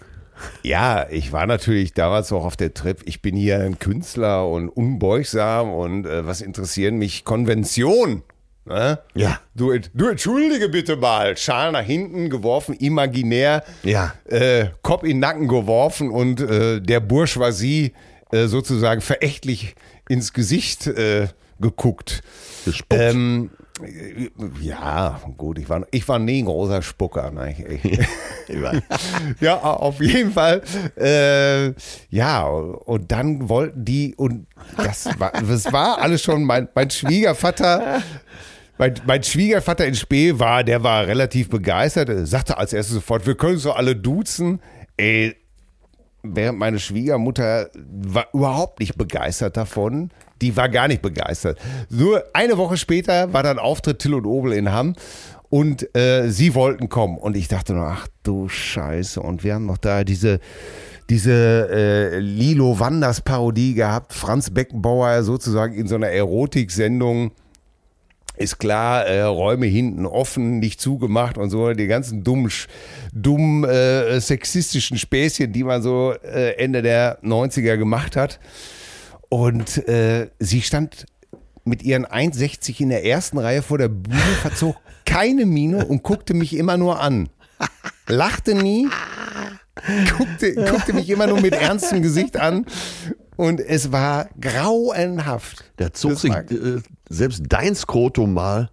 ja, 0.62 1.06
ich 1.10 1.32
war 1.32 1.46
natürlich 1.46 1.92
damals 1.92 2.32
auch 2.32 2.44
auf 2.44 2.56
der 2.56 2.72
Trip. 2.72 3.00
Ich 3.04 3.20
bin 3.20 3.34
hier 3.36 3.58
ein 3.58 3.78
Künstler 3.80 4.48
und 4.48 4.68
unbeugsam 4.68 5.70
und 5.72 6.06
äh, 6.06 6.24
was 6.26 6.40
interessieren 6.40 6.96
mich 6.98 7.24
Konvention. 7.24 8.22
Ne? 8.70 9.00
Ja. 9.14 9.40
Du, 9.56 9.76
du 9.94 10.08
entschuldige 10.08 10.68
bitte 10.68 10.94
mal. 10.94 11.36
Schal 11.36 11.72
nach 11.72 11.82
hinten 11.82 12.30
geworfen, 12.30 12.74
imaginär. 12.76 13.64
Ja. 13.82 14.14
Äh, 14.26 14.66
Kopf 14.82 15.02
in 15.02 15.10
den 15.10 15.18
Nacken 15.18 15.48
geworfen 15.48 16.10
und 16.10 16.40
äh, 16.40 16.80
der 16.80 17.00
Bourgeoisie 17.00 17.92
äh, 18.30 18.46
sozusagen 18.46 19.00
verächtlich 19.00 19.74
ins 20.08 20.32
Gesicht 20.32 20.86
äh, 20.86 21.26
geguckt. 21.58 22.22
Gespuckt. 22.64 23.02
Ähm, 23.02 23.50
äh, 23.82 24.30
ja, 24.60 25.20
gut, 25.36 25.58
ich 25.58 25.68
war, 25.68 25.84
ich 25.90 26.06
war 26.08 26.20
nie 26.20 26.42
ein 26.42 26.46
großer 26.46 26.80
Spucker. 26.82 27.32
Ne? 27.32 27.56
Ja, 29.40 29.58
auf 29.58 30.00
jeden 30.00 30.32
Fall. 30.32 30.62
Äh, 30.96 31.72
ja, 32.08 32.44
und 32.44 33.10
dann 33.10 33.48
wollten 33.48 33.84
die, 33.84 34.14
und 34.16 34.46
das 34.76 35.08
war, 35.18 35.32
das 35.32 35.72
war 35.72 35.98
alles 35.98 36.22
schon, 36.22 36.44
mein, 36.44 36.68
mein 36.74 36.90
Schwiegervater 36.90 38.02
Mein, 38.80 38.94
mein 39.04 39.22
Schwiegervater 39.22 39.86
in 39.86 39.94
Spee 39.94 40.38
war, 40.38 40.64
der 40.64 40.82
war 40.82 41.06
relativ 41.06 41.50
begeistert, 41.50 42.08
Er 42.08 42.24
sagte 42.24 42.56
als 42.56 42.72
erstes 42.72 42.94
sofort, 42.94 43.26
wir 43.26 43.34
können 43.34 43.58
so 43.58 43.72
alle 43.72 43.94
duzen. 43.94 44.58
Ey, 44.96 45.36
während 46.22 46.58
meine 46.58 46.78
Schwiegermutter 46.78 47.68
war 47.74 48.28
überhaupt 48.32 48.80
nicht 48.80 48.96
begeistert 48.96 49.58
davon. 49.58 50.08
Die 50.40 50.56
war 50.56 50.70
gar 50.70 50.88
nicht 50.88 51.02
begeistert. 51.02 51.58
Nur 51.90 52.24
eine 52.32 52.56
Woche 52.56 52.78
später 52.78 53.34
war 53.34 53.42
dann 53.42 53.58
Auftritt 53.58 53.98
Till 53.98 54.14
und 54.14 54.24
Obel 54.24 54.54
in 54.54 54.72
Hamm 54.72 54.94
und 55.50 55.94
äh, 55.94 56.30
sie 56.30 56.54
wollten 56.54 56.88
kommen. 56.88 57.18
Und 57.18 57.36
ich 57.36 57.48
dachte 57.48 57.74
nur, 57.74 57.84
ach 57.84 58.08
du 58.22 58.48
Scheiße. 58.48 59.20
Und 59.20 59.44
wir 59.44 59.56
haben 59.56 59.66
noch 59.66 59.76
da 59.76 60.04
diese, 60.04 60.40
diese 61.10 61.68
äh, 61.70 62.18
Lilo 62.18 62.80
Wanders 62.80 63.20
Parodie 63.20 63.74
gehabt. 63.74 64.14
Franz 64.14 64.48
Beckenbauer 64.48 65.22
sozusagen 65.22 65.74
in 65.74 65.86
so 65.86 65.96
einer 65.96 66.08
Erotiksendung 66.08 67.32
ist 68.40 68.58
klar, 68.58 69.06
äh, 69.06 69.22
Räume 69.22 69.66
hinten 69.66 70.06
offen, 70.06 70.58
nicht 70.58 70.80
zugemacht 70.80 71.36
und 71.38 71.50
so, 71.50 71.72
die 71.72 71.86
ganzen 71.86 72.24
dummen, 72.24 72.50
dummen 73.12 73.64
äh, 73.64 74.20
sexistischen 74.20 74.98
Späßchen, 74.98 75.52
die 75.52 75.62
man 75.62 75.82
so 75.82 76.14
äh, 76.22 76.56
Ende 76.56 76.82
der 76.82 77.22
90er 77.22 77.76
gemacht 77.76 78.16
hat. 78.16 78.40
Und 79.28 79.86
äh, 79.88 80.30
sie 80.38 80.62
stand 80.62 81.06
mit 81.64 81.82
ihren 81.82 82.06
1,60 82.06 82.80
in 82.80 82.88
der 82.88 83.04
ersten 83.04 83.38
Reihe 83.38 83.62
vor 83.62 83.78
der 83.78 83.88
Bühne, 83.88 84.18
verzog 84.40 84.76
keine 85.04 85.46
Miene 85.46 85.86
und 85.86 86.02
guckte 86.02 86.34
mich 86.34 86.56
immer 86.56 86.76
nur 86.76 87.00
an. 87.00 87.28
Lachte 88.08 88.54
nie, 88.54 88.88
guckte, 90.16 90.54
guckte 90.54 90.92
mich 90.94 91.10
immer 91.10 91.26
nur 91.26 91.40
mit 91.40 91.54
ernstem 91.54 92.00
Gesicht 92.00 92.38
an 92.38 92.64
und 93.36 93.60
es 93.60 93.92
war 93.92 94.30
grauenhaft. 94.40 95.64
Da 95.76 95.92
zog 95.92 96.12
Das 96.12 96.22
sich 96.22 96.32
äh, 96.32 96.80
selbst 97.10 97.42
dein 97.48 97.74
Skrotum 97.74 98.32
mal 98.32 98.70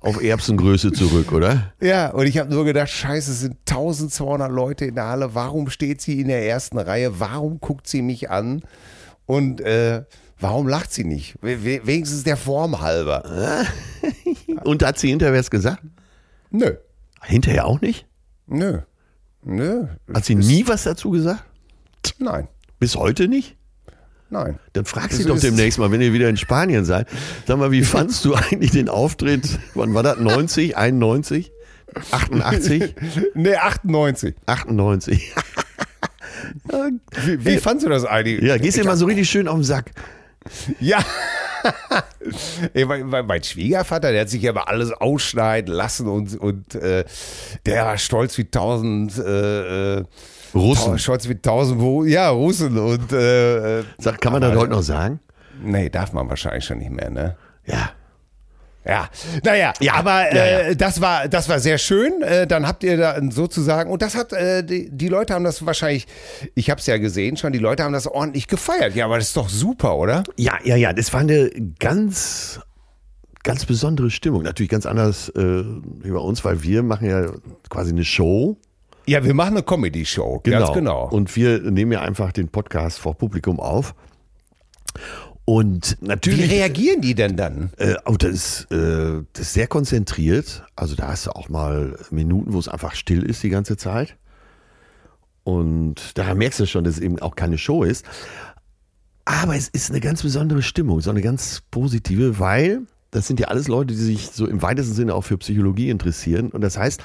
auf 0.00 0.20
Erbsengröße 0.22 0.90
zurück, 0.92 1.30
oder? 1.32 1.72
Ja, 1.80 2.10
und 2.10 2.26
ich 2.26 2.38
habe 2.38 2.50
nur 2.52 2.64
gedacht, 2.64 2.90
scheiße, 2.90 3.30
es 3.30 3.40
sind 3.40 3.56
1200 3.68 4.50
Leute 4.50 4.84
in 4.86 4.96
der 4.96 5.06
Halle. 5.06 5.34
Warum 5.34 5.70
steht 5.70 6.00
sie 6.00 6.20
in 6.20 6.28
der 6.28 6.46
ersten 6.46 6.78
Reihe? 6.78 7.20
Warum 7.20 7.60
guckt 7.60 7.86
sie 7.86 8.02
mich 8.02 8.28
an? 8.30 8.62
Und 9.26 9.60
äh, 9.62 10.02
warum 10.38 10.66
lacht 10.68 10.92
sie 10.92 11.04
nicht? 11.04 11.36
We- 11.40 11.64
we- 11.64 11.80
Wenigstens 11.84 12.24
der 12.24 12.36
Form 12.36 12.80
halber. 12.82 13.64
Und 14.64 14.82
hat 14.82 14.98
sie 14.98 15.08
hinterher 15.08 15.38
was 15.38 15.50
gesagt? 15.50 15.82
Nö, 16.50 16.74
Hinterher 17.22 17.66
auch 17.66 17.80
nicht? 17.80 18.06
nö, 18.46 18.80
nö. 19.42 19.86
Hat 20.12 20.24
sie 20.26 20.34
nie 20.34 20.66
was 20.68 20.82
dazu 20.84 21.10
gesagt? 21.10 21.44
Nein, 22.18 22.48
Bis 22.78 22.96
heute 22.96 23.28
nicht? 23.28 23.56
Nein. 24.34 24.58
Dann 24.72 24.84
frag 24.84 25.10
sie 25.12 25.22
Also 25.22 25.34
doch 25.34 25.40
demnächst 25.40 25.78
mal, 25.78 25.90
wenn 25.90 26.00
ihr 26.00 26.12
wieder 26.12 26.28
in 26.28 26.36
Spanien 26.36 26.84
seid. 26.84 27.08
Sag 27.46 27.58
mal, 27.58 27.70
wie 27.70 27.82
fandst 27.94 28.24
du 28.24 28.34
eigentlich 28.34 28.72
den 28.72 28.88
Auftritt? 28.88 29.58
Wann 29.74 29.94
war 29.94 30.02
das? 30.02 30.18
90, 30.18 30.76
91, 30.76 31.52
88, 32.10 32.94
Nee, 33.34 33.54
98. 33.56 34.34
98? 34.46 35.32
Wie, 37.24 37.44
wie 37.44 37.58
fandst 37.58 37.86
du 37.86 37.90
das 37.90 38.04
eigentlich? 38.04 38.42
Ja, 38.42 38.58
gehst 38.58 38.76
dir 38.76 38.84
mal 38.84 38.96
so 38.96 39.06
richtig 39.06 39.30
schön 39.30 39.48
auf 39.48 39.56
den 39.56 39.64
Sack. 39.64 39.92
Ja. 40.80 40.98
Ey, 42.74 42.84
mein, 42.84 43.06
mein, 43.06 43.26
mein 43.26 43.42
Schwiegervater, 43.42 44.12
der 44.12 44.22
hat 44.22 44.28
sich 44.28 44.42
ja 44.42 44.52
mal 44.52 44.64
alles 44.64 44.92
ausschneiden 44.92 45.72
lassen 45.72 46.08
und, 46.08 46.38
und 46.38 46.74
äh, 46.74 47.04
der 47.64 47.86
war 47.86 47.98
stolz 47.98 48.36
wie 48.36 48.44
tausend 48.44 49.16
äh, 49.18 49.98
äh, 49.98 50.04
Russen. 50.54 50.98
Stolz 50.98 51.28
wie 51.28 51.34
tausend 51.34 51.80
Wo 51.80 52.04
ja, 52.04 52.30
Russen 52.30 52.78
und 52.78 53.12
äh, 53.12 53.80
äh, 53.80 53.84
Sag, 53.98 54.20
kann 54.20 54.32
man 54.32 54.42
das 54.42 54.56
heute 54.56 54.70
noch 54.70 54.82
sagen? 54.82 55.20
nee, 55.62 55.88
darf 55.88 56.12
man 56.12 56.28
wahrscheinlich 56.28 56.64
schon 56.64 56.78
nicht 56.78 56.90
mehr, 56.90 57.10
ne? 57.10 57.36
Ja. 57.66 57.90
Ja, 58.86 59.08
naja, 59.42 59.72
Ja, 59.80 59.94
aber 59.94 60.34
ja, 60.34 60.42
äh, 60.44 60.68
ja. 60.68 60.74
das 60.74 61.00
war 61.00 61.26
das 61.26 61.48
war 61.48 61.58
sehr 61.58 61.78
schön. 61.78 62.20
Äh, 62.20 62.46
dann 62.46 62.66
habt 62.66 62.84
ihr 62.84 62.98
da 62.98 63.18
sozusagen 63.30 63.90
und 63.90 64.02
das 64.02 64.14
hat 64.14 64.34
äh, 64.34 64.62
die, 64.62 64.90
die 64.90 65.08
Leute 65.08 65.32
haben 65.32 65.44
das 65.44 65.64
wahrscheinlich, 65.64 66.06
ich 66.54 66.68
habe 66.68 66.80
es 66.80 66.86
ja 66.86 66.98
gesehen 66.98 67.38
schon, 67.38 67.54
die 67.54 67.58
Leute 67.58 67.82
haben 67.82 67.94
das 67.94 68.06
ordentlich 68.06 68.46
gefeiert. 68.46 68.94
Ja, 68.94 69.06
aber 69.06 69.16
das 69.16 69.28
ist 69.28 69.36
doch 69.38 69.48
super, 69.48 69.96
oder? 69.96 70.22
Ja, 70.36 70.58
ja, 70.64 70.76
ja, 70.76 70.92
das 70.92 71.14
war 71.14 71.20
eine 71.20 71.50
ganz, 71.80 72.60
ganz 73.42 73.64
besondere 73.64 74.10
Stimmung. 74.10 74.42
Natürlich 74.42 74.70
ganz 74.70 74.84
anders 74.84 75.30
äh, 75.30 75.64
wie 76.02 76.10
bei 76.10 76.18
uns, 76.18 76.44
weil 76.44 76.62
wir 76.62 76.82
machen 76.82 77.08
ja 77.08 77.30
quasi 77.70 77.90
eine 77.92 78.04
Show. 78.04 78.58
Ja, 79.06 79.22
wir 79.22 79.34
machen 79.34 79.56
eine 79.56 79.62
Comedy-Show, 79.62 80.40
ganz 80.44 80.72
genau. 80.72 81.08
Und 81.08 81.34
wir 81.36 81.60
nehmen 81.60 81.92
ja 81.92 82.00
einfach 82.00 82.32
den 82.32 82.48
Podcast 82.48 82.98
vor 82.98 83.14
Publikum 83.14 83.60
auf. 83.60 83.94
Und 85.44 85.98
Wie 86.00 86.06
natürlich. 86.06 86.50
reagieren 86.50 87.02
die 87.02 87.14
denn 87.14 87.36
dann? 87.36 87.70
Äh, 87.76 87.96
oh, 88.06 88.16
das, 88.16 88.30
ist, 88.30 88.72
äh, 88.72 89.22
das 89.34 89.48
ist 89.48 89.52
sehr 89.52 89.66
konzentriert. 89.66 90.64
Also 90.74 90.94
da 90.94 91.08
hast 91.08 91.26
du 91.26 91.30
auch 91.32 91.50
mal 91.50 91.98
Minuten, 92.10 92.54
wo 92.54 92.58
es 92.58 92.68
einfach 92.68 92.94
still 92.94 93.22
ist 93.22 93.42
die 93.42 93.50
ganze 93.50 93.76
Zeit. 93.76 94.16
Und 95.42 96.16
daran 96.16 96.38
merkst 96.38 96.60
du 96.60 96.66
schon, 96.66 96.84
dass 96.84 96.94
es 96.94 97.00
eben 97.00 97.18
auch 97.18 97.36
keine 97.36 97.58
Show 97.58 97.82
ist. 97.82 98.06
Aber 99.26 99.54
es 99.54 99.68
ist 99.68 99.90
eine 99.90 100.00
ganz 100.00 100.22
besondere 100.22 100.62
Stimmung, 100.62 101.02
so 101.02 101.10
eine 101.10 101.20
ganz 101.20 101.62
positive, 101.70 102.38
weil 102.38 102.82
das 103.10 103.26
sind 103.26 103.38
ja 103.38 103.48
alles 103.48 103.68
Leute, 103.68 103.94
die 103.94 104.00
sich 104.00 104.30
so 104.30 104.46
im 104.46 104.62
weitesten 104.62 104.94
Sinne 104.94 105.14
auch 105.14 105.22
für 105.22 105.36
Psychologie 105.38 105.90
interessieren. 105.90 106.50
Und 106.50 106.62
das 106.62 106.78
heißt, 106.78 107.02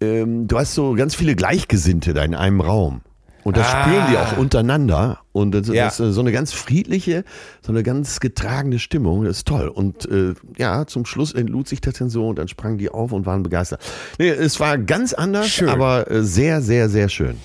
ähm, 0.00 0.46
du 0.48 0.58
hast 0.58 0.74
so 0.74 0.94
ganz 0.94 1.14
viele 1.14 1.34
Gleichgesinnte 1.36 2.14
da 2.14 2.22
in 2.24 2.34
einem 2.34 2.60
Raum. 2.60 3.00
Und 3.44 3.56
das 3.56 3.72
Ah. 3.72 3.82
spüren 3.84 4.06
die 4.10 4.16
auch 4.18 4.36
untereinander. 4.38 5.20
Und 5.30 5.52
das, 5.52 5.68
Ja. 5.68 5.84
das 5.84 6.00
ist 6.00 6.14
so 6.16 6.20
eine 6.20 6.32
ganz 6.32 6.52
friedliche, 6.52 7.22
so 7.62 7.70
eine 7.70 7.84
ganz 7.84 8.18
getragene 8.18 8.80
Stimmung. 8.80 9.22
Das 9.24 9.36
ist 9.38 9.46
toll. 9.46 9.68
Und 9.68 10.04
äh, 10.10 10.34
ja, 10.58 10.84
zum 10.88 11.06
Schluss 11.06 11.32
entlud 11.32 11.68
sich 11.68 11.80
das 11.80 11.94
dann 11.94 12.08
so 12.10 12.26
und 12.28 12.40
dann 12.40 12.48
sprangen 12.48 12.76
die 12.78 12.90
auf 12.90 13.12
und 13.12 13.24
waren 13.24 13.44
begeistert. 13.44 13.80
Nee, 14.18 14.30
es 14.30 14.58
war 14.58 14.78
ganz 14.78 15.12
anders, 15.14 15.46
Schön. 15.48 15.68
aber 15.68 16.10
äh, 16.10 16.24
sehr, 16.24 16.60
sehr, 16.60 16.88
sehr 16.88 17.08
schön. 17.08 17.36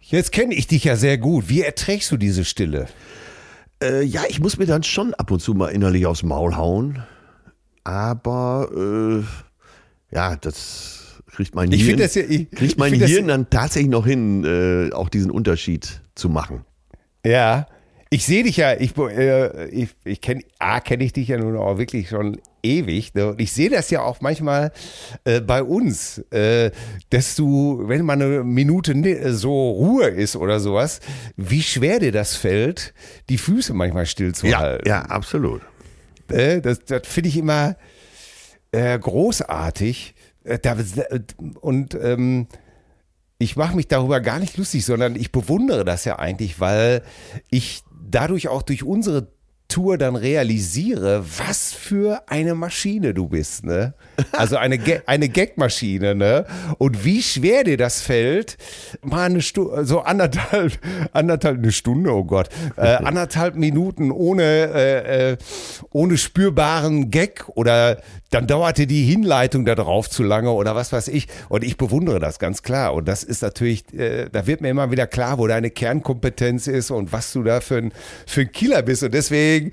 Jetzt 0.00 0.32
kenne 0.32 0.54
ich 0.54 0.68
dich 0.68 0.84
ja 0.84 0.96
sehr 0.96 1.18
gut. 1.18 1.50
Wie 1.50 1.60
erträgst 1.60 2.10
du 2.12 2.16
diese 2.16 2.44
Stille? 2.46 2.86
Äh, 3.82 4.04
ja, 4.04 4.22
ich 4.30 4.40
muss 4.40 4.56
mir 4.56 4.64
dann 4.66 4.84
schon 4.84 5.12
ab 5.12 5.30
und 5.30 5.40
zu 5.40 5.52
mal 5.52 5.68
innerlich 5.68 6.06
aufs 6.06 6.22
Maul 6.22 6.56
hauen. 6.56 7.02
Aber 7.84 8.68
äh, 8.74 9.22
ja, 10.14 10.36
das 10.36 10.95
kriegt 11.36 11.54
mein 11.54 11.70
Ich 11.72 11.84
Hirn, 11.84 11.98
das 11.98 12.14
ja- 12.14 12.22
ich- 12.22 12.50
kriegt 12.50 12.72
ich 12.72 12.76
mein 12.78 12.98
das- 12.98 13.10
Hirn 13.10 13.28
dann 13.28 13.48
tatsächlich 13.50 13.90
noch 13.90 14.06
hin, 14.06 14.44
äh, 14.44 14.92
auch 14.94 15.08
diesen 15.08 15.30
Unterschied 15.30 16.00
zu 16.14 16.28
machen. 16.28 16.64
Ja, 17.24 17.66
ich 18.08 18.24
sehe 18.24 18.44
dich 18.44 18.56
ja, 18.56 18.72
ich, 18.78 18.96
äh, 18.96 19.68
ich, 19.68 19.88
ich 20.04 20.20
kenne, 20.20 20.42
A, 20.58 20.80
kenne 20.80 21.04
ich 21.04 21.12
dich 21.12 21.28
ja 21.28 21.38
nun 21.38 21.56
auch 21.56 21.76
wirklich 21.76 22.08
schon 22.08 22.38
ewig. 22.62 23.14
Ne? 23.14 23.28
Und 23.30 23.40
ich 23.40 23.52
sehe 23.52 23.68
das 23.68 23.90
ja 23.90 24.00
auch 24.02 24.20
manchmal 24.20 24.72
äh, 25.24 25.40
bei 25.40 25.62
uns, 25.62 26.18
äh, 26.30 26.70
dass 27.10 27.34
du, 27.34 27.82
wenn 27.86 28.04
mal 28.04 28.12
eine 28.14 28.44
Minute 28.44 28.94
ne- 28.94 29.32
so 29.34 29.70
Ruhe 29.72 30.06
ist 30.06 30.36
oder 30.36 30.60
sowas, 30.60 31.00
wie 31.36 31.62
schwer 31.62 31.98
dir 31.98 32.12
das 32.12 32.36
fällt, 32.36 32.94
die 33.28 33.38
Füße 33.38 33.74
manchmal 33.74 34.06
stillzuhalten. 34.06 34.88
ja, 34.88 35.02
absolut. 35.02 35.60
Äh, 36.28 36.60
das 36.60 36.84
das 36.84 37.02
finde 37.06 37.28
ich 37.28 37.36
immer 37.36 37.76
äh, 38.72 38.98
großartig. 38.98 40.14
Äh, 40.46 40.58
und 41.60 41.94
ähm, 41.94 42.46
ich 43.38 43.56
mache 43.56 43.76
mich 43.76 43.88
darüber 43.88 44.20
gar 44.20 44.38
nicht 44.38 44.56
lustig, 44.56 44.84
sondern 44.84 45.16
ich 45.16 45.32
bewundere 45.32 45.84
das 45.84 46.04
ja 46.04 46.18
eigentlich, 46.18 46.60
weil 46.60 47.02
ich 47.50 47.82
dadurch 48.10 48.48
auch 48.48 48.62
durch 48.62 48.82
unsere 48.82 49.28
Tour 49.68 49.98
dann 49.98 50.16
realisiere, 50.16 51.24
was 51.38 51.72
für 51.72 52.22
eine 52.28 52.54
Maschine 52.54 53.12
du 53.12 53.28
bist, 53.28 53.64
ne? 53.64 53.94
Also 54.32 54.56
eine, 54.56 54.78
Ga- 54.78 55.02
eine 55.06 55.28
Gagmaschine, 55.28 56.14
ne? 56.14 56.46
Und 56.78 57.04
wie 57.04 57.22
schwer 57.22 57.64
dir 57.64 57.76
das 57.76 58.00
fällt, 58.00 58.56
mal 59.02 59.24
eine 59.24 59.42
Stunde, 59.42 59.84
so 59.84 60.00
anderthalb, 60.00 60.78
anderthalb, 61.12 61.58
eine 61.58 61.72
Stunde, 61.72 62.12
oh 62.12 62.24
Gott, 62.24 62.48
äh, 62.76 62.80
anderthalb 63.04 63.56
Minuten 63.56 64.10
ohne, 64.10 64.42
äh, 64.42 65.32
äh, 65.32 65.36
ohne 65.90 66.16
spürbaren 66.18 67.10
Gag 67.10 67.44
oder 67.54 68.00
dann 68.30 68.46
dauerte 68.48 68.86
die 68.88 69.04
Hinleitung 69.04 69.64
da 69.64 69.74
drauf 69.76 70.10
zu 70.10 70.22
lange 70.22 70.50
oder 70.50 70.74
was 70.74 70.92
weiß 70.92 71.08
ich. 71.08 71.28
Und 71.48 71.62
ich 71.62 71.76
bewundere 71.76 72.18
das 72.18 72.38
ganz 72.38 72.62
klar. 72.62 72.92
Und 72.94 73.06
das 73.06 73.22
ist 73.22 73.42
natürlich, 73.42 73.84
äh, 73.94 74.28
da 74.30 74.46
wird 74.46 74.60
mir 74.60 74.68
immer 74.68 74.90
wieder 74.90 75.06
klar, 75.06 75.38
wo 75.38 75.46
deine 75.46 75.70
Kernkompetenz 75.70 76.66
ist 76.66 76.90
und 76.90 77.12
was 77.12 77.32
du 77.32 77.44
da 77.44 77.60
für 77.60 77.76
ein, 77.78 77.92
für 78.26 78.40
ein 78.42 78.52
Killer 78.52 78.82
bist. 78.82 79.04
Und 79.04 79.14
deswegen 79.14 79.70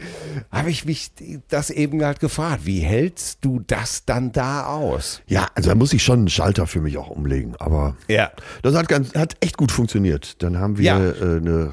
habe 0.51 0.69
ich 0.69 0.85
mich 0.85 1.11
das 1.49 1.71
eben 1.71 2.03
halt 2.05 2.19
gefragt. 2.19 2.61
Wie 2.65 2.79
hältst 2.81 3.39
du 3.41 3.59
das 3.65 4.05
dann 4.05 4.31
da 4.33 4.65
aus? 4.67 5.21
Ja, 5.27 5.47
also 5.55 5.69
da 5.69 5.75
muss 5.75 5.93
ich 5.93 6.03
schon 6.03 6.19
einen 6.19 6.27
Schalter 6.29 6.67
für 6.67 6.81
mich 6.81 6.97
auch 6.97 7.09
umlegen. 7.09 7.55
Aber 7.59 7.95
Ja. 8.07 8.31
das 8.61 8.75
hat, 8.75 8.87
ganz, 8.89 9.13
hat 9.15 9.35
echt 9.39 9.57
gut 9.57 9.71
funktioniert. 9.71 10.41
Dann 10.43 10.59
haben 10.59 10.77
wir 10.77 10.83
Ja. 10.85 10.99
äh, 10.99 11.37
eine, 11.37 11.71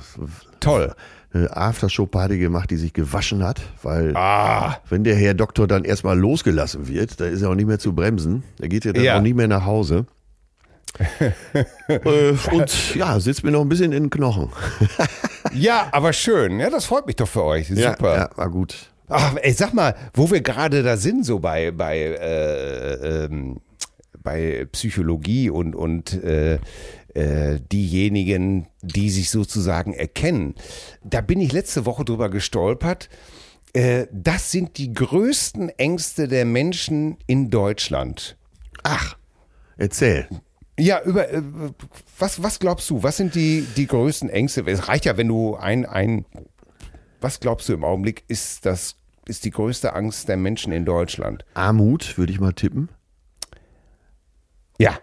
Toll. 0.61 0.95
eine 1.33 1.57
Aftershow-Party 1.57 2.39
gemacht, 2.39 2.71
die 2.71 2.77
sich 2.77 2.93
gewaschen 2.93 3.43
hat. 3.45 3.61
Weil 3.83 4.17
Ah. 4.17 4.79
wenn 4.89 5.05
der 5.05 5.15
Herr 5.17 5.35
Doktor 5.35 5.67
dann 5.67 5.85
erstmal 5.85 6.19
losgelassen 6.19 6.89
wird, 6.89 7.21
da 7.21 7.27
ist 7.27 7.43
er 7.43 7.51
auch 7.51 7.55
nicht 7.55 7.67
mehr 7.69 7.79
zu 7.79 7.93
bremsen. 7.95 8.43
Er 8.61 8.69
geht 8.69 8.85
ja 8.85 8.93
dann 8.93 9.05
Ja. 9.05 9.17
auch 9.19 9.23
nicht 9.23 9.37
mehr 9.37 9.49
nach 9.49 9.65
Hause. 9.65 10.07
äh, 11.89 12.35
und 12.53 12.95
ja, 12.97 13.21
sitzt 13.21 13.45
mir 13.45 13.53
noch 13.53 13.61
ein 13.61 13.69
bisschen 13.69 13.93
in 13.93 14.05
den 14.05 14.11
Knochen. 14.11 14.49
Ja, 15.55 15.89
aber 15.93 16.13
schön. 16.13 16.61
Ja, 16.61 16.71
das 16.71 16.85
freut 16.85 17.07
mich 17.07 17.17
doch 17.17 17.27
für 17.27 17.43
euch. 17.43 17.67
Super. 17.69 17.81
Ja, 17.83 18.17
ja, 18.17 18.31
war 18.37 18.51
gut. 18.51 18.91
Ach, 19.11 19.37
ey, 19.43 19.53
sag 19.53 19.75
mal, 19.75 19.97
wo 20.15 20.31
wir 20.31 20.41
gerade 20.41 20.85
da 20.85 20.97
sind, 20.97 21.27
so 21.27 21.41
bei, 21.41 21.73
bei, 21.73 21.99
äh, 21.99 23.25
ähm, 23.25 23.61
bei 24.23 24.67
Psychologie 24.71 25.51
und, 25.51 25.75
und 25.75 26.15
äh, 26.23 26.61
äh, 27.15 27.59
diejenigen, 27.73 28.69
die 28.83 29.11
sich 29.11 29.31
sozusagen 29.31 29.95
erkennen. 29.95 30.55
Da 31.03 31.21
bin 31.23 31.41
ich 31.41 31.53
letzte 31.53 31.87
Woche 31.87 32.05
drüber 32.05 32.31
gestolpert. 32.31 33.09
Äh, 33.73 34.07
das 34.13 34.53
sind 34.53 34.79
die 34.79 34.93
größten 34.93 35.71
Ängste 35.71 36.29
der 36.29 36.45
Menschen 36.45 37.17
in 37.27 37.51
Deutschland. 37.51 38.37
Ach, 38.85 39.17
erzähl. 39.77 40.29
Ja, 40.79 41.03
über 41.03 41.29
äh, 41.29 41.43
was, 42.17 42.45
was 42.45 42.61
glaubst 42.61 42.89
du? 42.91 43.03
Was 43.03 43.17
sind 43.17 43.35
die, 43.35 43.67
die 43.77 43.89
größten 43.89 44.31
Ängste? 44.31 44.63
Es 44.67 44.87
reicht 44.87 45.05
ja, 45.05 45.17
wenn 45.17 45.29
du 45.29 45.57
ein, 45.57 45.85
ein 45.85 46.25
was 47.21 47.41
glaubst 47.41 47.69
du 47.69 47.75
im 47.75 47.85
Augenblick, 47.85 48.25
ist 48.29 48.65
das 48.65 48.97
ist 49.27 49.45
die 49.45 49.51
größte 49.51 49.93
Angst 49.95 50.29
der 50.29 50.37
Menschen 50.37 50.73
in 50.73 50.85
Deutschland? 50.85 51.45
Armut, 51.55 52.17
würde 52.19 52.33
ich 52.33 52.41
mal 52.41 52.53
tippen. 52.53 52.89
Ja. 54.79 54.99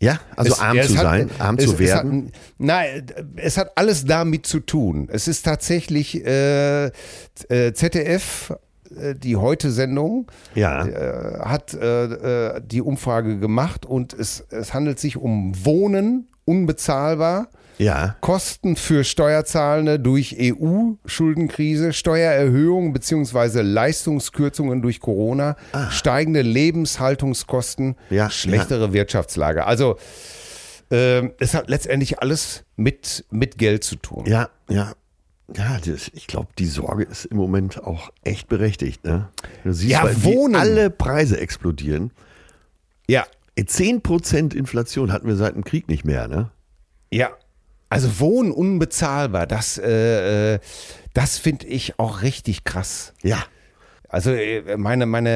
Ja, 0.00 0.20
also 0.36 0.52
Es- 0.52 0.58
arm 0.60 0.76
es 0.76 0.88
zu 0.88 0.96
hat- 0.98 1.02
sein, 1.02 1.30
arm 1.38 1.56
es, 1.56 1.64
zu 1.64 1.78
werden. 1.78 2.26
hat, 2.26 2.32
nein, 2.58 3.06
es 3.36 3.56
hat 3.56 3.72
alles 3.78 4.04
damit 4.04 4.44
zu 4.46 4.60
tun. 4.60 5.08
Es 5.10 5.28
ist 5.28 5.44
tatsächlich 5.44 6.22
äh, 6.26 6.86
äh, 6.86 7.72
ZDF, 7.72 8.52
äh, 8.94 9.14
die 9.14 9.36
Heute-Sendung, 9.36 10.30
ja. 10.54 10.84
äh, 10.86 11.38
hat 11.40 11.72
äh, 11.72 12.56
äh, 12.56 12.60
die 12.62 12.82
Umfrage 12.82 13.38
gemacht 13.38 13.86
und 13.86 14.12
es, 14.12 14.40
es 14.50 14.74
handelt 14.74 14.98
sich 14.98 15.16
um 15.16 15.52
Wohnen 15.64 16.28
unbezahlbar. 16.44 17.48
Ja. 17.78 18.16
Kosten 18.20 18.76
für 18.76 19.04
Steuerzahlende 19.04 19.98
durch 20.00 20.36
EU-Schuldenkrise, 20.38 21.92
Steuererhöhungen 21.92 22.92
bzw. 22.92 23.60
Leistungskürzungen 23.62 24.82
durch 24.82 25.00
Corona, 25.00 25.56
steigende 25.90 26.42
Lebenshaltungskosten, 26.42 27.96
Ah. 28.10 28.14
Ja, 28.14 28.30
schlechtere 28.30 28.92
Wirtschaftslage. 28.92 29.64
Also 29.66 29.96
ähm, 30.90 31.32
es 31.38 31.54
hat 31.54 31.68
letztendlich 31.68 32.20
alles 32.20 32.64
mit, 32.76 33.24
mit 33.30 33.58
Geld 33.58 33.84
zu 33.84 33.96
tun. 33.96 34.24
Ja, 34.26 34.48
ja. 34.68 34.92
Ja, 35.54 35.78
das, 35.84 36.10
ich 36.14 36.26
glaube, 36.26 36.48
die 36.58 36.64
Sorge 36.66 37.04
ist 37.04 37.26
im 37.26 37.36
Moment 37.36 37.84
auch 37.84 38.10
echt 38.22 38.48
berechtigt. 38.48 39.04
Ne? 39.04 39.28
Du 39.62 39.72
siehst, 39.72 39.90
Ja, 39.92 40.02
weil 40.04 40.16
wie 40.16 40.24
Wohnen. 40.24 40.54
alle 40.56 40.88
Preise 40.88 41.38
explodieren. 41.38 42.12
Ja, 43.08 43.26
10% 43.58 44.54
Inflation 44.54 45.12
hatten 45.12 45.28
wir 45.28 45.36
seit 45.36 45.54
dem 45.54 45.62
Krieg 45.62 45.88
nicht 45.88 46.04
mehr. 46.04 46.28
Ne? 46.28 46.50
ja. 47.10 47.30
Also 47.94 48.20
Wohnen 48.20 48.50
unbezahlbar, 48.52 49.46
das, 49.46 49.78
äh, 49.78 50.54
äh, 50.54 50.58
das 51.14 51.38
finde 51.38 51.66
ich 51.66 51.98
auch 51.98 52.22
richtig 52.22 52.64
krass. 52.64 53.12
Ja. 53.22 53.38
Also 54.08 54.30
äh, 54.32 54.76
meine, 54.76 55.06
meine 55.06 55.30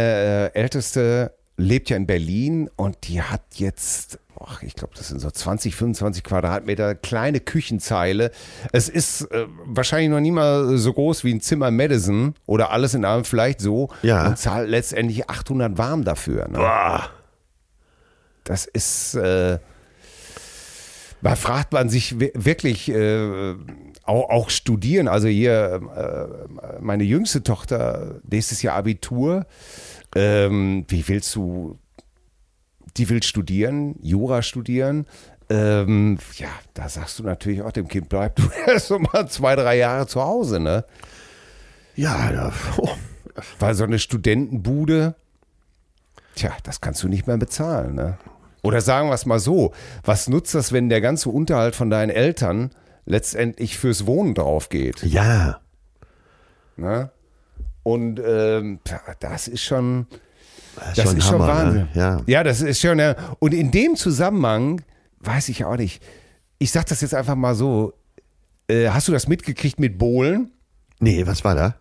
äh, 0.54 0.58
Älteste 0.58 1.32
lebt 1.56 1.90
ja 1.90 1.96
in 1.96 2.06
Berlin 2.06 2.70
und 2.76 3.08
die 3.08 3.20
hat 3.20 3.42
jetzt, 3.54 4.20
ach, 4.38 4.62
ich 4.62 4.74
glaube, 4.76 4.94
das 4.96 5.08
sind 5.08 5.18
so 5.20 5.28
20, 5.28 5.74
25 5.74 6.22
Quadratmeter, 6.22 6.94
kleine 6.94 7.40
Küchenzeile. 7.40 8.30
Es 8.72 8.88
ist 8.88 9.22
äh, 9.32 9.46
wahrscheinlich 9.64 10.10
noch 10.10 10.20
nie 10.20 10.30
mal 10.30 10.78
so 10.78 10.92
groß 10.92 11.24
wie 11.24 11.34
ein 11.34 11.40
Zimmer 11.40 11.72
Madison 11.72 12.34
oder 12.46 12.70
alles 12.70 12.94
in 12.94 13.04
allem 13.04 13.24
vielleicht 13.24 13.60
so 13.60 13.88
Ja. 14.02 14.28
und 14.28 14.38
zahlt 14.38 14.68
letztendlich 14.68 15.28
800 15.28 15.76
warm 15.78 16.04
dafür. 16.04 16.46
Ne? 16.46 16.58
Das 18.44 18.64
ist, 18.66 19.14
äh, 19.16 19.58
da 21.22 21.34
fragt 21.36 21.72
man 21.72 21.88
sich 21.88 22.20
wi- 22.20 22.32
wirklich, 22.34 22.88
äh, 22.90 23.54
auch, 24.04 24.30
auch 24.30 24.50
studieren. 24.50 25.08
Also 25.08 25.28
hier, 25.28 25.80
äh, 25.96 26.80
meine 26.80 27.04
jüngste 27.04 27.42
Tochter, 27.42 28.20
nächstes 28.28 28.62
Jahr 28.62 28.76
Abitur. 28.76 29.46
Ähm, 30.14 30.84
wie 30.88 31.06
willst 31.08 31.34
du, 31.34 31.78
die 32.96 33.08
will 33.10 33.22
studieren, 33.22 33.96
Jura 34.00 34.42
studieren. 34.42 35.06
Ähm, 35.50 36.18
ja, 36.36 36.48
da 36.74 36.88
sagst 36.88 37.18
du 37.18 37.22
natürlich 37.22 37.62
auch 37.62 37.72
dem 37.72 37.88
Kind, 37.88 38.08
bleib 38.08 38.36
du 38.36 38.42
erst 38.66 38.90
mal 38.90 39.28
zwei, 39.28 39.56
drei 39.56 39.76
Jahre 39.78 40.06
zu 40.06 40.22
Hause, 40.22 40.60
ne? 40.60 40.84
Ja, 41.94 42.30
ja. 42.30 42.52
Oh. 42.78 42.88
Weil 43.58 43.74
so 43.74 43.84
eine 43.84 43.98
Studentenbude, 43.98 45.14
tja, 46.34 46.50
das 46.64 46.80
kannst 46.80 47.02
du 47.02 47.08
nicht 47.08 47.26
mehr 47.26 47.36
bezahlen, 47.36 47.94
ne? 47.94 48.18
Oder 48.68 48.80
sagen 48.82 49.08
wir 49.08 49.14
es 49.14 49.24
mal 49.24 49.38
so, 49.38 49.72
was 50.04 50.28
nutzt 50.28 50.54
das, 50.54 50.72
wenn 50.72 50.88
der 50.90 51.00
ganze 51.00 51.30
Unterhalt 51.30 51.74
von 51.74 51.88
deinen 51.88 52.10
Eltern 52.10 52.70
letztendlich 53.06 53.78
fürs 53.78 54.04
Wohnen 54.06 54.34
drauf 54.34 54.68
geht? 54.68 55.02
Ja. 55.02 55.60
Ne? 56.76 57.10
Und 57.82 58.20
ähm, 58.24 58.80
das 59.20 59.48
ist 59.48 59.62
schon, 59.62 60.06
Das 60.76 60.94
das 60.96 61.14
ist 61.14 61.24
schon 61.26 61.40
Hammer, 61.42 61.46
Wahnsinn. 61.48 61.80
Ne? 61.82 61.88
Ja. 61.94 62.20
ja, 62.26 62.44
das 62.44 62.60
ist 62.60 62.80
schon, 62.80 62.98
ja. 62.98 63.16
Und 63.38 63.54
in 63.54 63.70
dem 63.70 63.96
Zusammenhang, 63.96 64.82
weiß 65.20 65.48
ich 65.48 65.64
auch 65.64 65.76
nicht, 65.76 66.02
ich 66.58 66.70
sag 66.70 66.86
das 66.86 67.00
jetzt 67.00 67.14
einfach 67.14 67.34
mal 67.36 67.54
so, 67.54 67.94
äh, 68.68 68.88
hast 68.90 69.08
du 69.08 69.12
das 69.12 69.26
mitgekriegt 69.28 69.80
mit 69.80 69.96
Bohlen? 69.96 70.52
Nee, 71.00 71.26
was 71.26 71.42
war 71.44 71.54
da? 71.54 71.74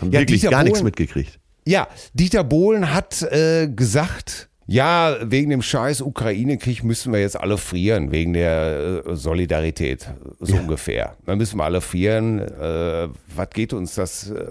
Haben 0.00 0.10
Ja, 0.10 0.20
wirklich 0.20 0.40
Dieter 0.40 0.50
gar 0.50 0.64
nichts 0.64 0.80
Bohlen- 0.80 0.86
mitgekriegt. 0.86 1.38
Ja, 1.66 1.86
Dieter 2.14 2.42
Bohlen 2.44 2.92
hat 2.92 3.22
äh, 3.22 3.68
gesagt, 3.68 4.47
ja, 4.70 5.16
wegen 5.22 5.48
dem 5.48 5.62
scheiß 5.62 6.02
Ukraine-Krieg 6.02 6.84
müssen 6.84 7.10
wir 7.10 7.20
jetzt 7.20 7.40
alle 7.40 7.56
frieren, 7.56 8.12
wegen 8.12 8.34
der 8.34 9.02
äh, 9.06 9.16
Solidarität, 9.16 10.10
so 10.40 10.56
Ja. 10.56 10.60
ungefähr. 10.60 11.16
Dann 11.24 11.38
müssen 11.38 11.56
wir 11.56 11.64
alle 11.64 11.80
frieren. 11.80 12.38
Äh, 12.40 13.08
was 13.34 13.48
geht 13.54 13.72
uns 13.72 13.94
das, 13.94 14.28
äh, 14.30 14.44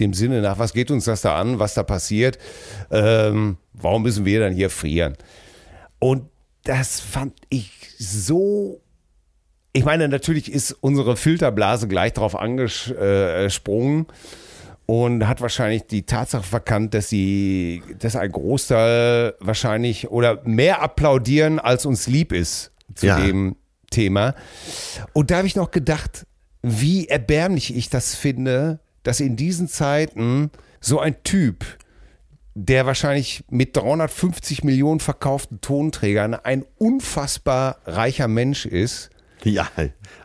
dem 0.00 0.14
Sinne 0.14 0.40
nach, 0.40 0.58
was 0.58 0.72
geht 0.72 0.90
uns 0.90 1.04
das 1.04 1.20
da 1.20 1.38
an, 1.38 1.58
was 1.58 1.74
da 1.74 1.82
passiert? 1.82 2.38
Ähm, 2.90 3.58
warum 3.74 4.04
müssen 4.04 4.24
wir 4.24 4.40
dann 4.40 4.54
hier 4.54 4.70
frieren? 4.70 5.18
Und 5.98 6.24
das 6.64 7.00
fand 7.00 7.34
ich 7.50 7.70
so 7.98 8.80
ich 9.74 9.84
meine, 9.84 10.08
natürlich 10.08 10.50
ist 10.50 10.72
unsere 10.72 11.14
Filterblase 11.16 11.88
gleich 11.88 12.14
drauf 12.14 12.34
angesprungen 12.34 14.06
und 14.90 15.28
hat 15.28 15.42
wahrscheinlich 15.42 15.86
die 15.86 16.06
Tatsache 16.06 16.44
verkannt, 16.44 16.94
dass 16.94 17.10
sie, 17.10 17.82
dass 17.98 18.16
ein 18.16 18.32
Großteil 18.32 19.34
wahrscheinlich 19.38 20.08
oder 20.08 20.40
mehr 20.44 20.80
applaudieren, 20.80 21.58
als 21.58 21.84
uns 21.84 22.06
lieb 22.06 22.32
ist 22.32 22.72
zu 22.94 23.04
Ja. 23.06 23.20
dem 23.20 23.56
Thema. 23.90 24.34
Und 25.12 25.30
da 25.30 25.36
habe 25.36 25.46
ich 25.46 25.56
noch 25.56 25.70
gedacht, 25.72 26.26
wie 26.62 27.06
erbärmlich 27.06 27.76
ich 27.76 27.90
das 27.90 28.14
finde, 28.14 28.80
dass 29.02 29.20
in 29.20 29.36
diesen 29.36 29.68
Zeiten 29.68 30.50
so 30.80 31.00
ein 31.00 31.22
Typ, 31.22 31.66
der 32.54 32.86
wahrscheinlich 32.86 33.44
mit 33.50 33.76
350 33.76 34.64
Millionen 34.64 35.00
verkauften 35.00 35.60
Tonträgern 35.60 36.32
ein 36.34 36.64
unfassbar 36.78 37.76
reicher 37.84 38.26
Mensch 38.26 38.64
ist, 38.64 39.10
Ja, 39.44 39.68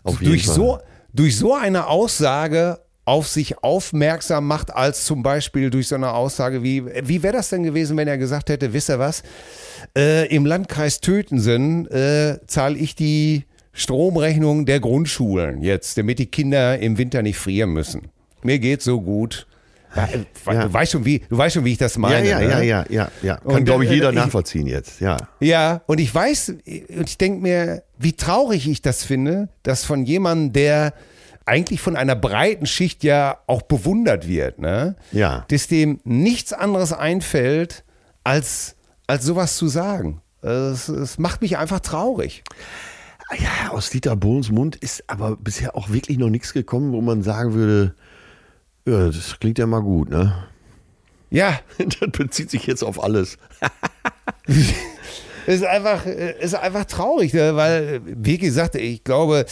auf 0.04 0.22
jeden 0.22 0.32
durch 0.32 0.46
Fall. 0.46 0.56
so, 0.56 0.80
durch 1.12 1.38
so 1.38 1.54
eine 1.54 1.88
Aussage 1.88 2.80
auf 3.06 3.28
sich 3.28 3.62
aufmerksam 3.64 4.48
macht, 4.48 4.74
als 4.74 5.06
zum 5.06 5.24
Beispiel 5.24 5.70
durch 5.70 5.90
so 5.90 5.96
eine 5.96 6.12
Aussage 6.14 6.64
wie, 6.64 6.84
wie 6.86 7.22
wäre 7.22 7.34
das 7.34 7.50
denn 7.50 7.64
gewesen, 7.64 7.98
wenn 7.98 8.08
er 8.08 8.18
gesagt 8.18 8.50
hätte, 8.50 8.72
wisst 8.74 8.90
ihr 8.90 9.00
was, 9.00 9.24
äh, 9.98 10.28
im 10.34 10.46
Landkreis 10.46 11.02
Tötensen 11.02 11.88
äh, 11.92 12.38
zahle 12.48 12.78
ich 12.78 12.96
die 12.96 13.44
Stromrechnung 13.74 14.66
der 14.66 14.80
Grundschulen 14.80 15.62
jetzt, 15.62 15.98
damit 15.98 16.20
die 16.20 16.28
Kinder 16.28 16.80
im 16.80 16.98
Winter 16.98 17.22
nicht 17.22 17.38
frieren 17.38 17.72
müssen. 17.72 18.04
Mir 18.44 18.60
geht's 18.60 18.86
so 18.86 19.02
gut. 19.02 19.48
Ja, 19.96 20.06
äh, 20.06 20.54
Ja. 20.54 20.64
Du, 20.68 20.74
weißt 20.74 20.92
schon, 20.94 21.06
wie, 21.06 21.20
du 21.30 21.38
weißt 21.38 21.56
schon, 21.56 21.66
wie 21.66 21.74
ich 21.74 21.78
das 21.78 21.96
Ja, 21.96 22.00
meine. 22.00 22.28
ja, 22.30 22.40
ne? 22.40 22.46
ja, 22.48 22.62
ja, 22.62 22.86
ja, 22.90 23.12
ja. 23.22 23.36
Kann, 23.38 23.56
Und, 23.58 23.66
glaube 23.66 23.84
ich, 23.86 23.92
äh, 23.92 23.96
jeder 23.96 24.10
ich- 24.10 24.16
nachvollziehen 24.16 24.66
jetzt. 24.68 25.02
Ja. 25.02 25.18
Ja, 25.40 25.82
und 25.88 26.00
ich 26.00 26.14
weiß, 26.14 26.50
und 26.50 27.10
ich 27.10 27.18
denke 27.18 27.42
mir, 27.42 27.84
wie 28.00 28.14
traurig 28.14 28.68
ich 28.68 28.82
das 28.82 29.04
finde, 29.04 29.50
dass 29.64 29.84
von 29.86 30.06
jemandem, 30.06 30.54
der 30.54 30.94
eigentlich 31.46 31.82
von 31.82 31.96
einer 31.96 32.16
breiten 32.16 32.66
Schicht 32.66 33.04
ja 33.04 33.40
auch 33.48 33.62
bewundert 33.64 34.28
wird, 34.28 34.60
ne? 34.60 34.96
Ja. 35.12 35.46
dass 35.50 35.68
dem 35.68 36.00
nichts 36.04 36.54
anderes 36.54 36.94
einfällt, 36.94 37.84
als, 38.24 38.76
als 39.08 39.26
sowas 39.26 39.58
zu 39.58 39.68
sagen. 39.68 40.22
Es, 40.42 40.90
es 40.90 41.18
macht 41.18 41.42
mich 41.42 41.58
einfach 41.58 41.80
traurig. 41.80 42.44
Ja, 43.38 43.72
aus 43.72 43.90
Dieter 43.90 44.16
Bohlens 44.16 44.52
Mund 44.52 44.76
ist 44.76 45.10
aber 45.10 45.38
bisher 45.38 45.76
auch 45.76 45.90
wirklich 45.90 46.18
noch 46.18 46.30
nichts 46.30 46.54
gekommen, 46.54 46.92
wo 46.92 47.02
man 47.02 47.24
sagen 47.24 47.54
würde, 47.54 47.96
ja, 48.86 49.08
das 49.08 49.40
klingt 49.40 49.58
ja 49.60 49.66
mal 49.66 49.82
gut, 49.82 50.10
ne? 50.10 50.46
Ja, 51.30 51.60
Das 51.78 52.12
bezieht 52.12 52.52
sich 52.52 52.68
jetzt 52.68 52.84
auf 52.84 53.04
alles. 53.04 53.38
Ist 55.46 55.64
einfach, 55.66 56.06
ist 56.06 56.56
einfach 56.56 56.86
traurig, 56.86 57.34
ne? 57.34 57.56
weil, 57.56 58.02
wie 58.06 58.38
gesagt, 58.38 58.76
ich 58.76 59.04
glaube, 59.04 59.46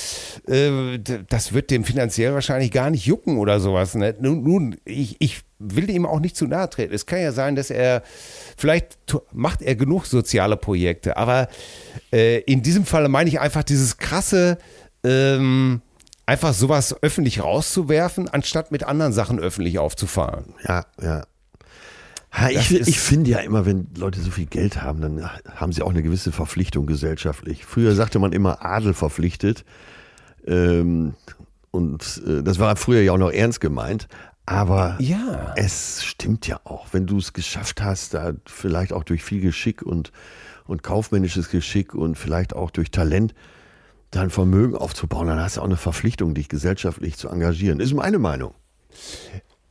äh, 0.47 0.97
d- 0.97 1.19
das 1.27 1.53
wird 1.53 1.69
dem 1.71 1.83
finanziell 1.83 2.33
wahrscheinlich 2.33 2.71
gar 2.71 2.89
nicht 2.89 3.05
jucken 3.05 3.37
oder 3.37 3.59
sowas. 3.59 3.95
Ne? 3.95 4.15
Nun, 4.19 4.43
nun 4.43 4.77
ich, 4.85 5.17
ich 5.19 5.41
will 5.59 5.89
ihm 5.89 6.05
auch 6.05 6.19
nicht 6.19 6.35
zu 6.37 6.47
nahe 6.47 6.69
treten. 6.69 6.93
Es 6.93 7.05
kann 7.05 7.19
ja 7.21 7.31
sein, 7.31 7.55
dass 7.55 7.69
er, 7.69 8.03
vielleicht 8.57 8.97
macht 9.33 9.61
er 9.61 9.75
genug 9.75 10.05
soziale 10.05 10.57
Projekte, 10.57 11.17
aber 11.17 11.47
äh, 12.13 12.39
in 12.41 12.61
diesem 12.61 12.85
Falle 12.85 13.09
meine 13.09 13.29
ich 13.29 13.39
einfach 13.39 13.63
dieses 13.63 13.97
krasse, 13.97 14.57
ähm, 15.03 15.81
einfach 16.25 16.53
sowas 16.53 16.95
öffentlich 17.01 17.43
rauszuwerfen, 17.43 18.29
anstatt 18.29 18.71
mit 18.71 18.83
anderen 18.83 19.11
Sachen 19.13 19.39
öffentlich 19.39 19.77
aufzufahren. 19.79 20.53
Ja, 20.67 20.85
ja. 21.01 21.23
Ha, 22.31 22.49
ich, 22.49 22.71
ich 22.71 22.99
finde 22.99 23.29
ja 23.31 23.39
immer, 23.39 23.65
wenn 23.65 23.87
Leute 23.97 24.21
so 24.21 24.31
viel 24.31 24.45
Geld 24.45 24.81
haben, 24.81 25.01
dann 25.01 25.29
haben 25.55 25.73
sie 25.73 25.81
auch 25.81 25.89
eine 25.89 26.01
gewisse 26.01 26.31
Verpflichtung 26.31 26.85
gesellschaftlich. 26.85 27.65
Früher 27.65 27.93
sagte 27.93 28.19
man 28.19 28.31
immer 28.31 28.63
Adel 28.65 28.93
verpflichtet. 28.93 29.65
Ähm, 30.47 31.13
und 31.71 32.21
äh, 32.25 32.41
das 32.41 32.57
war 32.59 32.75
früher 32.77 33.01
ja 33.01 33.11
auch 33.11 33.17
noch 33.17 33.31
ernst 33.31 33.59
gemeint. 33.59 34.07
Aber 34.45 34.95
Ja. 34.99 35.53
es 35.57 36.03
stimmt 36.03 36.47
ja 36.47 36.59
auch, 36.63 36.87
wenn 36.93 37.05
du 37.05 37.17
es 37.17 37.33
geschafft 37.33 37.81
hast, 37.81 38.13
da 38.13 38.33
vielleicht 38.45 38.91
auch 38.93 39.03
durch 39.03 39.23
viel 39.23 39.41
Geschick 39.41 39.81
und, 39.81 40.11
und 40.65 40.83
kaufmännisches 40.83 41.49
Geschick 41.49 41.93
und 41.93 42.17
vielleicht 42.17 42.55
auch 42.55 42.71
durch 42.71 42.91
Talent 42.91 43.33
dein 44.09 44.29
Vermögen 44.29 44.75
aufzubauen, 44.75 45.27
dann 45.27 45.39
hast 45.39 45.57
du 45.57 45.61
auch 45.61 45.65
eine 45.65 45.77
Verpflichtung, 45.77 46.33
dich 46.33 46.49
gesellschaftlich 46.49 47.17
zu 47.17 47.29
engagieren. 47.29 47.79
Ist 47.79 47.93
meine 47.93 48.19
Meinung. 48.19 48.53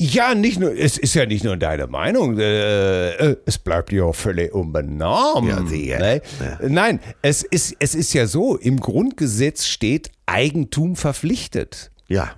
Ja, 0.03 0.35
nicht 0.35 0.59
nur, 0.59 0.75
es 0.75 0.97
ist 0.97 1.13
ja 1.13 1.27
nicht 1.27 1.45
nur 1.45 1.59
deine 1.59 1.87
Meinung, 1.87 2.39
äh, 2.39 3.11
äh, 3.11 3.37
es 3.45 3.59
bleibt 3.59 3.93
ja 3.93 4.05
auch 4.05 4.15
völlig 4.15 4.51
unbenommen. 4.55 5.51
Ja, 5.51 5.67
sehr. 5.67 5.99
Ne? 5.99 6.23
Ja. 6.41 6.69
Nein, 6.71 7.01
es 7.21 7.43
ist, 7.43 7.77
es 7.81 7.95
ist 7.95 8.15
ja 8.15 8.27
so, 8.27 8.57
im 8.57 8.81
Grundgesetz 8.81 9.67
steht 9.67 10.11
Eigentum 10.25 10.97
verpflichtet. 10.97 11.91
Ja. 12.09 12.31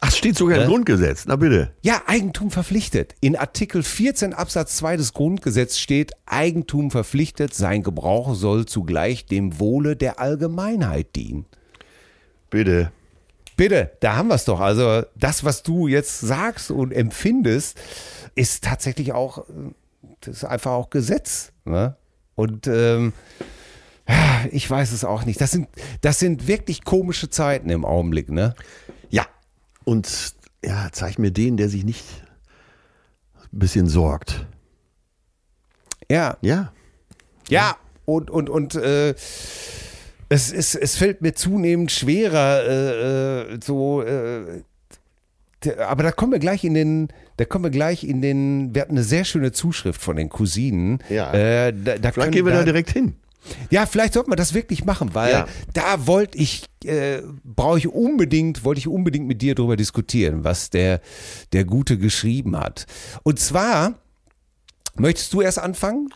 Ach, 0.00 0.10
steht 0.10 0.36
sogar 0.36 0.56
im 0.56 0.62
Hä? 0.64 0.68
Grundgesetz. 0.68 1.26
Na 1.26 1.36
bitte. 1.36 1.70
Ja, 1.82 2.02
Eigentum 2.06 2.50
verpflichtet. 2.50 3.14
In 3.20 3.36
Artikel 3.36 3.84
14 3.84 4.34
Absatz 4.34 4.74
2 4.78 4.96
des 4.96 5.12
Grundgesetzes 5.12 5.78
steht, 5.78 6.10
Eigentum 6.26 6.90
verpflichtet, 6.90 7.54
sein 7.54 7.84
Gebrauch 7.84 8.34
soll 8.34 8.66
zugleich 8.66 9.26
dem 9.26 9.60
Wohle 9.60 9.94
der 9.94 10.18
Allgemeinheit 10.18 11.14
dienen. 11.14 11.46
Bitte. 12.50 12.90
Bitte, 13.60 13.90
da 14.00 14.16
haben 14.16 14.28
wir 14.28 14.36
es 14.36 14.46
doch. 14.46 14.58
Also 14.58 15.02
das, 15.16 15.44
was 15.44 15.62
du 15.62 15.86
jetzt 15.86 16.20
sagst 16.20 16.70
und 16.70 16.92
empfindest, 16.92 17.78
ist 18.34 18.64
tatsächlich 18.64 19.12
auch, 19.12 19.44
das 20.20 20.36
ist 20.36 20.44
einfach 20.44 20.70
auch 20.70 20.88
Gesetz. 20.88 21.52
Ne? 21.66 21.94
Und 22.36 22.66
ähm, 22.68 23.12
ich 24.50 24.70
weiß 24.70 24.92
es 24.92 25.04
auch 25.04 25.26
nicht. 25.26 25.42
Das 25.42 25.50
sind, 25.50 25.68
das 26.00 26.18
sind 26.18 26.46
wirklich 26.46 26.84
komische 26.84 27.28
Zeiten 27.28 27.68
im 27.68 27.84
Augenblick, 27.84 28.30
ne? 28.30 28.54
Ja. 29.10 29.26
Und 29.84 30.34
ja, 30.64 30.88
zeig 30.90 31.18
mir 31.18 31.30
den, 31.30 31.58
der 31.58 31.68
sich 31.68 31.84
nicht 31.84 32.06
ein 33.52 33.58
bisschen 33.58 33.88
sorgt. 33.88 34.46
Ja, 36.10 36.38
Ja. 36.40 36.72
ja. 37.50 37.76
Und, 38.06 38.30
und, 38.30 38.48
und 38.48 38.74
äh, 38.74 39.14
es, 40.30 40.50
ist, 40.52 40.76
es 40.76 40.96
fällt 40.96 41.20
mir 41.20 41.34
zunehmend 41.34 41.90
schwerer, 41.90 42.62
äh, 42.64 43.52
äh, 43.54 43.58
so 43.62 44.02
äh, 44.02 44.62
aber 45.86 46.02
da 46.04 46.12
kommen 46.12 46.32
wir 46.32 46.38
gleich 46.38 46.64
in 46.64 46.72
den, 46.72 47.08
da 47.36 47.44
kommen 47.44 47.64
wir 47.64 47.70
gleich 47.70 48.04
in 48.04 48.22
den, 48.22 48.74
wir 48.74 48.80
hatten 48.80 48.92
eine 48.92 49.02
sehr 49.02 49.26
schöne 49.26 49.52
Zuschrift 49.52 50.00
von 50.00 50.16
den 50.16 50.30
Cousinen. 50.30 51.00
Ja. 51.10 51.32
Äh, 51.34 51.74
da, 51.74 51.98
da 51.98 52.12
Vielleicht 52.12 52.32
gehen 52.32 52.46
wir 52.46 52.54
da 52.54 52.62
direkt 52.62 52.90
hin. 52.90 53.16
Ja, 53.70 53.84
vielleicht 53.86 54.14
sollten 54.14 54.30
wir 54.30 54.36
das 54.36 54.54
wirklich 54.54 54.84
machen, 54.84 55.14
weil 55.14 55.32
Ja. 55.32 55.46
da 55.74 56.06
wollte 56.06 56.38
ich, 56.38 56.64
äh, 56.84 57.20
brauche 57.44 57.78
ich 57.78 57.88
unbedingt, 57.88 58.64
wollte 58.64 58.78
ich 58.78 58.88
unbedingt 58.88 59.26
mit 59.26 59.42
dir 59.42 59.54
drüber 59.54 59.76
diskutieren, 59.76 60.44
was 60.44 60.70
der, 60.70 61.00
der 61.52 61.64
Gute 61.64 61.98
geschrieben 61.98 62.56
hat. 62.56 62.86
Und 63.22 63.38
zwar, 63.38 63.94
möchtest 64.94 65.32
du 65.32 65.42
erst 65.42 65.58
anfangen? 65.58 66.08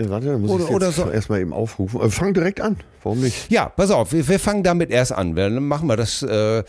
Äh, 0.00 0.08
warte, 0.10 0.26
dann 0.28 0.40
muss 0.40 0.50
Oder- 0.50 0.64
ich 0.64 0.70
oder 0.70 0.92
so- 0.92 1.10
erstmal 1.10 1.40
eben 1.40 1.52
aufrufen. 1.52 2.00
Äh, 2.00 2.10
fang 2.10 2.32
direkt 2.34 2.60
an. 2.60 2.76
Warum 3.02 3.20
nicht? 3.20 3.50
Ja, 3.50 3.68
pass 3.68 3.90
auf, 3.90 4.12
wir, 4.12 4.26
wir 4.28 4.38
fangen 4.38 4.62
damit 4.62 4.90
erst 4.90 5.12
an. 5.12 5.36
Wir- 5.36 5.50
Dann 5.50 5.64
machen 5.66 5.88
wir 5.88 5.96
das, 5.96 6.22
äh, 6.22 6.62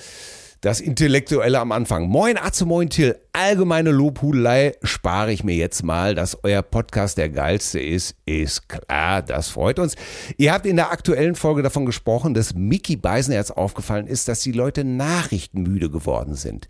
das 0.61 0.79
Intellektuelle 0.79 1.59
am 1.59 1.71
Anfang. 1.71 2.07
Moin 2.07 2.37
Atze, 2.37 2.65
moin 2.65 2.87
Till. 2.89 3.15
Allgemeine 3.33 3.89
Lobhudelei 3.89 4.73
spare 4.83 5.31
ich 5.33 5.43
mir 5.43 5.55
jetzt 5.55 5.83
mal. 5.83 6.13
Dass 6.13 6.37
euer 6.43 6.61
Podcast 6.61 7.17
der 7.17 7.29
geilste 7.29 7.79
ist, 7.79 8.15
ist 8.25 8.69
klar. 8.69 9.23
Das 9.23 9.49
freut 9.49 9.79
uns. 9.79 9.95
Ihr 10.37 10.53
habt 10.53 10.67
in 10.67 10.75
der 10.75 10.91
aktuellen 10.91 11.33
Folge 11.35 11.63
davon 11.63 11.87
gesprochen, 11.87 12.35
dass 12.35 12.53
Mickey 12.53 12.95
Beisenherz 12.95 13.49
aufgefallen 13.49 14.05
ist, 14.05 14.27
dass 14.27 14.41
die 14.41 14.51
Leute 14.51 14.83
nachrichtenmüde 14.83 15.89
geworden 15.89 16.35
sind. 16.35 16.67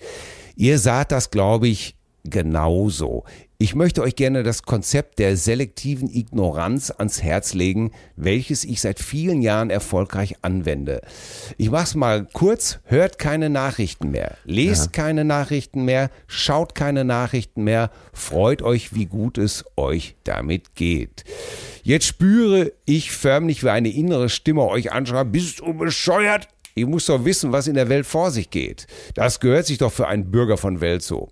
Ihr 0.55 0.79
saht 0.79 1.11
das, 1.11 1.29
glaube 1.31 1.67
ich, 1.67 1.95
genauso. 2.23 3.25
Ich 3.61 3.75
möchte 3.75 4.01
euch 4.01 4.15
gerne 4.15 4.41
das 4.41 4.63
Konzept 4.63 5.19
der 5.19 5.37
selektiven 5.37 6.09
Ignoranz 6.09 6.89
ans 6.89 7.21
Herz 7.21 7.53
legen, 7.53 7.91
welches 8.15 8.63
ich 8.63 8.81
seit 8.81 8.97
vielen 8.97 9.43
Jahren 9.43 9.69
erfolgreich 9.69 10.37
anwende. 10.41 11.01
Ich 11.59 11.69
mach's 11.69 11.93
mal 11.93 12.25
kurz, 12.33 12.79
hört 12.85 13.19
keine 13.19 13.51
Nachrichten 13.51 14.09
mehr, 14.09 14.35
lest 14.45 14.93
keine 14.93 15.25
Nachrichten 15.25 15.85
mehr, 15.85 16.09
schaut 16.25 16.73
keine 16.73 17.05
Nachrichten 17.05 17.63
mehr, 17.63 17.91
freut 18.13 18.63
euch, 18.63 18.95
wie 18.95 19.05
gut 19.05 19.37
es 19.37 19.63
euch 19.77 20.15
damit 20.23 20.73
geht. 20.73 21.23
Jetzt 21.83 22.07
spüre 22.07 22.71
ich 22.85 23.11
förmlich, 23.11 23.63
wie 23.63 23.69
eine 23.69 23.89
innere 23.89 24.29
Stimme 24.29 24.63
euch 24.63 24.91
anschreibt, 24.91 25.33
bist 25.33 25.59
du 25.59 25.71
bescheuert? 25.75 26.47
Ich 26.73 26.87
muss 26.87 27.05
doch 27.05 27.25
wissen, 27.25 27.51
was 27.51 27.67
in 27.67 27.75
der 27.75 27.89
Welt 27.89 28.07
vor 28.07 28.31
sich 28.31 28.49
geht. 28.49 28.87
Das 29.13 29.39
gehört 29.39 29.67
sich 29.67 29.77
doch 29.77 29.91
für 29.91 30.07
einen 30.07 30.31
Bürger 30.31 30.57
von 30.57 30.81
Welt 30.81 31.03
so. 31.03 31.29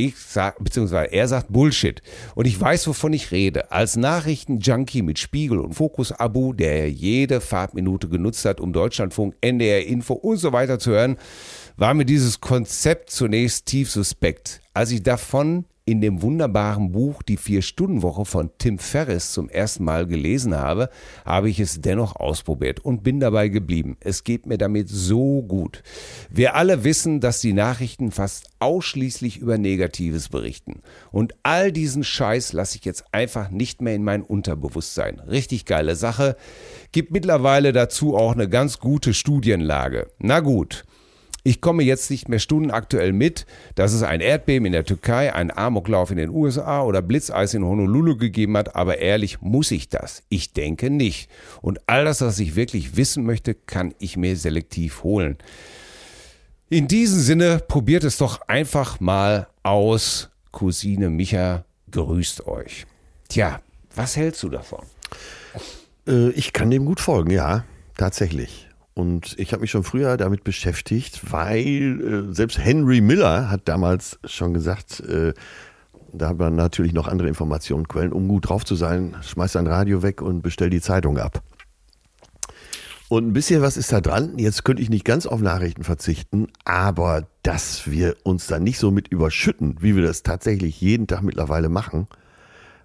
Ich 0.00 0.16
sag, 0.16 0.64
beziehungsweise 0.64 1.12
er 1.12 1.28
sagt 1.28 1.52
Bullshit. 1.52 2.00
Und 2.34 2.46
ich 2.46 2.58
weiß, 2.58 2.86
wovon 2.86 3.12
ich 3.12 3.32
rede. 3.32 3.70
Als 3.70 3.96
Nachrichtenjunkie 3.96 5.02
mit 5.02 5.18
Spiegel 5.18 5.60
und 5.60 5.74
Fokus-Abo, 5.74 6.54
der 6.54 6.90
jede 6.90 7.42
Fahrtminute 7.42 8.08
genutzt 8.08 8.46
hat, 8.46 8.62
um 8.62 8.72
Deutschlandfunk, 8.72 9.34
NDR 9.42 9.84
Info 9.84 10.14
und 10.14 10.38
so 10.38 10.54
weiter 10.54 10.78
zu 10.78 10.92
hören, 10.92 11.18
war 11.76 11.92
mir 11.92 12.06
dieses 12.06 12.40
Konzept 12.40 13.10
zunächst 13.10 13.66
tief 13.66 13.90
suspekt. 13.90 14.62
Als 14.72 14.90
ich 14.90 15.02
davon 15.02 15.66
in 15.84 16.00
dem 16.00 16.22
wunderbaren 16.22 16.92
Buch 16.92 17.22
Die 17.22 17.36
Vier-Stunden-Woche 17.36 18.24
von 18.24 18.50
Tim 18.58 18.78
Ferriss 18.78 19.32
zum 19.32 19.48
ersten 19.48 19.84
Mal 19.84 20.06
gelesen 20.06 20.54
habe, 20.54 20.90
habe 21.24 21.50
ich 21.50 21.60
es 21.60 21.80
dennoch 21.80 22.16
ausprobiert 22.16 22.80
und 22.80 23.02
bin 23.02 23.20
dabei 23.20 23.48
geblieben. 23.48 23.96
Es 24.00 24.24
geht 24.24 24.46
mir 24.46 24.58
damit 24.58 24.88
so 24.88 25.42
gut. 25.42 25.82
Wir 26.30 26.54
alle 26.54 26.84
wissen, 26.84 27.20
dass 27.20 27.40
die 27.40 27.52
Nachrichten 27.52 28.10
fast 28.10 28.50
ausschließlich 28.60 29.38
über 29.38 29.58
Negatives 29.58 30.28
berichten. 30.28 30.82
Und 31.10 31.34
all 31.42 31.72
diesen 31.72 32.04
Scheiß 32.04 32.52
lasse 32.52 32.76
ich 32.76 32.84
jetzt 32.84 33.04
einfach 33.12 33.50
nicht 33.50 33.80
mehr 33.80 33.94
in 33.94 34.04
mein 34.04 34.22
Unterbewusstsein. 34.22 35.18
Richtig 35.20 35.64
geile 35.64 35.96
Sache. 35.96 36.36
Gibt 36.92 37.10
mittlerweile 37.10 37.72
dazu 37.72 38.16
auch 38.16 38.32
eine 38.32 38.48
ganz 38.48 38.78
gute 38.78 39.14
Studienlage. 39.14 40.08
Na 40.18 40.40
gut. 40.40 40.84
Ich 41.42 41.60
komme 41.60 41.82
jetzt 41.82 42.10
nicht 42.10 42.28
mehr 42.28 42.38
stundenaktuell 42.38 43.12
mit, 43.12 43.46
dass 43.74 43.92
es 43.92 44.02
ein 44.02 44.20
Erdbeben 44.20 44.66
in 44.66 44.72
der 44.72 44.84
Türkei, 44.84 45.34
einen 45.34 45.50
Amoklauf 45.50 46.10
in 46.10 46.18
den 46.18 46.30
USA 46.30 46.82
oder 46.82 47.00
Blitzeis 47.00 47.54
in 47.54 47.64
Honolulu 47.64 48.16
gegeben 48.16 48.56
hat, 48.56 48.76
aber 48.76 48.98
ehrlich, 48.98 49.40
muss 49.40 49.70
ich 49.70 49.88
das? 49.88 50.22
Ich 50.28 50.52
denke 50.52 50.90
nicht. 50.90 51.30
Und 51.62 51.80
all 51.86 52.04
das, 52.04 52.20
was 52.20 52.38
ich 52.38 52.56
wirklich 52.56 52.96
wissen 52.96 53.24
möchte, 53.24 53.54
kann 53.54 53.94
ich 53.98 54.16
mir 54.16 54.36
selektiv 54.36 55.02
holen. 55.02 55.38
In 56.68 56.88
diesem 56.88 57.20
Sinne, 57.20 57.62
probiert 57.66 58.04
es 58.04 58.18
doch 58.18 58.42
einfach 58.46 59.00
mal 59.00 59.48
aus. 59.62 60.28
Cousine 60.52 61.10
Micha 61.10 61.64
grüßt 61.90 62.46
euch. 62.46 62.86
Tja, 63.28 63.60
was 63.94 64.16
hältst 64.16 64.42
du 64.42 64.50
davon? 64.50 64.84
Äh, 66.06 66.30
ich 66.30 66.52
kann 66.52 66.70
dem 66.70 66.84
gut 66.84 67.00
folgen, 67.00 67.30
ja, 67.30 67.64
tatsächlich. 67.96 68.69
Und 69.00 69.34
ich 69.38 69.54
habe 69.54 69.62
mich 69.62 69.70
schon 69.70 69.82
früher 69.82 70.18
damit 70.18 70.44
beschäftigt, 70.44 71.32
weil 71.32 72.28
äh, 72.28 72.34
selbst 72.34 72.58
Henry 72.58 73.00
Miller 73.00 73.50
hat 73.50 73.62
damals 73.66 74.18
schon 74.26 74.52
gesagt, 74.52 75.00
äh, 75.00 75.32
da 76.12 76.28
hat 76.28 76.38
man 76.38 76.54
natürlich 76.54 76.92
noch 76.92 77.08
andere 77.08 77.26
Informationsquellen, 77.26 78.12
um 78.12 78.28
gut 78.28 78.50
drauf 78.50 78.66
zu 78.66 78.74
sein, 78.74 79.16
schmeiß 79.22 79.52
dein 79.52 79.66
Radio 79.66 80.02
weg 80.02 80.20
und 80.20 80.42
bestell 80.42 80.68
die 80.68 80.82
Zeitung 80.82 81.16
ab. 81.16 81.42
Und 83.08 83.28
ein 83.28 83.32
bisschen 83.32 83.62
was 83.62 83.78
ist 83.78 83.90
da 83.90 84.02
dran. 84.02 84.38
Jetzt 84.38 84.64
könnte 84.64 84.82
ich 84.82 84.90
nicht 84.90 85.06
ganz 85.06 85.24
auf 85.24 85.40
Nachrichten 85.40 85.82
verzichten, 85.82 86.48
aber 86.66 87.26
dass 87.42 87.90
wir 87.90 88.16
uns 88.22 88.48
da 88.48 88.58
nicht 88.58 88.78
so 88.78 88.90
mit 88.90 89.08
überschütten, 89.08 89.76
wie 89.80 89.96
wir 89.96 90.02
das 90.02 90.22
tatsächlich 90.22 90.78
jeden 90.82 91.06
Tag 91.06 91.22
mittlerweile 91.22 91.70
machen, 91.70 92.06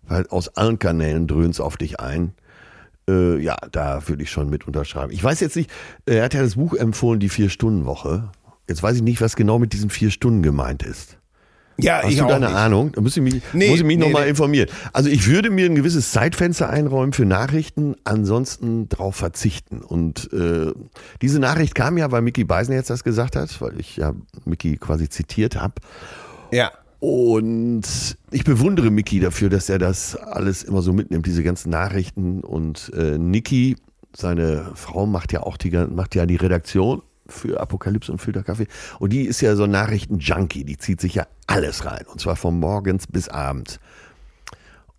weil 0.03 0.26
aus 0.28 0.47
allen 0.55 0.80
Kanälen 0.80 1.28
dröhnt's 1.28 1.59
auf 1.59 1.76
dich 1.76 1.99
ein. 1.99 2.32
Äh, 3.10 3.38
ja, 3.38 3.56
da 3.72 4.08
würde 4.08 4.24
ich 4.24 4.32
schon 4.32 4.49
mit 4.49 4.68
unterschreiben. 4.68 5.12
Ich 5.12 5.24
weiß 5.24 5.39
jetzt 5.39 5.56
nicht, 5.56 5.70
er 6.06 6.24
hat 6.24 6.34
ja 6.34 6.41
das 6.41 6.56
Buch 6.56 6.74
empfohlen, 6.74 7.20
die 7.20 7.30
Vier-Stunden-Woche. 7.30 8.30
Jetzt 8.68 8.82
weiß 8.82 8.97
ich 8.97 9.03
nicht, 9.03 9.22
was 9.22 9.36
genau 9.36 9.60
mit 9.60 9.74
diesen 9.74 9.89
vier 9.89 10.10
Stunden 10.10 10.41
gemeint 10.41 10.82
ist. 10.82 11.18
Ja, 11.78 12.01
Hast 12.03 12.18
du 12.18 12.26
da 12.26 12.38
eine 12.38 12.49
Ahnung? 12.49 12.93
Da 12.93 13.01
muss 13.01 13.18
ich 13.18 13.22
mich, 13.24 13.41
Nee, 13.51 13.70
muss 13.70 13.80
ich 13.80 13.86
mich 13.86 13.97
nee, 13.97 14.06
nochmal 14.06 14.24
nee. 14.24 14.30
informieren. 14.30 14.70
Also 14.93 15.10
ich 15.10 15.28
würde 15.28 15.49
mir 15.49 15.66
ein 15.66 15.76
gewisses 15.76 16.12
Zeitfenster 16.12 16.70
einräumen 16.70 17.12
für 17.12 17.26
Nachrichten, 17.26 17.95
ansonsten 18.06 18.88
drauf 18.88 19.18
verzichten. 19.18 19.82
Und 19.82 20.32
äh, 20.32 20.72
diese 21.22 21.39
Nachricht 21.39 21.76
kam 21.76 21.97
ja, 21.97 22.12
weil 22.12 22.22
Mickey 22.22 22.45
Beisen 22.45 22.74
jetzt 22.74 22.89
das 22.89 23.03
gesagt 23.03 23.36
hat, 23.36 23.60
weil 23.62 23.80
ich 23.80 23.97
ja 23.97 24.14
Mickey 24.45 24.78
quasi 24.78 25.10
zitiert 25.10 25.58
habe. 25.58 25.76
Ja. 26.51 26.72
Und 27.00 28.18
ich 28.32 28.43
bewundere 28.43 28.89
Mickey 28.89 29.20
dafür, 29.20 29.50
dass 29.50 29.70
er 29.70 29.80
das 29.80 30.16
alles 30.16 30.64
immer 30.64 30.82
so 30.82 30.93
mitnimmt, 30.93 31.26
diese 31.26 31.43
ganzen 31.43 31.70
Nachrichten. 31.70 32.41
Und 32.41 32.91
äh, 32.96 33.18
Niki, 33.18 33.76
seine 34.16 34.72
Frau, 34.76 35.06
macht 35.06 35.32
ja 35.32 35.43
auch 35.43 35.58
die, 35.58 35.72
macht 35.72 36.16
ja 36.16 36.26
die 36.26 36.38
Redaktion 36.38 37.02
für 37.28 37.60
Apokalypse 37.60 38.12
und 38.12 38.20
Filterkaffee. 38.20 38.68
Und 39.00 39.12
die 39.14 39.24
ist 39.24 39.41
ja 39.41 39.56
so 39.56 39.64
ein 39.64 39.72
Nachrichten-Junkie. 39.72 40.64
Die 40.64 40.78
zieht 40.78 41.02
sich 41.02 41.16
ja 41.16 41.28
alles 41.48 41.86
rein. 41.86 42.06
Und 42.08 42.22
zwar 42.22 42.36
von 42.36 42.60
morgens 42.60 43.08
bis 43.08 43.30
abends. 43.30 43.80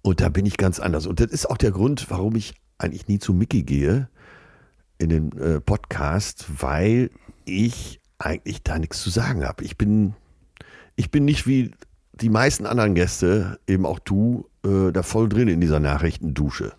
Und 0.02 0.20
da 0.20 0.28
bin 0.28 0.46
ich 0.46 0.56
ganz 0.56 0.78
anders. 0.78 1.06
Und 1.06 1.20
das 1.20 1.32
ist 1.32 1.50
auch 1.50 1.56
der 1.56 1.72
Grund, 1.72 2.10
warum 2.10 2.36
ich 2.36 2.54
eigentlich 2.78 3.08
nie 3.08 3.18
zu 3.18 3.32
Mickey 3.32 3.62
gehe 3.62 4.08
in 4.98 5.08
den 5.08 5.32
äh, 5.38 5.60
Podcast, 5.60 6.46
weil 6.60 7.10
ich 7.44 8.00
eigentlich 8.18 8.62
da 8.62 8.78
nichts 8.78 9.02
zu 9.02 9.10
sagen 9.10 9.44
habe. 9.44 9.64
Ich 9.64 9.76
bin, 9.76 10.14
ich 10.96 11.10
bin 11.10 11.24
nicht 11.24 11.46
wie 11.46 11.70
die 12.12 12.30
meisten 12.30 12.66
anderen 12.66 12.94
Gäste, 12.94 13.58
eben 13.66 13.84
auch 13.86 13.98
du, 13.98 14.48
äh, 14.64 14.90
da 14.92 15.02
voll 15.02 15.28
drin 15.28 15.48
in 15.48 15.60
dieser 15.60 15.80
Nachrichtendusche. 15.80 16.72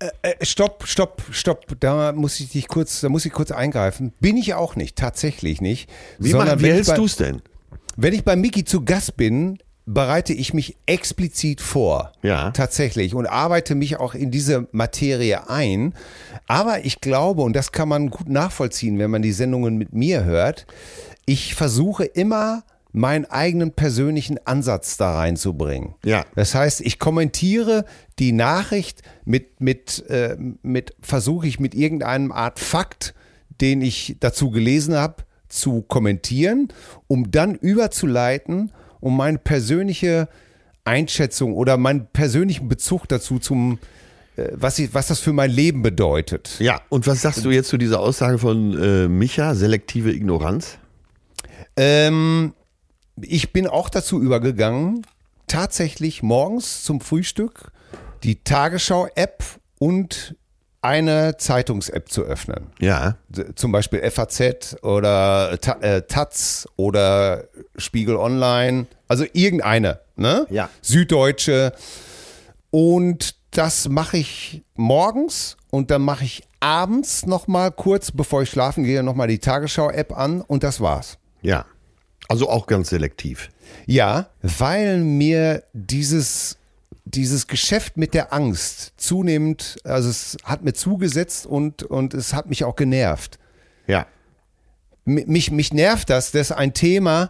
Äh, 0.00 0.44
stopp, 0.44 0.84
stopp, 0.86 1.22
stopp. 1.30 1.78
Da 1.78 2.12
muss 2.12 2.40
ich 2.40 2.50
dich 2.50 2.66
kurz, 2.66 3.00
da 3.02 3.08
muss 3.08 3.24
ich 3.24 3.32
kurz 3.32 3.52
eingreifen. 3.52 4.12
Bin 4.18 4.36
ich 4.36 4.54
auch 4.54 4.74
nicht, 4.74 4.96
tatsächlich 4.96 5.60
nicht. 5.60 5.88
Wie, 6.18 6.34
mach- 6.34 6.58
wie 6.58 6.72
hältst 6.72 6.98
du 6.98 7.04
es 7.04 7.16
denn? 7.16 7.40
Wenn 7.96 8.12
ich 8.12 8.24
bei 8.24 8.34
Miki 8.34 8.64
zu 8.64 8.84
Gast 8.84 9.16
bin, 9.16 9.58
bereite 9.86 10.32
ich 10.32 10.54
mich 10.54 10.76
explizit 10.86 11.60
vor. 11.60 12.12
Ja. 12.22 12.50
Tatsächlich. 12.50 13.14
Und 13.14 13.26
arbeite 13.26 13.76
mich 13.76 13.98
auch 13.98 14.14
in 14.14 14.32
diese 14.32 14.66
Materie 14.72 15.48
ein. 15.48 15.94
Aber 16.48 16.84
ich 16.84 17.00
glaube, 17.00 17.42
und 17.42 17.54
das 17.54 17.70
kann 17.70 17.88
man 17.88 18.10
gut 18.10 18.28
nachvollziehen, 18.28 18.98
wenn 18.98 19.10
man 19.10 19.22
die 19.22 19.32
Sendungen 19.32 19.76
mit 19.76 19.92
mir 19.92 20.24
hört, 20.24 20.66
ich 21.26 21.54
versuche 21.54 22.04
immer 22.04 22.64
meinen 22.92 23.24
eigenen 23.24 23.72
persönlichen 23.72 24.38
Ansatz 24.46 24.96
da 24.98 25.16
reinzubringen. 25.16 25.94
Ja. 26.04 26.24
Das 26.34 26.54
heißt, 26.54 26.82
ich 26.82 26.98
kommentiere 26.98 27.84
die 28.18 28.32
Nachricht 28.32 29.02
mit, 29.24 29.60
mit, 29.60 30.04
äh, 30.08 30.36
mit 30.62 30.94
versuche 31.00 31.46
ich 31.46 31.58
mit 31.58 31.74
irgendeinem 31.74 32.32
Art 32.32 32.60
Fakt, 32.60 33.14
den 33.60 33.80
ich 33.80 34.16
dazu 34.20 34.50
gelesen 34.50 34.94
habe, 34.94 35.24
zu 35.48 35.82
kommentieren, 35.82 36.68
um 37.08 37.30
dann 37.30 37.54
überzuleiten, 37.54 38.72
um 39.00 39.16
meine 39.16 39.38
persönliche 39.38 40.28
Einschätzung 40.84 41.54
oder 41.54 41.76
meinen 41.76 42.06
persönlichen 42.06 42.68
Bezug 42.68 43.08
dazu 43.08 43.38
zum, 43.38 43.78
äh, 44.36 44.48
was, 44.52 44.78
ich, 44.78 44.92
was 44.92 45.06
das 45.06 45.20
für 45.20 45.32
mein 45.32 45.50
Leben 45.50 45.82
bedeutet. 45.82 46.56
Ja, 46.58 46.80
und 46.88 47.06
was 47.06 47.22
sagst 47.22 47.44
du 47.44 47.50
jetzt 47.50 47.68
zu 47.68 47.78
dieser 47.78 48.00
Aussage 48.00 48.38
von 48.38 48.82
äh, 48.82 49.08
Micha, 49.08 49.54
selektive 49.54 50.12
Ignoranz? 50.12 50.78
Ähm, 51.76 52.52
ich 53.20 53.52
bin 53.52 53.66
auch 53.66 53.88
dazu 53.88 54.20
übergegangen, 54.20 55.06
tatsächlich 55.46 56.22
morgens 56.22 56.82
zum 56.84 57.00
Frühstück 57.00 57.72
die 58.22 58.42
Tagesschau-App 58.42 59.44
und 59.78 60.36
eine 60.80 61.36
Zeitungs-App 61.36 62.08
zu 62.08 62.22
öffnen. 62.22 62.66
Ja. 62.80 63.16
Zum 63.54 63.70
Beispiel 63.70 64.08
FAZ 64.10 64.76
oder 64.82 65.58
äh, 65.80 66.02
Taz 66.02 66.66
oder 66.76 67.44
Spiegel 67.76 68.16
Online, 68.16 68.86
also 69.06 69.24
irgendeine, 69.32 70.00
ne? 70.16 70.46
Ja. 70.50 70.68
Süddeutsche. 70.82 71.72
Und 72.70 73.36
das 73.52 73.88
mache 73.88 74.16
ich 74.16 74.62
morgens 74.74 75.56
und 75.70 75.90
dann 75.90 76.02
mache 76.02 76.24
ich 76.24 76.42
abends 76.58 77.26
nochmal 77.26 77.70
kurz, 77.70 78.10
bevor 78.10 78.42
ich 78.42 78.50
schlafen 78.50 78.82
gehe, 78.82 79.02
nochmal 79.02 79.28
die 79.28 79.38
Tagesschau-App 79.38 80.16
an 80.16 80.40
und 80.40 80.64
das 80.64 80.80
war's. 80.80 81.18
Ja. 81.42 81.66
Also 82.32 82.48
auch 82.48 82.66
ganz 82.66 82.88
selektiv. 82.88 83.50
Ja, 83.84 84.30
weil 84.40 85.00
mir 85.00 85.64
dieses, 85.74 86.56
dieses 87.04 87.46
Geschäft 87.46 87.98
mit 87.98 88.14
der 88.14 88.32
Angst 88.32 88.94
zunehmend, 88.96 89.76
also 89.84 90.08
es 90.08 90.38
hat 90.42 90.64
mir 90.64 90.72
zugesetzt 90.72 91.44
und, 91.44 91.82
und 91.82 92.14
es 92.14 92.32
hat 92.32 92.48
mich 92.48 92.64
auch 92.64 92.74
genervt. 92.74 93.38
Ja. 93.86 94.06
Mich, 95.04 95.50
mich 95.50 95.74
nervt 95.74 96.08
das, 96.08 96.32
dass 96.32 96.52
ein 96.52 96.72
Thema, 96.72 97.28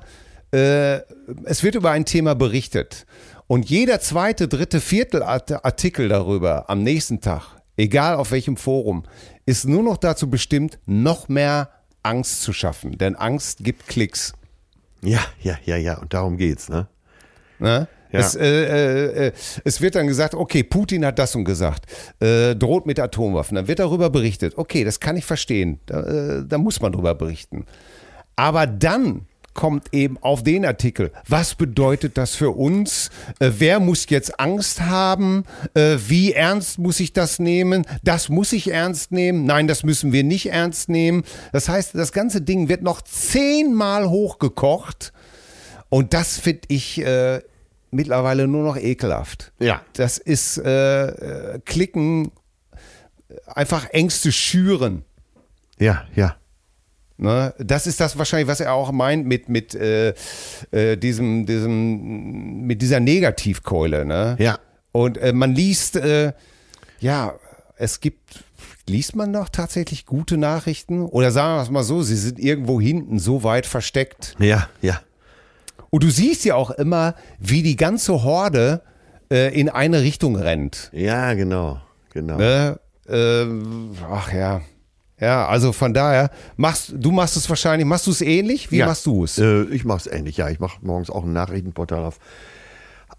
äh, 0.53 1.01
es 1.47 1.65
wird 1.65 1.75
über 1.75 1.91
ein 1.91 2.05
Thema 2.05 2.37
berichtet. 2.37 3.05
Und 3.49 3.69
jeder 3.69 3.99
zweite, 3.99 4.47
dritte, 4.47 4.81
vierte 4.81 5.27
Art- 5.27 5.65
Artikel 5.65 6.09
darüber 6.11 6.71
am 6.71 6.85
nächsten 6.85 7.21
Tag, 7.21 7.61
egal 7.77 8.15
auf 8.15 8.31
welchem 8.31 8.57
Forum, 8.57 9.03
ist 9.47 9.67
nur 9.67 9.83
noch 9.83 9.97
dazu 9.97 10.31
bestimmt, 10.31 10.79
noch 10.87 11.29
mehr 11.29 11.71
Angst 12.05 12.43
zu 12.43 12.53
schaffen. 12.53 12.99
Denn 12.99 13.17
Angst 13.17 13.65
gibt 13.65 13.89
Klicks. 13.89 14.35
Ja, 15.03 15.21
ja, 15.41 15.57
ja, 15.65 15.77
ja. 15.77 15.99
Und 15.99 16.15
darum 16.15 16.37
geht's, 16.37 16.69
ne? 16.69 16.89
Ne? 17.59 17.89
Ja. 18.13 18.19
Es, 18.19 18.35
äh, 18.35 18.45
äh, 18.45 19.27
äh, 19.29 19.33
es 19.65 19.81
wird 19.81 19.95
dann 19.95 20.07
gesagt, 20.07 20.35
okay, 20.35 20.63
Putin 20.63 21.05
hat 21.05 21.19
das 21.19 21.35
und 21.35 21.45
gesagt, 21.45 21.87
äh, 22.21 22.55
droht 22.55 22.87
mit 22.87 23.01
Atomwaffen. 23.01 23.55
Dann 23.55 23.69
wird 23.69 23.79
darüber 23.79 24.11
berichtet. 24.11 24.59
Okay, 24.59 24.85
das 24.85 25.01
kann 25.01 25.17
ich 25.17 25.25
verstehen. 25.25 25.81
Da, 25.87 26.03
äh, 26.03 26.45
da 26.47 26.59
muss 26.59 26.81
man 26.81 26.93
drüber 26.93 27.15
berichten. 27.15 27.65
Aber 28.37 28.67
dann 28.67 29.27
kommt 29.55 29.93
eben 29.93 30.19
auf 30.19 30.43
den 30.43 30.65
Artikel, 30.65 31.13
was 31.29 31.55
bedeutet 31.55 32.19
das 32.19 32.35
für 32.35 32.51
uns? 32.51 33.11
Äh, 33.39 33.51
wer 33.59 33.81
muss 33.81 34.07
jetzt 34.09 34.41
Angst 34.41 34.81
haben? 34.81 35.45
Äh, 35.75 35.97
wie 36.07 36.33
ernst 36.33 36.79
muss 36.79 37.01
ich 37.01 37.13
das 37.13 37.39
nehmen? 37.39 37.87
Das 38.03 38.29
muss 38.29 38.53
ich 38.53 38.71
ernst 38.71 39.13
nehmen? 39.13 39.45
Nein, 39.45 39.69
das 39.69 39.83
müssen 39.83 40.13
wir 40.13 40.25
nicht 40.25 40.51
ernst 40.51 40.89
nehmen. 40.89 41.25
Das 41.53 41.69
heißt, 41.69 41.95
das 41.95 42.13
ganze 42.13 42.41
Ding 42.41 42.69
wird 42.69 42.83
noch 42.83 43.03
zehnmal 43.03 44.09
hochgekocht. 44.09 45.13
Und 45.89 46.15
das 46.15 46.39
finde 46.39 46.63
ich 46.69 47.05
äh, 47.05 47.41
mittlerweile 47.91 48.49
nur 48.49 48.65
noch 48.65 48.77
ekelhaft. 48.77 49.53
Ja. 49.59 49.83
Das 49.93 50.19
ist 50.19 50.59
äh, 50.59 51.07
äh, 51.07 51.61
Klicken, 51.65 52.33
einfach 53.47 53.91
Ängste 53.91 54.33
schüren. 54.33 55.05
Ja, 55.79 56.05
ja. 56.15 56.37
Ne? 57.17 57.55
Das 57.59 57.87
ist 57.87 58.01
das 58.01 58.19
wahrscheinlich, 58.19 58.49
was 58.49 58.61
er 58.61 58.73
auch 58.73 58.93
meint 58.93 59.27
mit, 59.27 59.49
mit 59.49 59.75
äh, 59.75 60.15
äh, 60.71 60.97
diesem, 60.97 61.47
diesem, 61.47 62.67
mit 62.67 62.83
dieser 62.83 63.01
Negativkeule. 63.01 64.05
Ne? 64.05 64.37
Ja. 64.39 64.59
Und 64.93 65.19
äh, 65.19 65.33
man 65.33 65.55
liest, 65.55 65.97
äh, 65.97 66.33
ja, 67.01 67.35
es 67.77 68.01
gibt, 68.01 68.45
liest 68.89 69.17
man 69.17 69.31
noch 69.31 69.49
tatsächlich 69.49 70.07
gute 70.07 70.37
Nachrichten? 70.37 71.05
Oder 71.07 71.31
sagen 71.31 71.57
wir 71.57 71.63
es 71.63 71.71
mal 71.71 71.85
so, 71.85 72.03
sie 72.03 72.17
sind 72.17 72.39
irgendwo 72.39 72.81
hinten 72.81 73.19
so 73.19 73.43
weit 73.43 73.67
versteckt. 73.67 74.37
Ja, 74.39 74.69
ja. 74.81 75.01
Und 75.91 76.03
du 76.05 76.11
siehst 76.11 76.45
ja 76.45 76.55
auch 76.55 76.71
immer, 76.71 77.15
wie 77.39 77.63
die 77.63 77.77
ganze 77.77 78.23
Horde 78.23 78.83
äh, 79.31 79.59
in 79.59 79.69
eine 79.69 80.03
Richtung 80.03 80.37
rennt. 80.37 80.91
Ja, 80.93 81.35
genau. 81.35 81.81
Genau. 82.13 82.37
Ne? 82.37 82.81
Ähm, 83.09 83.93
ach 84.11 84.33
ja. 84.33 84.63
Ja, 85.23 85.47
also 85.47 85.71
von 85.71 85.95
daher, 85.95 86.33
machst, 86.57 86.95
du 86.97 87.13
machst 87.13 87.37
es 87.37 87.49
wahrscheinlich, 87.49 87.87
machst 87.87 88.09
du 88.09 88.11
es 88.11 88.23
ähnlich? 88.23 88.73
Wie 88.73 88.79
ja. 88.79 88.87
machst 88.87 89.07
du 89.07 89.23
es? 89.23 89.39
Äh, 89.39 89.63
ich 89.67 89.85
mach's 89.85 90.09
ähnlich, 90.09 90.37
ja. 90.37 90.49
Ich 90.49 90.59
mache 90.59 90.79
morgens 90.83 91.11
auch 91.11 91.23
ein 91.23 91.33
Nachrichtenportal 91.33 92.05
auf. 92.05 92.19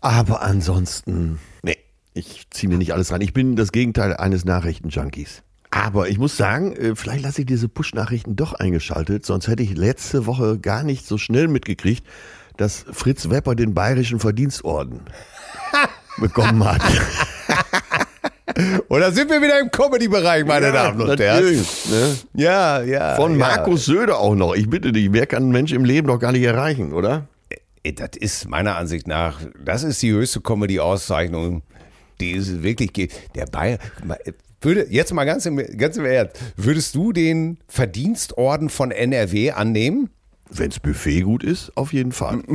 Aber 0.01 0.41
ansonsten, 0.41 1.39
nee, 1.61 1.77
ich 2.13 2.45
ziehe 2.49 2.69
mir 2.69 2.77
nicht 2.77 2.91
alles 2.91 3.13
rein. 3.13 3.21
Ich 3.21 3.31
bin 3.31 3.55
das 3.55 3.71
Gegenteil 3.71 4.17
eines 4.17 4.43
Nachrichtenjunkies. 4.43 5.43
Aber 5.71 6.09
ich 6.09 6.17
muss 6.17 6.35
sagen, 6.35 6.75
äh, 6.75 6.93
vielleicht 6.97 7.23
lasse 7.23 7.39
ich 7.39 7.47
diese 7.47 7.69
Push-Nachrichten 7.69 8.35
doch 8.35 8.51
eingeschaltet, 8.51 9.25
sonst 9.25 9.47
hätte 9.47 9.63
ich 9.63 9.77
letzte 9.77 10.25
Woche 10.25 10.59
gar 10.59 10.83
nicht 10.83 11.07
so 11.07 11.17
schnell 11.17 11.47
mitgekriegt, 11.47 12.05
dass 12.57 12.85
Fritz 12.91 13.29
Wepper 13.29 13.55
den 13.55 13.73
Bayerischen 13.73 14.19
Verdienstorden 14.19 14.99
bekommen 16.17 16.65
hat. 16.65 16.81
Oder 18.89 19.11
sind 19.11 19.29
wir 19.29 19.41
wieder 19.41 19.59
im 19.59 19.71
Comedy-Bereich, 19.71 20.45
meine 20.45 20.71
Damen 20.71 21.01
und 21.01 21.19
Herren? 21.19 21.45
ne? 21.45 22.15
Ja, 22.33 22.81
ja. 22.81 23.15
Von 23.15 23.31
ja. 23.33 23.37
Markus 23.37 23.85
Söder 23.85 24.19
auch 24.19 24.35
noch. 24.35 24.53
Ich 24.53 24.69
bitte 24.69 24.91
dich, 24.91 25.13
wer 25.13 25.25
kann 25.25 25.43
einen 25.43 25.51
Mensch 25.51 25.71
im 25.71 25.85
Leben 25.85 26.07
doch 26.07 26.19
gar 26.19 26.31
nicht 26.33 26.43
erreichen, 26.43 26.93
oder? 26.93 27.27
Äh, 27.83 27.93
Das 27.93 28.11
ist 28.19 28.49
meiner 28.49 28.75
Ansicht 28.75 29.07
nach, 29.07 29.39
das 29.63 29.83
ist 29.83 30.01
die 30.01 30.11
höchste 30.11 30.41
Comedy-Auszeichnung, 30.41 31.61
die 32.19 32.35
es 32.35 32.63
wirklich 32.63 32.91
gibt. 32.91 33.13
Der 33.35 33.45
Bayer, 33.45 33.77
würde, 34.61 34.87
jetzt 34.89 35.13
mal 35.13 35.25
ganz 35.25 35.45
im, 35.45 35.57
ganz 35.77 35.97
im 35.97 36.05
Ernst, 36.05 36.35
würdest 36.57 36.95
du 36.95 37.13
den 37.13 37.57
Verdienstorden 37.67 38.69
von 38.69 38.91
NRW 38.91 39.51
annehmen? 39.51 40.09
Wenn's 40.49 40.79
Buffet 40.79 41.21
gut 41.21 41.43
ist, 41.43 41.71
auf 41.75 41.93
jeden 41.93 42.11
Fall. 42.11 42.41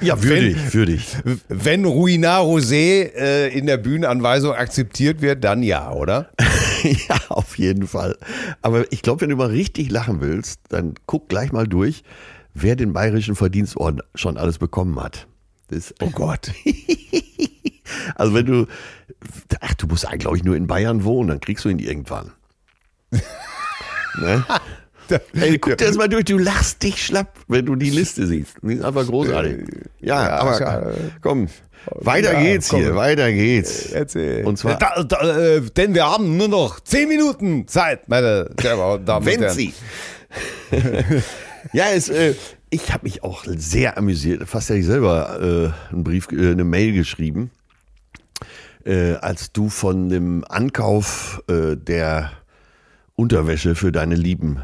ja, 0.00 0.22
würde 0.22 0.48
ich, 0.48 0.74
würde 0.74 0.92
ich. 0.92 1.16
Wenn 1.48 1.84
Ruinar 1.84 2.42
Rosé 2.42 3.12
äh, 3.14 3.48
in 3.48 3.66
der 3.66 3.76
Bühnenanweisung 3.76 4.52
akzeptiert 4.52 5.22
wird, 5.22 5.44
dann 5.44 5.62
ja, 5.62 5.90
oder? 5.92 6.30
ja, 6.82 7.16
auf 7.28 7.58
jeden 7.58 7.86
Fall. 7.86 8.16
Aber 8.62 8.90
ich 8.92 9.02
glaube, 9.02 9.22
wenn 9.22 9.30
du 9.30 9.36
mal 9.36 9.48
richtig 9.48 9.90
lachen 9.90 10.20
willst, 10.20 10.60
dann 10.68 10.94
guck 11.06 11.28
gleich 11.28 11.52
mal 11.52 11.66
durch, 11.66 12.02
wer 12.54 12.76
den 12.76 12.92
Bayerischen 12.92 13.34
Verdienstorden 13.34 14.02
schon 14.14 14.36
alles 14.36 14.58
bekommen 14.58 15.00
hat. 15.02 15.26
Das, 15.68 15.94
Oh 16.00 16.10
Gott. 16.10 16.52
also 18.14 18.34
wenn 18.34 18.46
du, 18.46 18.66
ach, 19.60 19.74
du 19.74 19.86
musst 19.86 20.06
eigentlich, 20.06 20.20
glaube 20.20 20.36
ich, 20.36 20.44
nur 20.44 20.56
in 20.56 20.66
Bayern 20.66 21.04
wohnen, 21.04 21.28
dann 21.28 21.40
kriegst 21.40 21.64
du 21.64 21.68
ihn 21.68 21.78
irgendwann. 21.78 22.32
ne? 24.20 24.44
Ey, 25.34 25.58
guck 25.60 25.76
dir 25.78 25.86
das 25.86 25.96
mal 25.96 26.08
durch, 26.08 26.24
du 26.24 26.38
lachst 26.38 26.82
dich 26.82 27.04
schlapp, 27.04 27.38
wenn 27.48 27.66
du 27.66 27.76
die 27.76 27.90
Liste 27.90 28.26
siehst. 28.26 28.56
Die 28.62 28.74
ist 28.74 28.84
einfach 28.84 29.06
großartig. 29.06 29.58
Ja, 30.00 30.26
Ja, 30.28 30.36
aber 30.38 30.92
komm, 31.20 31.48
weiter 31.94 32.32
Ja, 32.34 32.40
geht's 32.42 32.68
komm. 32.68 32.80
hier, 32.80 32.96
weiter 32.96 33.30
geht's. 33.32 33.86
Erzähl. 33.92 34.44
Und 34.44 34.58
zwar- 34.58 34.78
Da, 34.78 35.02
da, 35.04 35.38
äh, 35.38 35.60
denn 35.76 35.94
wir 35.94 36.04
haben 36.06 36.36
nur 36.36 36.48
noch 36.48 36.80
zehn 36.80 37.08
Minuten 37.08 37.68
Zeit, 37.68 38.08
meine 38.08 38.50
Damen 38.56 38.98
und 38.98 39.26
Wenn 39.26 39.40
Herren. 39.40 39.54
sie. 39.54 39.72
ja, 41.72 41.84
es, 41.94 42.08
äh, 42.08 42.34
ich 42.70 42.92
habe 42.92 43.04
mich 43.04 43.22
auch 43.22 43.44
sehr 43.46 43.96
amüsiert. 43.98 44.48
Fast 44.48 44.68
hätte 44.68 44.80
ich 44.80 44.86
selber 44.86 45.72
äh, 45.90 45.92
einen 45.92 46.04
Brief, 46.04 46.28
äh, 46.32 46.50
eine 46.50 46.64
Mail 46.64 46.92
geschrieben, 46.92 47.50
äh, 48.84 49.12
als 49.14 49.52
du 49.52 49.68
von 49.68 50.08
dem 50.08 50.44
Ankauf 50.48 51.42
äh, 51.48 51.76
der 51.76 52.32
Unterwäsche 53.14 53.74
für 53.74 53.92
deine 53.92 54.14
Lieben 54.14 54.60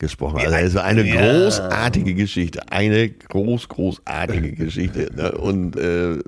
gesprochen. 0.00 0.38
Also 0.40 0.56
es 0.56 0.74
war 0.74 0.82
eine 0.82 1.04
großartige 1.04 2.14
Geschichte, 2.14 2.72
eine 2.72 3.08
groß, 3.08 3.68
großartige 3.68 4.52
Geschichte. 4.64 5.10
Ne? 5.14 5.30
Und 5.32 5.76
äh, 5.76 6.18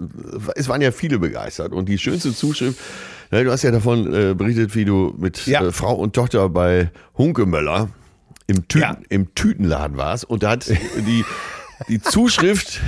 es 0.54 0.68
waren 0.68 0.80
ja 0.80 0.92
viele 0.92 1.18
begeistert. 1.18 1.72
Und 1.72 1.88
die 1.88 1.98
schönste 1.98 2.32
Zuschrift, 2.32 2.78
ne, 3.32 3.42
du 3.42 3.50
hast 3.50 3.62
ja 3.62 3.72
davon 3.72 4.14
äh, 4.14 4.34
berichtet, 4.34 4.76
wie 4.76 4.84
du 4.84 5.12
mit 5.18 5.44
Ja. 5.46 5.64
äh, 5.66 5.72
Frau 5.72 5.94
und 5.94 6.14
Tochter 6.14 6.48
bei 6.48 6.92
Hunkemöller 7.18 7.88
im, 8.46 8.68
Tüten, 8.68 8.80
Ja. 8.82 8.96
im 9.08 9.34
Tütenladen 9.34 9.96
warst. 9.96 10.24
Und 10.28 10.44
da 10.44 10.50
hat 10.50 10.68
die, 11.06 11.24
die 11.88 12.00
Zuschrift 12.00 12.80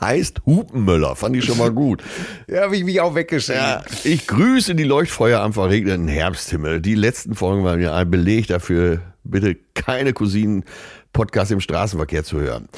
heißt 0.00 0.42
Hupenmöller. 0.46 1.16
Fand 1.16 1.36
ich 1.36 1.44
schon 1.44 1.58
mal 1.58 1.70
gut. 1.70 2.02
Ja, 2.46 2.62
habe 2.62 2.76
ich 2.76 2.84
mich 2.84 3.00
auch 3.00 3.14
weggeschrieben. 3.14 3.62
Ja, 3.62 3.82
ich 4.04 4.26
grüße 4.26 4.74
die 4.74 4.84
Leuchtfeuer 4.84 5.40
am 5.40 5.52
verregneten 5.52 6.08
Herbsthimmel. 6.08 6.80
Die 6.80 6.94
letzten 6.94 7.34
Folgen 7.34 7.64
waren 7.64 7.80
ja 7.80 7.94
ein 7.94 8.10
Beleg 8.10 8.46
dafür, 8.46 9.00
bitte 9.24 9.56
keine 9.74 10.12
Cousinen 10.12 10.64
Podcast 11.12 11.50
im 11.50 11.60
Straßenverkehr 11.60 12.24
zu 12.24 12.40
hören. 12.40 12.68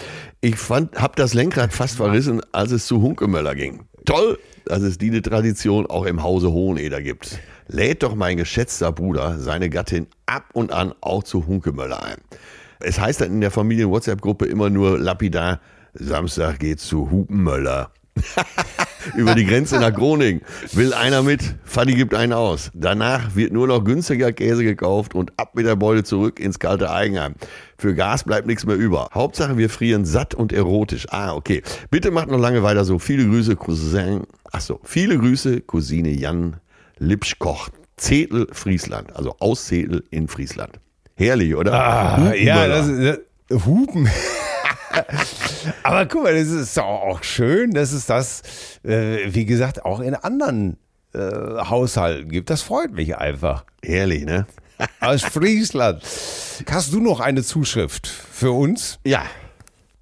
Ich 0.40 0.57
fand, 0.57 1.01
hab 1.01 1.16
das 1.16 1.34
Lenkrad 1.34 1.72
fast 1.72 1.97
verrissen, 1.97 2.40
als 2.53 2.72
es 2.72 2.86
zu 2.86 3.03
Hunkemöller 3.03 3.55
ging. 3.55 3.82
Toll, 4.05 4.38
dass 4.64 4.82
es 4.82 4.99
diese 4.99 5.22
Tradition 5.22 5.86
auch 5.86 6.07
im 6.07 6.22
Hause 6.22 6.51
Hoheneder 6.51 7.03
gibt. 7.03 7.38
Lädt 7.68 8.03
doch 8.03 8.14
mein 8.14 8.36
geschätzter 8.36 8.93
Bruder 8.93 9.38
seine 9.38 9.70
Gattin 9.70 10.07
ab 10.26 10.45
und 10.53 10.72
an 10.72 10.95
auch 11.01 11.22
zu 11.22 11.47
Hunkemöller 11.47 12.03
ein. 12.03 12.18
Es 12.85 13.01
heißt 13.01 13.20
dann 13.20 13.33
in 13.33 13.41
der 13.41 13.51
Familien-WhatsApp-Gruppe 13.51 14.47
immer 14.47 14.70
nur 14.70 14.99
lapidar, 14.99 15.61
Samstag 15.95 16.59
geht's 16.59 16.87
zu 16.87 17.11
Hupenmöller. 17.11 17.91
Über 19.16 19.35
die 19.35 19.45
Grenze 19.45 19.80
nach 19.80 19.93
Groningen. 19.93 20.43
Will 20.72 20.93
einer 20.93 21.22
mit? 21.22 21.57
Fadi 21.64 21.95
gibt 21.95 22.14
einen 22.14 22.33
aus. 22.33 22.70
Danach 22.74 23.35
wird 23.35 23.53
nur 23.53 23.66
noch 23.66 23.85
günstiger 23.85 24.33
Käse 24.33 24.64
gekauft 24.64 25.14
und 25.14 25.33
ab 25.39 25.55
mit 25.55 25.66
der 25.66 25.76
Beute 25.76 26.05
zurück 26.05 26.39
ins 26.39 26.59
kalte 26.59 26.91
Eigenheim. 26.91 27.35
Für 27.78 27.95
Gas 27.95 28.24
bleibt 28.24 28.47
nichts 28.47 28.66
mehr 28.66 28.76
über. 28.76 29.09
Hauptsache 29.12 29.57
wir 29.57 29.70
frieren 29.70 30.05
satt 30.05 30.35
und 30.35 30.53
erotisch. 30.53 31.07
Ah, 31.11 31.35
okay. 31.35 31.62
Bitte 31.91 32.11
macht 32.11 32.28
noch 32.28 32.39
lange 32.39 32.62
weiter 32.62 32.85
so. 32.85 32.99
Viele 32.99 33.26
Grüße, 33.26 33.57
Cousin. 33.57 34.24
Ach 34.53 34.61
so. 34.61 34.80
Viele 34.85 35.18
Grüße, 35.18 35.62
Cousine 35.62 36.11
Jan 36.11 36.57
Lipschkoch. 36.99 37.70
Zetel, 37.97 38.47
Friesland. 38.53 39.14
Also 39.16 39.35
aus 39.39 39.66
Zetel 39.66 40.05
in 40.11 40.28
Friesland. 40.28 40.82
Herrlich, 41.22 41.54
oder? 41.54 41.72
Ah, 41.72 42.34
ja, 42.34 42.66
das 42.66 42.88
ist 42.88 43.20
das, 43.48 43.64
Hupen. 43.66 44.08
Aber 45.82 46.06
guck 46.06 46.24
mal, 46.24 46.34
das 46.34 46.48
ist 46.48 46.78
auch 46.78 47.22
schön, 47.22 47.70
dass 47.72 47.92
es 47.92 48.06
das, 48.06 48.42
äh, 48.84 49.18
wie 49.32 49.44
gesagt, 49.44 49.84
auch 49.84 50.00
in 50.00 50.14
anderen 50.14 50.76
äh, 51.14 51.18
Haushalten 51.20 52.30
gibt. 52.30 52.50
Das 52.50 52.62
freut 52.62 52.92
mich 52.92 53.16
einfach. 53.16 53.64
Herrlich, 53.84 54.24
ne? 54.24 54.46
Aus 55.00 55.22
Friesland. 55.22 56.02
Hast 56.70 56.92
du 56.92 57.00
noch 57.00 57.20
eine 57.20 57.42
Zuschrift 57.42 58.06
für 58.08 58.50
uns? 58.50 58.98
Ja. 59.04 59.22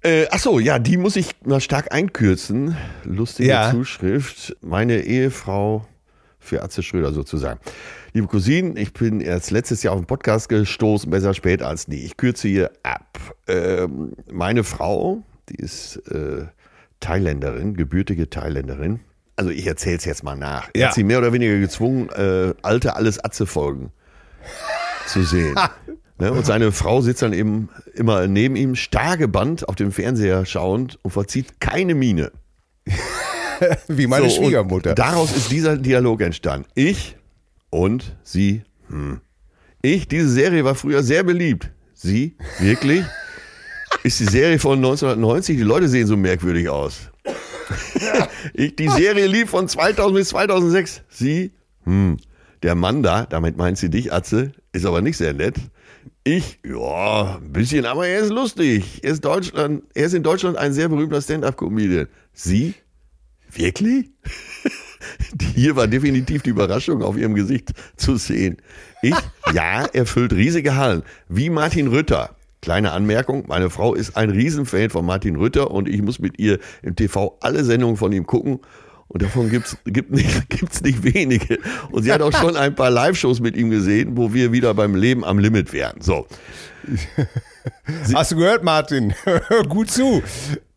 Äh, 0.03 0.25
ach 0.31 0.39
so, 0.39 0.57
ja, 0.59 0.79
die 0.79 0.97
muss 0.97 1.15
ich 1.15 1.27
mal 1.45 1.61
stark 1.61 1.93
einkürzen. 1.93 2.75
Lustige 3.03 3.49
Ja. 3.49 3.69
Zuschrift. 3.71 4.55
Meine 4.61 5.01
Ehefrau 5.01 5.85
für 6.41 6.61
Atze 6.63 6.83
Schröder 6.83 7.13
sozusagen. 7.13 7.59
Liebe 8.13 8.27
Cousinen, 8.27 8.75
ich 8.75 8.91
bin 8.91 9.21
erst 9.21 9.51
letztes 9.51 9.83
Jahr 9.83 9.93
auf 9.93 10.01
den 10.01 10.07
Podcast 10.07 10.49
gestoßen, 10.49 11.09
besser 11.09 11.33
spät 11.33 11.61
als 11.61 11.87
nie. 11.87 12.03
Ich 12.03 12.17
kürze 12.17 12.47
hier 12.49 12.71
ab. 12.83 13.17
Ähm, 13.47 14.13
meine 14.31 14.63
Frau, 14.65 15.23
die 15.49 15.55
ist 15.55 15.97
äh, 16.09 16.45
Thailänderin, 16.99 17.75
gebürtige 17.75 18.29
Thailänderin. 18.29 18.99
Also 19.37 19.51
ich 19.51 19.65
erzähle 19.65 19.97
es 19.97 20.05
jetzt 20.05 20.23
mal 20.23 20.35
nach. 20.35 20.69
Er 20.73 20.81
Ja. 20.81 20.87
hat 20.87 20.95
sie 20.95 21.03
mehr 21.03 21.19
oder 21.19 21.31
weniger 21.31 21.57
gezwungen, 21.59 22.09
äh, 22.09 22.53
alte 22.63 22.95
Alles 22.95 23.23
Atze-Folgen 23.23 23.91
zu 25.07 25.23
sehen. 25.23 25.55
Ne? 26.19 26.31
Und 26.31 26.45
seine 26.45 26.71
Frau 26.71 27.01
sitzt 27.01 27.23
dann 27.23 27.33
eben 27.33 27.69
immer 27.95 28.27
neben 28.27 28.55
ihm, 28.55 28.75
starr 28.75 29.17
gebannt 29.17 29.67
auf 29.67 29.73
dem 29.73 29.91
Fernseher 29.91 30.45
schauend 30.45 30.99
und 31.01 31.09
verzieht 31.09 31.59
keine 31.59 31.95
Miene. 31.95 32.31
Wie 33.87 34.07
meine 34.07 34.29
So, 34.29 34.43
Schwiegermutter. 34.43 34.95
Daraus 34.95 35.35
ist 35.35 35.51
dieser 35.51 35.77
Dialog 35.77 36.21
entstanden. 36.21 36.67
Ich 36.75 37.17
und 37.69 38.15
sie. 38.23 38.63
Hm. 38.89 39.21
Ich, 39.81 40.07
diese 40.07 40.29
Serie 40.29 40.63
war 40.63 40.75
früher 40.75 41.03
sehr 41.03 41.23
beliebt. 41.23 41.71
Sie, 41.93 42.35
wirklich? 42.59 43.03
Ist 44.03 44.19
die 44.19 44.25
Serie 44.25 44.57
von 44.57 44.77
1990? 44.77 45.57
Die 45.57 45.63
Leute 45.63 45.87
sehen 45.87 46.07
so 46.07 46.15
merkwürdig 46.15 46.69
aus. 46.69 47.11
ich, 48.53 48.75
die 48.75 48.87
Serie 48.87 49.27
lief 49.27 49.49
von 49.49 49.67
2000 49.67 50.15
bis 50.15 50.29
2006. 50.29 51.01
Sie, 51.09 51.51
hm. 51.83 52.17
Der 52.63 52.75
Mann 52.75 53.01
da, 53.01 53.25
damit 53.25 53.57
meint 53.57 53.77
sie 53.77 53.89
dich, 53.89 54.13
Atze, 54.13 54.51
ist 54.71 54.85
aber 54.85 55.01
nicht 55.01 55.17
sehr 55.17 55.33
nett. 55.33 55.55
Ich, 56.23 56.59
ja, 56.63 57.37
ein 57.37 57.51
bisschen, 57.51 57.85
aber 57.85 58.07
er 58.07 58.19
ist 58.19 58.29
lustig. 58.29 58.99
Er 59.03 59.11
ist, 59.11 59.25
Deutschland, 59.25 59.83
er 59.95 60.05
ist 60.05 60.13
in 60.13 60.21
Deutschland 60.21 60.57
ein 60.57 60.71
sehr 60.71 60.87
berühmter 60.87 61.21
Stand-Up-Comedian. 61.21 62.07
Sie, 62.33 62.75
Wirklich? 63.53 64.09
Hier 65.55 65.75
war 65.75 65.87
definitiv 65.87 66.43
die 66.43 66.51
Überraschung 66.51 67.01
auf 67.01 67.17
ihrem 67.17 67.33
Gesicht 67.33 67.71
zu 67.95 68.17
sehen. 68.17 68.57
Ich, 69.01 69.15
ja, 69.53 69.85
er 69.85 70.05
füllt 70.05 70.33
riesige 70.33 70.75
Hallen. 70.75 71.03
Wie 71.27 71.49
Martin 71.49 71.87
Rütter. 71.87 72.35
Kleine 72.61 72.91
Anmerkung, 72.91 73.45
meine 73.47 73.71
Frau 73.71 73.95
ist 73.95 74.15
ein 74.15 74.29
Riesenfan 74.29 74.91
von 74.91 75.03
Martin 75.03 75.35
Rütter 75.35 75.71
und 75.71 75.89
ich 75.89 76.03
muss 76.03 76.19
mit 76.19 76.37
ihr 76.37 76.59
im 76.83 76.95
TV 76.95 77.35
alle 77.41 77.63
Sendungen 77.63 77.97
von 77.97 78.11
ihm 78.11 78.27
gucken. 78.27 78.59
Und 79.07 79.23
davon 79.23 79.49
gibt's 79.49 79.75
gibt 79.85 80.11
nicht, 80.11 80.49
gibt's 80.49 80.81
nicht 80.81 81.03
wenige. 81.03 81.57
Und 81.91 82.03
sie 82.03 82.13
hat 82.13 82.21
auch 82.21 82.31
schon 82.31 82.55
ein 82.55 82.75
paar 82.75 82.91
Live-Shows 82.91 83.41
mit 83.41 83.57
ihm 83.57 83.69
gesehen, 83.69 84.15
wo 84.15 84.33
wir 84.33 84.51
wieder 84.51 84.73
beim 84.73 84.95
Leben 84.95 85.25
am 85.25 85.39
Limit 85.39 85.73
wären. 85.73 85.99
So. 86.01 86.27
Hast 88.13 88.31
du 88.31 88.37
gehört, 88.37 88.63
Martin? 88.63 89.13
Hör 89.23 89.63
gut 89.63 89.91
zu. 89.91 90.23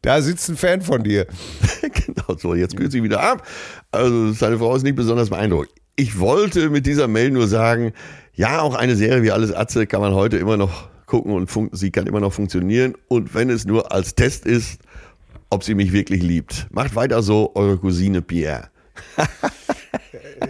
Da 0.05 0.21
sitzt 0.21 0.51
ein 0.51 0.59
Fan 0.59 0.83
von 0.83 1.03
dir. 1.03 1.27
genau 1.81 2.37
so, 2.37 2.55
jetzt 2.55 2.77
kürzt 2.77 2.93
sie 2.93 3.03
wieder 3.03 3.23
ab. 3.23 3.47
Also 3.91 4.33
seine 4.33 4.59
Frau 4.59 4.77
ist 4.77 4.83
nicht 4.83 4.97
besonders 4.97 5.31
beeindruckt. 5.31 5.71
Ich 5.97 6.19
wollte 6.19 6.69
mit 6.69 6.85
dieser 6.85 7.09
Mail 7.09 7.31
nur 7.31 7.49
sagen, 7.49 7.95
ja, 8.35 8.61
auch 8.61 8.75
eine 8.75 8.97
Serie 8.97 9.23
wie 9.23 9.31
Alles 9.31 9.51
Atze 9.51 9.87
kann 9.87 10.03
man 10.03 10.13
heute 10.13 10.37
immer 10.37 10.59
noch 10.59 10.91
gucken 11.07 11.33
und 11.33 11.51
sie 11.73 11.91
kann 11.91 12.07
immer 12.07 12.21
noch 12.21 12.35
funktionieren. 12.35 12.93
Und 13.09 13.35
wenn 13.35 13.49
es 13.49 13.65
nur 13.65 13.93
als 13.93 14.15
Test 14.15 14.45
ist, 14.45 14.79
ob 15.49 15.65
sie 15.65 15.75
mich 15.75 15.95
wirklich 15.95 16.23
liebt. 16.23 16.67
Macht 16.71 16.95
weiter 16.97 17.23
so, 17.23 17.53
eure 17.55 17.79
Cousine 17.79 18.21
Pierre. 18.21 18.69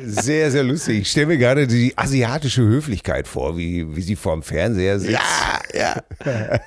Sehr, 0.04 0.50
sehr 0.50 0.62
lustig. 0.62 1.00
Ich 1.02 1.10
stelle 1.10 1.26
mir 1.26 1.38
gerade 1.38 1.66
die 1.66 1.96
asiatische 1.96 2.62
Höflichkeit 2.62 3.26
vor, 3.28 3.56
wie, 3.56 3.94
wie 3.96 4.02
sie 4.02 4.16
vorm 4.16 4.42
Fernseher 4.42 4.98
sitzt. 5.00 5.12
Ja, 5.12 5.60
ja. 5.74 6.02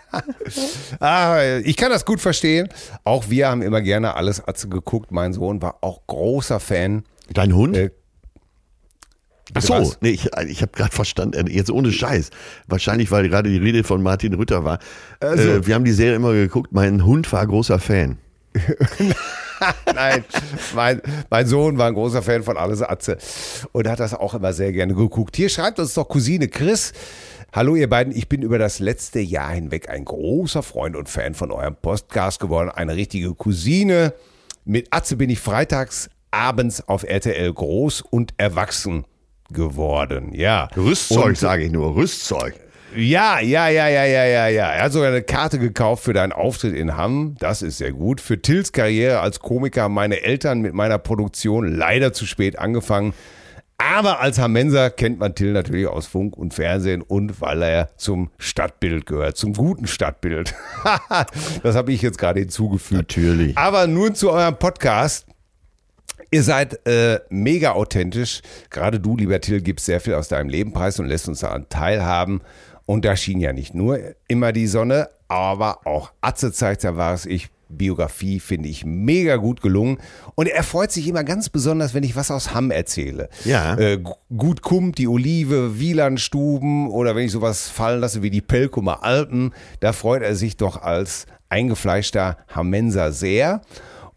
Ah, 0.99 1.57
ich 1.63 1.75
kann 1.78 1.91
das 1.91 2.05
gut 2.05 2.19
verstehen. 2.21 2.69
Auch 3.03 3.30
wir 3.30 3.49
haben 3.49 3.61
immer 3.61 3.82
gerne 3.82 4.15
alles 4.15 4.45
Atze 4.47 4.67
geguckt. 4.69 5.11
Mein 5.11 5.34
Sohn 5.34 5.61
war 5.61 5.78
auch 5.82 6.05
großer 6.07 6.59
Fan. 6.59 7.03
Dein 7.34 7.53
Hund? 7.55 7.75
Äh, 7.78 7.91
Ach 9.53 9.61
so, 9.61 9.93
nee, 10.01 10.09
ich, 10.09 10.30
ich 10.47 10.61
habe 10.61 10.73
gerade 10.73 10.93
verstanden, 10.93 11.47
jetzt 11.47 11.71
ohne 11.71 11.91
Scheiß. 11.93 12.32
Wahrscheinlich, 12.67 13.11
weil 13.11 13.30
gerade 13.30 13.49
die 13.49 13.57
Rede 13.57 13.84
von 13.86 14.01
Martin 14.03 14.34
Rütter 14.34 14.63
war. 14.65 14.80
Also- 15.21 15.43
äh, 15.49 15.67
wir 15.67 15.75
haben 15.75 15.86
die 15.86 15.93
Serie 15.93 16.15
immer 16.17 16.34
geguckt, 16.34 16.71
mein 16.73 17.05
Hund 17.05 17.32
war 17.32 17.47
großer 17.47 17.80
Fan. 17.80 18.17
Nein, 19.93 20.24
mein, 20.76 21.01
mein 21.30 21.47
Sohn 21.47 21.78
war 21.78 21.88
ein 21.88 21.93
großer 21.93 22.22
Fan 22.22 22.43
von 22.43 22.58
Alles 22.58 22.82
Atze 22.82 23.18
und 23.72 23.88
hat 23.88 23.99
das 23.99 24.14
auch 24.14 24.34
immer 24.34 24.53
sehr 24.53 24.72
gerne 24.72 24.93
geguckt. 24.93 25.36
Hier 25.36 25.49
schreibt 25.49 25.80
uns 25.80 25.93
doch 25.93 26.08
Cousine 26.08 26.47
Chris. 26.47 26.93
Hallo 27.53 27.76
ihr 27.76 27.89
beiden, 27.89 28.16
ich 28.16 28.30
bin 28.30 28.41
über 28.41 28.60
das 28.60 28.80
letzte 28.80 29.20
Jahr 29.20 29.51
hinweg 29.51 29.89
ein 29.89 30.05
großer 30.05 30.62
Freund 30.62 30.95
und 30.95 31.10
Fan 31.10 31.34
von 31.34 31.51
eurem 31.51 31.76
Podcast 31.76 32.39
geworden. 32.39 32.70
Eine 32.70 32.95
richtige 32.95 33.34
Cousine. 33.34 34.14
Mit 34.66 34.88
Atze 34.91 35.16
bin 35.16 35.30
ich 35.30 35.39
freitags 35.39 36.10
abends 36.30 36.88
auf 36.88 37.03
RTL 37.03 37.51
groß 37.53 38.01
und 38.01 38.34
erwachsen 38.38 39.05
geworden. 39.49 40.34
Ja. 40.34 40.68
Rüstzeug, 40.76 41.38
sage 41.38 41.64
ich 41.64 41.72
nur, 41.72 41.95
Rüstzeug. 41.95 42.53
Ja, 42.96 43.40
ja, 43.40 43.68
ja, 43.68 43.88
ja, 43.88 44.06
ja, 44.06 44.26
ja, 44.26 44.48
ja. 44.48 44.72
Er 44.72 44.84
hat 44.84 44.92
sogar 44.92 45.10
eine 45.10 45.22
Karte 45.22 45.60
gekauft 45.60 46.04
für 46.04 46.14
deinen 46.14 46.32
Auftritt 46.32 46.74
in 46.74 46.96
Hamm. 46.96 47.36
Das 47.40 47.62
ist 47.62 47.78
sehr 47.78 47.92
gut. 47.92 48.22
Für 48.22 48.42
Tills 48.42 48.72
Karriere 48.72 49.20
als 49.20 49.40
Komiker 49.40 49.84
haben 49.84 49.94
meine 49.94 50.24
Eltern 50.24 50.62
mit 50.62 50.74
meiner 50.74 50.98
Produktion 50.98 51.68
leider 51.76 52.14
zu 52.14 52.26
spät 52.26 52.58
angefangen. 52.58 53.14
Aber 53.78 54.22
als 54.22 54.40
Hamenser 54.40 54.90
kennt 54.90 55.20
man 55.20 55.36
Till 55.36 55.54
natürlich 55.54 55.88
aus 55.88 56.08
Funk 56.08 56.36
und 56.36 56.54
Fernsehen 56.54 57.04
und 57.04 57.42
weil 57.42 57.62
er 57.62 57.90
zum 57.98 58.32
Stadtbild 58.40 59.06
gehört, 59.06 59.38
zum 59.38 59.54
guten 59.54 59.86
Stadtbild. 59.86 60.56
das 61.64 61.76
habe 61.76 61.92
ich 61.92 62.02
jetzt 62.02 62.18
gerade 62.18 62.40
hinzugefügt. 62.40 62.98
Natürlich. 62.98 63.56
Aber 63.58 63.86
nun 63.86 64.16
zu 64.16 64.32
eurem 64.32 64.58
Podcast. 64.58 65.28
Ihr 66.30 66.44
seid 66.44 66.86
äh, 66.88 67.20
mega 67.30 67.72
authentisch. 67.72 68.42
Gerade 68.70 69.00
du, 69.00 69.16
lieber 69.16 69.40
Till, 69.40 69.62
gibst 69.62 69.86
sehr 69.86 70.02
viel 70.02 70.16
aus 70.16 70.28
deinem 70.28 70.50
Leben 70.50 70.74
preis 70.74 71.00
und 71.00 71.06
lässt 71.06 71.30
uns 71.30 71.40
daran 71.40 71.70
teilhaben. 71.70 72.42
Und 72.88 73.06
da 73.06 73.16
schien 73.16 73.40
ja 73.40 73.54
nicht 73.54 73.76
nur 73.76 74.00
immer 74.28 74.52
die 74.52 74.66
Sonne, 74.66 75.10
aber 75.28 75.86
auch 75.86 76.12
Atze 76.22 76.52
zeigt, 76.52 76.84
da 76.84 76.98
war 76.98 77.14
es 77.14 77.28
ich. 77.28 77.50
Biografie 77.70 78.40
finde 78.40 78.70
ich 78.70 78.86
mega 78.86 79.36
gut 79.36 79.62
gelungen. 79.62 79.98
Und 80.36 80.48
er 80.48 80.64
freut 80.64 80.90
sich 80.90 81.06
immer 81.06 81.26
ganz 81.26 81.50
besonders, 81.50 81.94
wenn 81.94 82.04
ich 82.04 82.16
was 82.16 82.32
aus 82.32 82.54
Hamm 82.54 82.72
erzähle. 82.72 83.28
Ja. 83.44 83.78
Äh, 83.78 83.98
Gu- 83.98 84.14
gut 84.38 84.62
kommt 84.62 84.98
die 85.00 85.08
Olive, 85.10 85.78
Wielandstuben 85.78 86.88
oder 86.90 87.14
wenn 87.14 87.26
ich 87.26 87.34
sowas 87.34 87.68
fallen 87.68 88.00
lasse 88.00 88.24
wie 88.24 88.30
die 88.30 88.40
Pelkumer 88.40 89.04
Alpen, 89.04 89.52
da 89.82 89.92
freut 89.92 90.22
er 90.22 90.36
sich 90.36 90.56
doch 90.56 90.82
als 90.82 91.26
eingefleischter 91.50 92.38
Hammenser 92.48 93.12
sehr. 93.12 93.60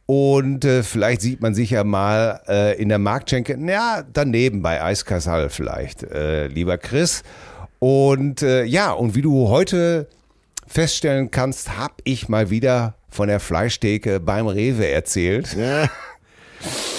Und 0.07 0.65
äh, 0.65 0.85
vielleicht 0.85 1.21
sieht 1.21 1.41
man 1.41 1.53
sich 1.53 1.71
ja 1.71 1.83
mal 1.83 2.41
äh, 2.49 2.81
in 2.81 2.89
der 2.89 3.01
Marktschenke, 3.01 3.59
ja, 3.67 4.05
daneben 4.13 4.63
bei 4.63 4.81
Eiskassal 4.81 5.49
vielleicht, 5.51 6.05
äh, 6.05 6.47
lieber 6.47 6.79
Chris. 6.79 7.25
Und 7.81 8.43
äh, 8.43 8.65
ja, 8.65 8.93
und 8.93 9.17
wie 9.17 9.23
du 9.23 9.49
heute 9.49 10.07
feststellen 10.69 11.33
kannst, 11.33 11.77
habe 11.77 11.95
ich 12.05 12.29
mal 12.29 12.51
wieder 12.51 12.95
von 13.09 13.27
der 13.27 13.41
Fleischtheke 13.41 14.21
beim 14.21 14.47
Rewe 14.47 14.87
erzählt. 14.87 15.57
Ja. 15.59 15.89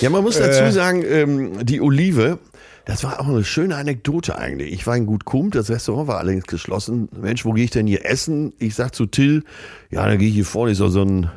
Ja, 0.01 0.09
man 0.09 0.23
muss 0.23 0.39
dazu 0.39 0.71
sagen, 0.71 1.03
ähm, 1.07 1.63
die 1.63 1.79
Olive, 1.79 2.39
das 2.85 3.03
war 3.03 3.19
auch 3.19 3.27
eine 3.27 3.43
schöne 3.43 3.75
Anekdote 3.75 4.35
eigentlich. 4.35 4.73
Ich 4.73 4.87
war 4.87 4.97
in 4.97 5.05
Gut 5.05 5.25
Kummt, 5.25 5.53
das 5.53 5.69
Restaurant 5.69 6.07
war 6.07 6.17
allerdings 6.17 6.47
geschlossen. 6.47 7.09
Mensch, 7.15 7.45
wo 7.45 7.51
gehe 7.51 7.65
ich 7.65 7.69
denn 7.69 7.85
hier 7.85 8.03
essen? 8.03 8.53
Ich 8.57 8.73
sag 8.73 8.95
zu 8.95 9.05
Till, 9.05 9.43
ja, 9.91 10.07
dann 10.07 10.17
gehe 10.17 10.29
ich 10.29 10.33
hier 10.33 10.45
vorne, 10.45 10.71
ist 10.71 10.79
so 10.79 10.87
so 10.87 11.03
ein, 11.03 11.29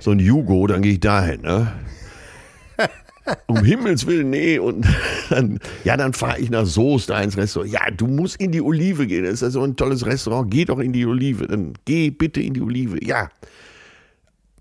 so 0.00 0.10
ein 0.10 0.18
Jugo, 0.18 0.66
dann 0.66 0.82
gehe 0.82 0.94
ich 0.94 1.00
dahin, 1.00 1.42
ne? 1.42 1.72
Um 3.46 3.64
Himmels 3.64 4.06
Willen, 4.06 4.30
nee. 4.30 4.58
Und 4.58 4.86
dann, 5.30 5.58
ja, 5.84 5.96
dann 5.96 6.12
fahre 6.12 6.38
ich 6.38 6.50
nach 6.50 6.66
Soest 6.66 7.10
da 7.10 7.20
ins 7.20 7.36
Restaurant. 7.36 7.72
Ja, 7.72 7.90
du 7.90 8.06
musst 8.06 8.36
in 8.40 8.52
die 8.52 8.60
Olive 8.60 9.06
gehen. 9.06 9.24
Das 9.24 9.34
ist 9.34 9.42
ja 9.42 9.50
so 9.50 9.62
ein 9.62 9.76
tolles 9.76 10.04
Restaurant. 10.04 10.50
Geh 10.50 10.64
doch 10.64 10.78
in 10.78 10.92
die 10.92 11.06
Olive. 11.06 11.46
Dann 11.46 11.72
geh 11.84 12.10
bitte 12.10 12.40
in 12.40 12.54
die 12.54 12.60
Olive. 12.60 13.02
Ja. 13.04 13.30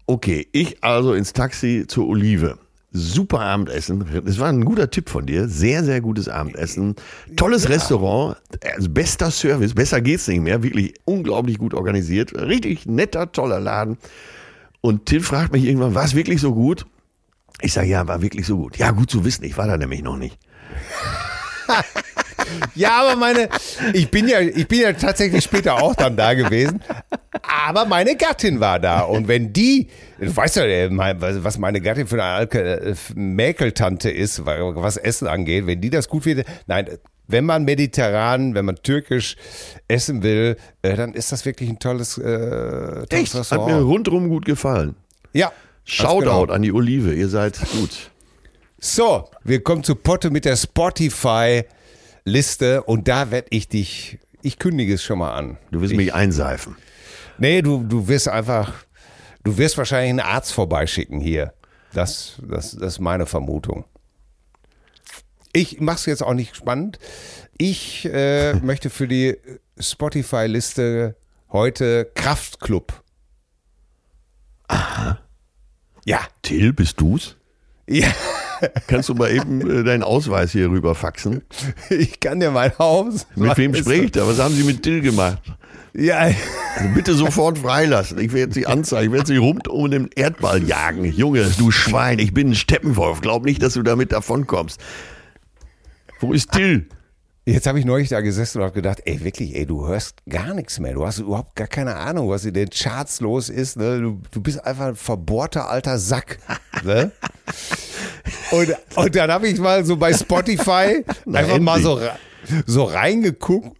Okay, 0.06 0.48
ich 0.52 0.84
also 0.84 1.14
ins 1.14 1.34
Taxi 1.34 1.86
zur 1.88 2.08
Olive. 2.08 2.58
Super 2.96 3.40
Abendessen. 3.40 4.06
Das 4.24 4.38
war 4.40 4.50
ein 4.50 4.64
guter 4.64 4.90
Tipp 4.92 5.10
von 5.10 5.26
dir. 5.26 5.48
Sehr, 5.48 5.84
sehr 5.84 6.00
gutes 6.00 6.30
Abendessen. 6.30 6.96
Tolles 7.36 7.68
Restaurant. 7.68 8.38
Also 8.76 8.90
bester 8.90 9.32
Service. 9.32 9.74
Besser 9.74 10.00
geht's 10.00 10.28
nicht 10.28 10.42
mehr. 10.42 10.62
Wirklich 10.62 10.94
unglaublich 11.04 11.58
gut 11.58 11.74
organisiert. 11.74 12.34
Richtig 12.36 12.86
netter, 12.86 13.32
toller 13.32 13.60
Laden. 13.60 13.98
Und 14.82 15.08
Till 15.08 15.22
fragt 15.22 15.54
mich 15.54 15.64
irgendwann, 15.64 15.96
war 15.96 16.06
es 16.06 16.14
wirklich 16.14 16.40
so 16.40 16.54
gut? 16.54 16.86
Ich 17.62 17.74
sage, 17.74 17.88
ja, 17.88 18.08
war 18.08 18.22
wirklich 18.22 18.46
so 18.46 18.58
gut. 18.58 18.78
Ja, 18.78 18.92
gut 18.92 19.10
zu 19.10 19.24
wissen. 19.24 19.44
Ich 19.46 19.58
war 19.58 19.68
da 19.68 19.78
nämlich 19.78 20.02
noch 20.04 20.18
nicht. 20.18 20.38
Ja, 22.76 23.02
aber 23.02 23.16
meine, 23.16 23.50
ich 23.94 24.12
bin 24.12 24.28
ja, 24.28 24.40
ich 24.40 24.68
bin 24.68 24.82
ja 24.82 24.94
tatsächlich 24.94 25.44
später 25.44 25.82
auch 25.82 25.96
dann 25.96 26.16
da 26.16 26.34
gewesen. 26.34 26.82
Aber 27.66 27.86
meine 27.86 28.16
Gattin 28.16 28.60
war 28.60 28.80
da. 28.80 29.02
Und 29.02 29.28
wenn 29.28 29.54
die, 29.54 29.88
du 30.20 30.36
weißt 30.36 30.58
ja, 30.58 30.64
äh, 30.66 30.90
mein- 30.90 31.20
was 31.22 31.58
meine 31.58 31.82
Gattin 31.82 32.06
für 32.06 32.16
eine 32.16 32.24
Alke, 32.26 32.62
äh, 32.82 32.96
Mäkeltante 33.16 34.10
ist, 34.12 34.46
was 34.46 34.98
Essen 34.98 35.28
angeht, 35.28 35.66
wenn 35.68 35.82
die 35.82 35.90
das 35.90 36.08
gut 36.10 36.24
findet. 36.24 36.48
Nein, 36.68 36.90
wenn 37.28 37.46
man 37.46 37.64
mediterran, 37.64 38.54
wenn 38.56 38.66
man 38.66 38.76
türkisch 38.76 39.36
essen 39.88 40.22
will, 40.22 40.58
äh, 40.82 40.96
dann 40.96 41.14
ist 41.14 41.32
das 41.32 41.46
wirklich 41.46 41.70
ein 41.70 41.80
tolles, 41.80 42.18
äh, 42.18 42.24
tolles 42.24 43.08
Echt? 43.10 43.34
Hat 43.34 43.40
Restaurant. 43.42 43.72
mir 43.74 43.82
rundrum 43.82 44.30
gut 44.30 44.46
gefallen. 44.46 44.96
ja. 45.34 45.52
Shoutout 45.86 46.20
genau. 46.20 46.46
an 46.46 46.62
die 46.62 46.72
Olive. 46.72 47.14
Ihr 47.14 47.28
seid 47.30 47.60
gut. 47.72 48.12
So, 48.80 49.30
wir 49.44 49.64
kommen 49.64 49.84
zu 49.84 49.96
Potte 49.96 50.30
mit 50.30 50.46
der 50.46 50.56
Spotify-Liste 50.56 52.84
und 52.84 53.08
da 53.08 53.32
werde 53.32 53.48
ich 53.52 53.68
dich, 53.70 54.20
ich 54.42 54.60
kündige 54.60 54.94
es 54.96 55.04
schon 55.04 55.20
mal 55.20 55.34
an. 55.34 55.58
Du 55.72 55.82
willst 55.82 55.94
ich, 55.94 55.98
mich 55.98 56.14
einseifen. 56.14 56.76
Nee, 57.38 57.62
du, 57.62 57.84
du 57.84 58.08
wirst 58.08 58.28
einfach, 58.28 58.74
du 59.44 59.58
wirst 59.58 59.78
wahrscheinlich 59.78 60.10
einen 60.10 60.20
Arzt 60.20 60.54
vorbeischicken 60.54 61.22
hier. 61.22 61.54
Das, 61.94 62.42
das, 62.42 62.72
das 62.72 62.94
ist 62.94 63.00
meine 63.00 63.26
Vermutung. 63.26 63.86
Ich 65.54 65.80
mach's 65.80 66.06
jetzt 66.06 66.24
auch 66.24 66.34
nicht 66.34 66.56
spannend. 66.56 67.00
Ich 67.58 68.06
äh, 68.06 68.54
möchte 68.56 68.90
für 68.90 69.08
die 69.08 69.38
Spotify-Liste 69.80 71.16
heute 71.52 72.12
Kraftclub. 72.16 73.04
Aha. 74.68 75.20
Ja, 76.06 76.20
Till, 76.42 76.74
bist 76.74 77.00
du's? 77.00 77.36
ja. 77.88 78.08
Kannst 78.88 79.10
du 79.10 79.14
mal 79.14 79.30
eben 79.30 79.60
äh, 79.70 79.84
deinen 79.84 80.04
Ausweis 80.04 80.54
hier 80.54 80.70
rüber 80.70 80.96
faxen? 80.96 81.42
Ich 81.90 82.22
kann 82.22 82.40
dir 82.40 82.50
mein 82.52 82.72
Haus. 82.80 83.28
Mit 83.36 83.58
wem 83.58 83.76
spreche 83.76 84.06
ich 84.06 84.12
da? 84.12 84.26
Was 84.26 84.40
haben 84.40 84.56
Sie 84.56 84.64
mit 84.64 84.84
Till 84.84 85.02
gemacht? 85.02 85.42
Ja, 85.94 86.20
Also 86.78 86.90
bitte 86.96 87.14
sofort 87.14 87.58
freilassen. 87.58 88.20
Ich 88.20 88.32
werde 88.32 88.54
Sie 88.54 88.66
anzeigen. 88.66 89.12
Ich 89.12 89.18
werde 89.18 89.28
Sie 89.28 89.36
rund 89.38 89.68
um 89.68 89.92
den 89.92 90.10
Erdball 90.16 90.64
jagen. 90.64 91.04
Junge, 91.04 91.52
du 91.58 91.72
Schwein, 91.72 92.20
ich 92.20 92.34
bin 92.34 92.52
ein 92.52 92.56
Steppenwolf. 92.56 93.20
Glaub 93.20 93.44
nicht, 93.44 93.62
dass 93.62 93.74
du 93.74 93.84
damit 93.84 94.14
davonkommst. 94.14 94.80
Wo 96.22 96.32
ist 96.32 96.54
Till? 96.54 96.88
Jetzt 97.46 97.68
habe 97.68 97.78
ich 97.78 97.84
neulich 97.84 98.08
da 98.08 98.22
gesessen 98.22 98.60
und 98.60 98.64
habe 98.64 98.76
gedacht, 98.76 99.02
ey, 99.04 99.22
wirklich, 99.22 99.54
ey, 99.56 99.66
du 99.66 99.86
hörst 99.86 100.26
gar 100.30 100.54
nichts 100.54 100.80
mehr. 100.80 100.94
Du 100.94 101.06
hast 101.06 101.20
überhaupt 101.20 101.56
gar 101.56 101.68
keine 101.68 101.98
Ahnung, 101.98 102.30
was 102.30 102.46
in 102.46 102.54
den 102.54 102.70
Charts 102.70 103.20
los 103.20 103.50
ist. 103.50 103.76
Ne? 103.76 104.00
Du, 104.00 104.22
du 104.32 104.42
bist 104.42 104.64
einfach 104.66 104.88
ein 104.88 104.96
verbohrter 104.96 105.70
alter 105.70 105.98
Sack. 105.98 106.40
Ne? 106.84 107.12
Und, 108.52 108.76
und 108.96 109.16
dann 109.16 109.32
habe 109.32 109.48
ich 109.48 109.58
mal 109.58 109.86
so 109.86 109.96
bei 109.96 110.12
Spotify 110.12 111.06
einfach 111.32 111.60
mal 111.60 111.80
so, 111.80 112.02
so 112.66 112.84
reingeguckt 112.84 113.78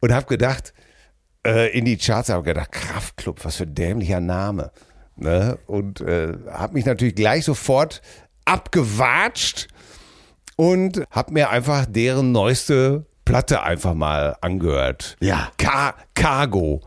und 0.00 0.12
habe 0.12 0.26
gedacht, 0.26 0.72
äh, 1.46 1.70
in 1.76 1.84
die 1.84 1.96
Charts 1.96 2.28
habe 2.30 2.42
gedacht, 2.42 2.72
Kraftclub, 2.72 3.44
was 3.44 3.56
für 3.56 3.64
ein 3.64 3.74
dämlicher 3.74 4.20
Name. 4.20 4.72
Ne? 5.14 5.58
Und 5.66 6.00
äh, 6.00 6.32
habe 6.50 6.74
mich 6.74 6.86
natürlich 6.86 7.14
gleich 7.14 7.44
sofort 7.44 8.02
abgewatscht 8.46 9.68
und 10.60 11.04
habe 11.10 11.32
mir 11.32 11.48
einfach 11.48 11.86
deren 11.86 12.32
neueste 12.32 13.06
Platte 13.24 13.62
einfach 13.62 13.94
mal 13.94 14.36
angehört. 14.42 15.16
Ja. 15.22 15.50
Car 15.56 15.94
Cargo. 16.12 16.82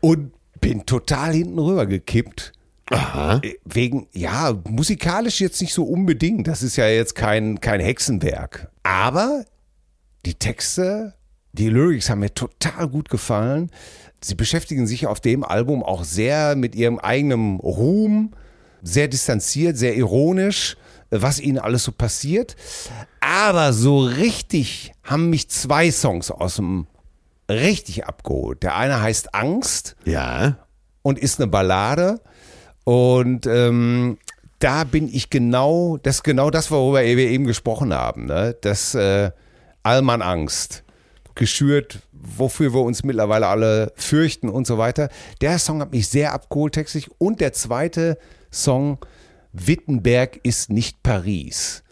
Und 0.00 0.32
bin 0.60 0.86
total 0.86 1.32
hinten 1.32 1.60
rüber 1.60 1.86
gekippt. 1.86 2.52
Aha. 2.90 3.38
Äh, 3.44 3.54
Wegen, 3.64 4.08
ja, 4.12 4.52
musikalisch 4.68 5.40
jetzt 5.40 5.60
nicht 5.60 5.72
so 5.72 5.84
unbedingt. 5.84 6.48
Das 6.48 6.64
ist 6.64 6.74
ja 6.74 6.88
jetzt 6.88 7.14
kein, 7.14 7.60
kein 7.60 7.78
Hexenwerk. 7.78 8.72
Aber 8.82 9.44
die 10.24 10.34
Texte, 10.34 11.14
die 11.52 11.68
Lyrics 11.68 12.10
haben 12.10 12.18
mir 12.18 12.34
total 12.34 12.88
gut 12.88 13.08
gefallen. 13.08 13.70
Sie 14.20 14.34
beschäftigen 14.34 14.88
sich 14.88 15.06
auf 15.06 15.20
dem 15.20 15.44
Album 15.44 15.84
auch 15.84 16.02
sehr 16.02 16.56
mit 16.56 16.74
ihrem 16.74 16.98
eigenen 16.98 17.60
Ruhm, 17.60 18.32
sehr 18.82 19.06
distanziert, 19.06 19.76
sehr 19.76 19.94
ironisch, 19.94 20.76
was 21.10 21.40
ihnen 21.40 21.58
alles 21.58 21.84
so 21.84 21.92
passiert. 21.92 22.56
Aber 23.20 23.72
so 23.72 24.00
richtig 24.00 24.92
haben 25.04 25.30
mich 25.30 25.48
zwei 25.48 25.90
Songs 25.90 26.30
aus 26.30 26.56
dem 26.56 26.86
richtig 27.50 28.06
abgeholt. 28.06 28.62
Der 28.62 28.76
eine 28.76 29.00
heißt 29.00 29.34
Angst 29.34 29.96
Ja. 30.04 30.56
und 31.02 31.18
ist 31.18 31.38
eine 31.40 31.46
Ballade. 31.46 32.20
Und 32.84 33.46
ähm, 33.46 34.18
da 34.58 34.84
bin 34.84 35.08
ich 35.12 35.30
genau, 35.30 35.96
das 35.98 36.16
ist 36.16 36.22
genau 36.24 36.50
das, 36.50 36.70
worüber 36.70 37.02
wir 37.02 37.18
eben 37.30 37.44
gesprochen 37.46 37.92
haben. 37.92 38.26
Ne? 38.26 38.56
Das 38.60 38.94
äh, 38.94 39.30
Allmann 39.82 40.22
Angst, 40.22 40.82
geschürt, 41.34 42.00
wofür 42.12 42.72
wir 42.74 42.80
uns 42.80 43.04
mittlerweile 43.04 43.46
alle 43.46 43.92
fürchten 43.96 44.48
und 44.48 44.66
so 44.66 44.78
weiter. 44.78 45.10
Der 45.40 45.58
Song 45.58 45.80
hat 45.80 45.92
mich 45.92 46.08
sehr 46.08 46.32
abgeholt 46.32 46.72
textlich. 46.74 47.08
Und 47.18 47.40
der 47.40 47.52
zweite 47.52 48.18
Song, 48.50 48.98
Wittenberg 49.56 50.40
ist 50.42 50.70
nicht 50.70 51.02
Paris. 51.02 51.82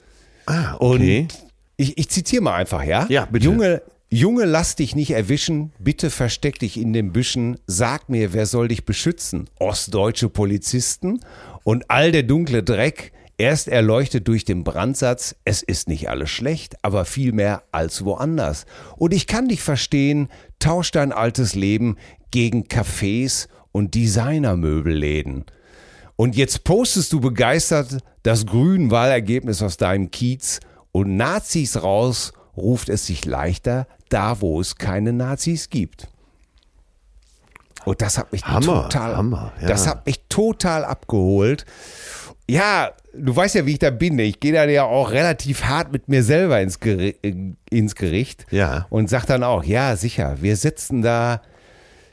Ah, 0.46 0.76
okay. 0.78 1.22
Und 1.22 1.34
ich, 1.76 1.98
ich 1.98 2.08
zitiere 2.08 2.42
mal 2.42 2.54
einfach, 2.54 2.84
ja? 2.84 3.06
Ja, 3.08 3.26
bitte. 3.26 3.46
Junge, 3.46 3.82
Junge, 4.10 4.44
lass 4.44 4.76
dich 4.76 4.94
nicht 4.94 5.10
erwischen, 5.10 5.72
bitte 5.80 6.08
versteck 6.08 6.60
dich 6.60 6.78
in 6.78 6.92
den 6.92 7.12
Büschen, 7.12 7.58
sag 7.66 8.08
mir, 8.08 8.32
wer 8.32 8.46
soll 8.46 8.68
dich 8.68 8.84
beschützen? 8.84 9.50
Ostdeutsche 9.58 10.28
Polizisten 10.28 11.18
und 11.64 11.90
all 11.90 12.12
der 12.12 12.22
dunkle 12.22 12.62
Dreck, 12.62 13.12
erst 13.38 13.66
erleuchtet 13.66 14.28
durch 14.28 14.44
den 14.44 14.62
Brandsatz, 14.62 15.34
es 15.44 15.62
ist 15.62 15.88
nicht 15.88 16.08
alles 16.10 16.30
schlecht, 16.30 16.76
aber 16.82 17.06
viel 17.06 17.32
mehr 17.32 17.64
als 17.72 18.04
woanders. 18.04 18.66
Und 18.96 19.12
ich 19.12 19.26
kann 19.26 19.48
dich 19.48 19.62
verstehen, 19.62 20.28
tausch 20.60 20.92
dein 20.92 21.10
altes 21.10 21.56
Leben 21.56 21.96
gegen 22.30 22.64
Cafés 22.64 23.48
und 23.72 23.96
Designermöbelläden. 23.96 25.44
Und 26.16 26.36
jetzt 26.36 26.64
postest 26.64 27.12
du 27.12 27.20
begeistert 27.20 27.98
das 28.22 28.46
Grün-Wahlergebnis 28.46 29.62
aus 29.62 29.76
deinem 29.76 30.10
Kiez 30.10 30.60
und 30.92 31.16
Nazis 31.16 31.82
raus, 31.82 32.32
ruft 32.56 32.88
es 32.88 33.06
sich 33.06 33.24
leichter, 33.24 33.86
da 34.08 34.40
wo 34.40 34.60
es 34.60 34.76
keine 34.76 35.12
Nazis 35.12 35.70
gibt. 35.70 36.08
Und 37.84 38.00
das 38.00 38.16
hat 38.16 38.32
mich 38.32 38.44
Hammer, 38.44 38.84
total, 38.84 39.16
Hammer, 39.16 39.52
ja. 39.60 39.68
das 39.68 39.86
hat 39.86 40.06
mich 40.06 40.20
total 40.28 40.84
abgeholt. 40.84 41.66
Ja, 42.48 42.92
du 43.14 43.34
weißt 43.34 43.56
ja, 43.56 43.66
wie 43.66 43.72
ich 43.72 43.78
da 43.78 43.90
bin. 43.90 44.18
Ich 44.18 44.40
gehe 44.40 44.52
da 44.52 44.64
ja 44.64 44.84
auch 44.84 45.10
relativ 45.10 45.64
hart 45.64 45.92
mit 45.92 46.08
mir 46.08 46.22
selber 46.22 46.60
ins, 46.60 46.78
Geri 46.78 47.16
ins 47.70 47.94
Gericht. 47.94 48.46
Ja. 48.50 48.86
Und 48.90 49.08
sag 49.10 49.26
dann 49.26 49.42
auch, 49.42 49.64
ja, 49.64 49.96
sicher, 49.96 50.36
wir 50.40 50.56
sitzen 50.56 51.02
da, 51.02 51.42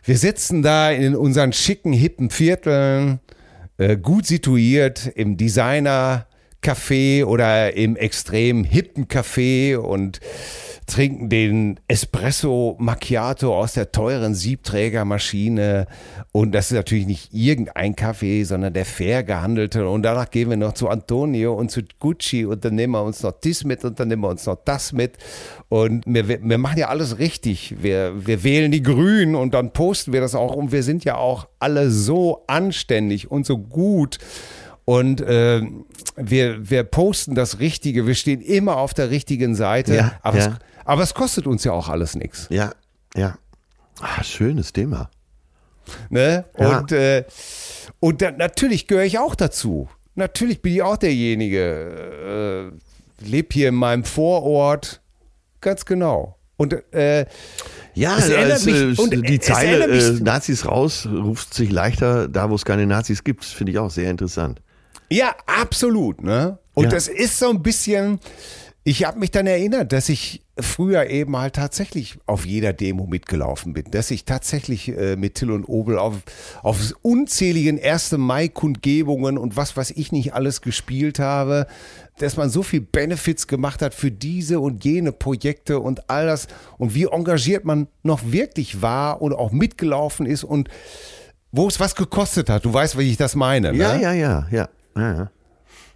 wir 0.04 0.18
sitzen 0.18 0.62
da 0.62 0.90
in 0.90 1.16
unseren 1.16 1.54
schicken, 1.54 1.94
hippen 1.94 2.30
Vierteln, 2.30 3.20
äh, 3.82 3.98
gut 3.98 4.28
situiert 4.28 5.12
im 5.16 5.38
Designer 5.38 6.28
Café 6.62 7.26
oder 7.26 7.76
im 7.76 7.96
extrem 7.96 8.64
hippen 8.64 9.08
Café 9.08 9.76
und 9.76 10.20
trinken 10.92 11.30
den 11.30 11.80
Espresso 11.88 12.76
Macchiato 12.78 13.58
aus 13.58 13.74
der 13.74 13.92
teuren 13.92 14.36
Siebträgermaschine. 14.36 15.88
Und 16.34 16.54
das 16.54 16.66
ist 16.66 16.76
natürlich 16.76 17.08
nicht 17.08 17.34
irgendein 17.34 17.96
Kaffee, 17.96 18.44
sondern 18.44 18.74
der 18.74 18.86
fair 18.86 19.24
gehandelte. 19.24 19.88
Und 19.88 20.04
danach 20.04 20.30
gehen 20.30 20.50
wir 20.50 20.58
noch 20.58 20.74
zu 20.74 20.90
Antonio 20.90 21.54
und 21.54 21.72
zu 21.72 21.82
Gucci 22.00 22.46
und 22.46 22.66
dann 22.66 22.76
nehmen 22.76 22.94
wir 22.94 23.04
uns 23.04 23.24
noch 23.24 23.32
dies 23.32 23.64
mit 23.64 23.86
und 23.86 24.00
dann 24.00 24.10
nehmen 24.10 24.22
wir 24.22 24.30
uns 24.30 24.46
noch 24.46 24.58
das 24.66 24.92
mit. 24.92 25.18
Und 25.70 26.04
wir, 26.06 26.28
wir 26.28 26.58
machen 26.58 26.78
ja 26.78 26.90
alles 26.90 27.20
richtig. 27.20 27.76
Wir, 27.82 28.26
wir 28.28 28.44
wählen 28.44 28.72
die 28.72 28.84
Grünen 28.84 29.36
und 29.36 29.54
dann 29.54 29.72
posten 29.72 30.12
wir 30.12 30.20
das 30.20 30.36
auch. 30.36 30.56
Und 30.56 30.74
wir 30.74 30.84
sind 30.84 31.06
ja 31.06 31.16
auch 31.16 31.48
alle 31.60 31.90
so 31.90 32.44
anständig 32.48 33.32
und 33.32 33.46
so 33.46 33.58
gut. 33.58 34.18
Und 34.84 35.22
äh, 35.22 35.62
wir, 36.18 36.70
wir 36.70 36.84
posten 36.84 37.34
das 37.34 37.60
Richtige, 37.60 38.08
wir 38.08 38.16
stehen 38.16 38.42
immer 38.42 38.78
auf 38.78 38.94
der 38.94 39.10
richtigen 39.10 39.56
Seite. 39.56 39.96
Ja, 39.96 40.12
aber, 40.22 40.38
ja. 40.38 40.46
Es, 40.48 40.71
aber 40.92 41.04
es 41.04 41.14
kostet 41.14 41.48
uns 41.48 41.64
ja 41.64 41.72
auch 41.72 41.90
alles 41.90 42.16
nichts. 42.16 42.48
Ja, 42.50 42.72
ja. 43.16 43.38
Ah, 44.02 44.24
schönes 44.24 44.74
Thema. 44.74 45.10
Ne? 46.10 46.46
Ja. 46.60 46.80
Und, 46.80 46.92
äh, 46.92 47.24
und 48.00 48.22
dann, 48.22 48.38
natürlich 48.38 48.88
gehöre 48.88 49.04
ich 49.06 49.18
auch 49.20 49.36
dazu. 49.36 49.90
Natürlich 50.16 50.62
bin 50.62 50.74
ich 50.74 50.82
auch 50.82 50.98
derjenige. 50.98 52.72
Äh, 53.22 53.26
lebe 53.26 53.48
hier 53.54 53.70
in 53.70 53.76
meinem 53.76 54.04
Vorort. 54.04 55.02
Ganz 55.62 55.86
genau. 55.86 56.38
Und 56.58 56.74
äh, 56.94 57.26
Ja, 57.94 58.18
Es 58.18 58.30
erinnert 58.30 58.52
als, 58.54 58.66
mich- 58.66 59.00
äh, 59.00 59.02
und 59.02 59.12
die 59.28 59.40
es 59.40 59.46
Zeile 59.46 59.86
äh, 59.86 60.20
Nazis 60.22 60.66
raus 60.66 61.08
ruft 61.08 61.54
sich 61.54 61.72
leichter 61.72 62.28
da, 62.28 62.50
wo 62.50 62.56
es 62.56 62.66
keine 62.66 62.86
Nazis 62.86 63.24
gibt. 63.24 63.44
Finde 63.46 63.72
ich 63.72 63.80
auch 63.80 63.90
sehr 63.92 64.10
interessant. 64.10 64.62
Ja, 65.10 65.36
absolut. 65.46 66.22
Ne? 66.24 66.58
Und 66.74 66.86
Ja. 66.86 66.90
das 66.92 67.08
ist 67.08 67.38
so 67.40 67.50
ein 67.50 67.62
bisschen, 67.64 68.20
ich 68.84 69.04
habe 69.04 69.20
mich 69.20 69.32
dann 69.32 69.46
erinnert, 69.48 69.92
dass 69.92 70.08
ich 70.10 70.41
früher 70.60 71.10
eben 71.10 71.38
halt 71.38 71.56
tatsächlich 71.56 72.18
auf 72.26 72.46
jeder 72.46 72.74
Demo 72.74 73.08
mitgelaufen 73.08 73.74
bin, 73.74 73.86
dass 73.92 74.12
ich 74.12 74.26
tatsächlich 74.26 74.90
äh, 74.90 75.16
mit 75.16 75.36
Till 75.36 75.52
und 75.52 75.66
Obel 75.66 75.98
auf, 75.98 76.18
auf 76.62 76.94
unzähligen 77.02 77.80
1. 77.82 78.14
Mai-Kundgebungen 78.14 79.38
und 79.38 79.56
was 79.56 79.78
weiß 79.78 79.92
ich 79.92 80.12
nicht 80.12 80.34
alles 80.34 80.62
gespielt 80.62 81.20
habe, 81.20 81.68
dass 82.18 82.38
man 82.38 82.50
so 82.50 82.64
viel 82.64 82.82
Benefits 82.82 83.48
gemacht 83.48 83.82
hat 83.82 83.94
für 83.94 84.12
diese 84.12 84.60
und 84.60 84.84
jene 84.84 85.12
Projekte 85.12 85.80
und 85.80 86.10
all 86.10 86.28
das 86.28 86.48
und 86.78 86.94
wie 86.94 87.06
engagiert 87.06 87.66
man 87.66 87.88
noch 88.04 88.20
wirklich 88.26 88.82
war 88.82 89.22
und 89.22 89.34
auch 89.34 89.52
mitgelaufen 89.52 90.26
ist 90.26 90.44
und 90.44 90.70
wo 91.52 91.68
es 91.68 91.80
was 91.80 91.96
gekostet 91.96 92.50
hat. 92.50 92.66
Du 92.66 92.74
weißt, 92.74 92.98
wie 92.98 93.10
ich 93.10 93.18
das 93.18 93.36
meine. 93.36 93.72
Ne? 93.72 93.80
Ja, 93.80 93.96
ja, 93.96 94.14
ja, 94.14 94.48
ja. 94.52 94.70
ja, 94.96 95.14
ja. 95.14 95.32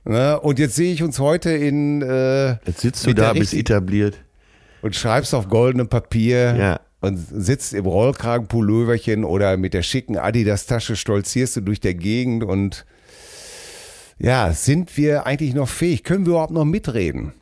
Ne? 0.06 0.40
Und 0.40 0.60
jetzt 0.60 0.76
sehe 0.76 0.94
ich 0.94 1.04
uns 1.04 1.20
heute 1.20 1.52
in 1.52 2.02
äh, 2.02 2.52
Jetzt 2.66 2.82
sitzt 2.82 3.06
du 3.06 3.14
da, 3.14 3.34
bist 3.34 3.54
etabliert. 3.54 4.25
Und 4.86 4.96
schreibst 4.96 5.34
auf 5.34 5.50
goldenem 5.50 5.88
Papier 5.88 6.56
Ja. 6.56 6.80
und 7.02 7.18
sitzt 7.18 7.74
im 7.74 7.88
Rollkragenpulloverchen 7.88 9.24
oder 9.24 9.58
mit 9.58 9.74
der 9.74 9.82
schicken 9.82 10.16
Adidas-Tasche 10.16 10.96
stolzierst 10.96 11.56
du 11.56 11.62
durch 11.62 11.80
der 11.80 11.96
Gegend 11.96 12.44
und 12.44 12.86
ja, 14.20 14.54
sind 14.54 14.96
wir 14.96 15.26
eigentlich 15.26 15.56
noch 15.56 15.68
fähig? 15.68 16.04
Können 16.04 16.28
wir 16.28 16.34
überhaupt 16.34 16.54
noch 16.54 16.66
mitreden? 16.66 17.34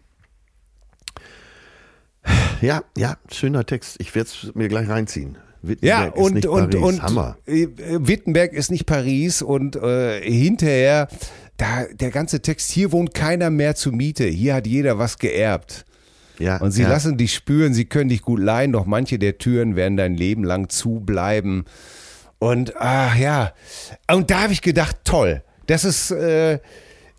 Ja, 2.62 2.82
ja, 2.98 3.18
schöner 3.30 3.66
Text. 3.66 3.98
Ich 4.00 4.16
werde 4.16 4.30
es 4.30 4.56
mir 4.56 4.70
gleich 4.70 4.88
reinziehen. 4.88 5.38
Ja, 5.82 6.14
Wittenberg 6.14 6.16
ist 6.16 6.22
und, 6.24 6.34
nicht 6.36 6.48
und, 6.48 6.70
Paris. 6.72 6.86
und 6.86 7.02
Hammer. 7.04 7.38
äh, 7.46 7.68
Wittenberg 7.78 8.54
ist 8.54 8.72
nicht 8.72 8.86
Paris 8.86 9.42
und 9.42 9.76
äh, 9.76 10.22
hinterher, 10.22 11.10
da, 11.58 11.84
der 11.92 12.10
ganze 12.10 12.42
Text, 12.42 12.72
hier 12.72 12.94
wohnt 12.94 13.14
keiner 13.14 13.50
mehr 13.50 13.76
zur 13.76 13.92
Miete, 13.92 14.24
hier 14.24 14.56
hat 14.56 14.66
jeder 14.66 14.98
was 14.98 15.18
geerbt. 15.18 15.84
Ja, 16.40 16.58
Und 16.58 16.72
sie 16.72 16.84
ja. 16.84 16.90
lassen 16.90 17.18
dich 17.18 17.34
spüren, 17.34 17.74
sie 17.74 17.86
können 17.86 18.10
dich 18.10 18.22
gut 18.22 18.40
leihen, 18.40 18.72
doch 18.72 18.86
manche 18.86 19.20
der 19.20 19.38
Türen 19.38 19.76
werden 19.76 19.98
dein 19.98 20.16
Leben 20.16 20.44
lang 20.44 20.70
zubleiben. 20.70 21.66
Und 22.40 22.74
ach 22.78 23.16
ja, 23.16 23.54
und 24.12 24.30
da 24.30 24.42
habe 24.44 24.54
ich 24.54 24.62
gedacht, 24.62 24.98
toll, 25.04 25.44
das 25.68 25.86
ist, 25.86 26.12
äh, 26.12 26.60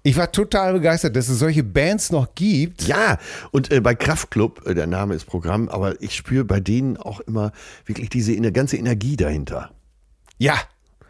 ich 0.03 0.17
war 0.19 0.31
total 0.31 0.75
begeistert, 0.75 1.17
dass 1.17 1.29
es 1.29 1.39
solche 1.39 1.65
Bands 1.65 2.11
noch 2.13 2.35
gibt. 2.35 2.87
Ja, 2.87 3.19
und 3.51 3.73
äh, 3.73 3.81
bei 3.81 3.95
Kraftklub, 3.95 4.67
äh, 4.67 4.75
der 4.75 4.87
Name 4.87 5.15
ist 5.15 5.25
Programm, 5.25 5.69
aber 5.71 6.01
ich 6.03 6.15
spüre 6.15 6.45
bei 6.45 6.61
denen 6.61 6.99
auch 6.99 7.21
immer 7.21 7.53
wirklich 7.87 8.11
diese 8.11 8.39
ganze 8.53 8.77
Energie 8.77 9.17
dahinter. 9.17 9.71
Ja. 10.39 10.59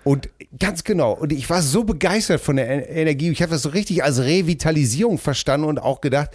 Und 0.04 0.28
ganz 0.58 0.84
genau. 0.84 1.12
Und 1.12 1.32
ich 1.32 1.48
war 1.48 1.62
so 1.62 1.84
begeistert 1.84 2.40
von 2.40 2.56
der 2.56 2.68
En- 2.68 2.82
Energie. 2.96 3.30
Ich 3.30 3.40
habe 3.42 3.52
das 3.52 3.62
so 3.62 3.70
richtig 3.70 4.04
als 4.04 4.20
Revitalisierung 4.20 5.18
verstanden 5.18 5.66
und 5.66 5.78
auch 5.78 6.00
gedacht, 6.02 6.30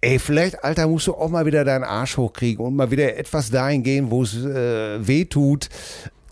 ey, 0.00 0.18
vielleicht, 0.18 0.62
Alter, 0.64 0.86
musst 0.86 1.08
du 1.08 1.14
auch 1.14 1.28
mal 1.28 1.44
wieder 1.44 1.64
deinen 1.64 1.84
Arsch 1.84 2.16
hochkriegen 2.16 2.64
und 2.64 2.76
mal 2.76 2.90
wieder 2.90 3.16
etwas 3.16 3.50
dahin 3.50 3.82
gehen, 3.82 4.10
wo 4.10 4.22
es 4.22 4.34
äh, 4.36 5.06
weh 5.06 5.24
tut. 5.24 5.68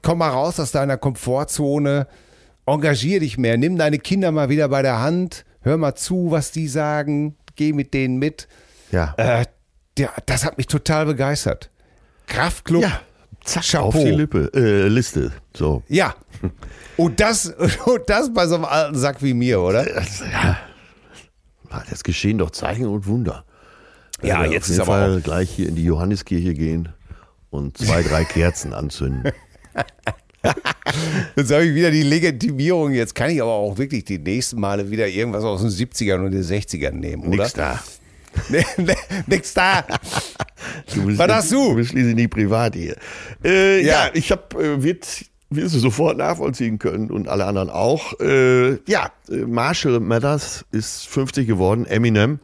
Komm 0.03 0.19
mal 0.19 0.31
raus 0.31 0.61
aus 0.61 0.71
deiner 0.71 0.97
Komfortzone. 0.97 2.07
Engagier 2.67 3.21
dich 3.21 3.37
mehr. 3.39 3.57
Nimm 3.57 3.77
deine 3.77 3.99
Kinder 3.99 4.31
mal 4.31 4.49
wieder 4.49 4.69
bei 4.69 4.83
der 4.83 5.01
Hand. 5.01 5.45
Hör 5.63 5.77
mal 5.77 5.95
zu, 5.97 6.31
was 6.31 6.53
die 6.53 6.69
sagen. 6.69 7.35
Geh 7.57 7.73
mit 7.73 7.95
denen 7.95 8.19
mit. 8.19 8.47
Ja. 8.93 9.15
Äh, 9.17 9.47
der, 9.99 10.11
das 10.27 10.45
hat 10.45 10.57
mich 10.59 10.67
total 10.69 11.07
begeistert. 11.07 11.71
Kraftclub. 12.29 12.83
ja, 12.83 13.01
Chapeau. 13.47 13.87
auf 13.89 13.95
die 13.95 14.11
Lippe, 14.11 14.51
äh, 14.55 14.89
Liste. 14.89 15.33
So. 15.55 15.83
Ja. 15.89 16.15
Und 16.97 17.21
das, 17.21 17.47
und 17.85 18.03
das 18.09 18.33
bei 18.33 18.47
so 18.47 18.57
einem 18.57 18.65
alten 18.65 18.97
Sack 18.97 19.23
wie 19.23 19.35
mir, 19.35 19.61
oder? 19.61 19.85
Das, 19.85 20.21
ja, 20.21 20.59
das 21.91 22.03
geschehen 22.05 22.39
doch 22.39 22.51
Zeichen 22.51 22.87
und 22.87 23.07
Wunder. 23.07 23.45
Ja, 24.23 24.45
Äh, 24.45 24.53
jetzt 24.53 24.65
auf 24.65 24.71
ist 24.71 24.79
jeden 24.79 24.81
aber 24.83 24.99
Fall 24.99 25.21
gleich 25.21 25.51
hier 25.51 25.69
in 25.69 25.75
die 25.75 25.85
Johanneskirche 25.85 26.55
gehen 26.55 26.89
und 27.51 27.77
zwei, 27.79 28.03
drei 28.03 28.25
Kerzen 28.25 28.73
anzünden. 28.73 29.33
Jetzt 31.35 31.51
habe 31.53 31.65
ich 31.65 31.75
wieder 31.75 31.91
die 31.91 32.03
Legitimierung. 32.03 32.93
Jetzt 32.93 33.15
kann 33.15 33.31
ich 33.31 33.43
aber 33.43 33.51
auch 33.53 33.77
wirklich 33.79 34.05
die 34.05 34.19
nächsten 34.19 34.61
Male 34.61 34.91
wieder 34.91 35.09
irgendwas 35.09 35.43
aus 35.45 35.61
den 35.61 35.71
70ern 35.71 36.25
und 36.25 36.31
den 36.31 36.43
60ern 36.43 36.93
nehmen, 36.93 37.25
oder? 37.25 37.43
Nix 37.43 37.53
da. 37.53 37.83
Nix 39.27 39.55
da. 39.55 39.85
Du 40.95 41.07
bist, 41.07 41.19
Was 41.19 41.33
hast 41.33 41.53
du? 41.53 41.71
Du 41.71 41.75
bist 41.77 41.91
schließlich 41.91 42.15
nicht 42.15 42.31
privat 42.31 42.75
hier. 42.75 42.97
Äh, 43.45 43.81
ja. 43.85 44.07
Ja. 44.07 44.11
ich 44.15 44.31
habe, 44.31 44.63
äh, 44.63 44.83
wird, 44.83 45.07
wirst 45.51 45.75
du 45.75 45.79
sofort 45.79 46.17
nachvollziehen 46.19 46.79
können 46.79 47.11
und 47.11 47.29
alle 47.29 47.45
anderen 47.45 47.71
auch. 47.71 48.19
Äh, 48.21 48.75
ja, 48.89 49.11
äh, 49.29 49.37
Marshall 49.47 50.01
Mathers 50.01 50.65
ist 50.73 51.07
50 51.09 51.47
geworden, 51.47 51.87
Eminem. 51.87 52.41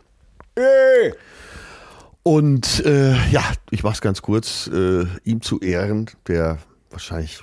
Und 2.22 2.84
äh, 2.86 3.14
ja, 3.30 3.42
ich 3.70 3.82
mach's 3.82 4.00
ganz 4.00 4.22
kurz, 4.22 4.68
äh, 4.72 5.04
ihm 5.24 5.40
zu 5.40 5.58
Ehren, 5.60 6.08
der 6.28 6.58
wahrscheinlich 6.90 7.42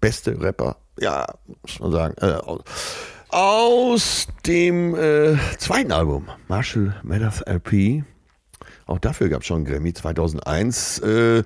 beste 0.00 0.40
Rapper, 0.40 0.76
ja, 1.00 1.26
muss 1.62 1.80
man 1.80 1.92
sagen, 1.92 2.14
äh, 2.20 2.38
aus, 3.30 4.28
dem 4.46 4.94
äh, 4.94 5.36
zweiten 5.58 5.92
Album, 5.92 6.28
Marshall 6.48 6.94
Mathers 7.02 7.42
LP. 7.42 8.04
Auch 8.86 8.98
dafür 8.98 9.28
gab 9.28 9.42
es 9.42 9.46
schon 9.46 9.58
einen 9.58 9.64
Grammy 9.66 9.92
2001. 9.92 10.98
Äh, 11.00 11.42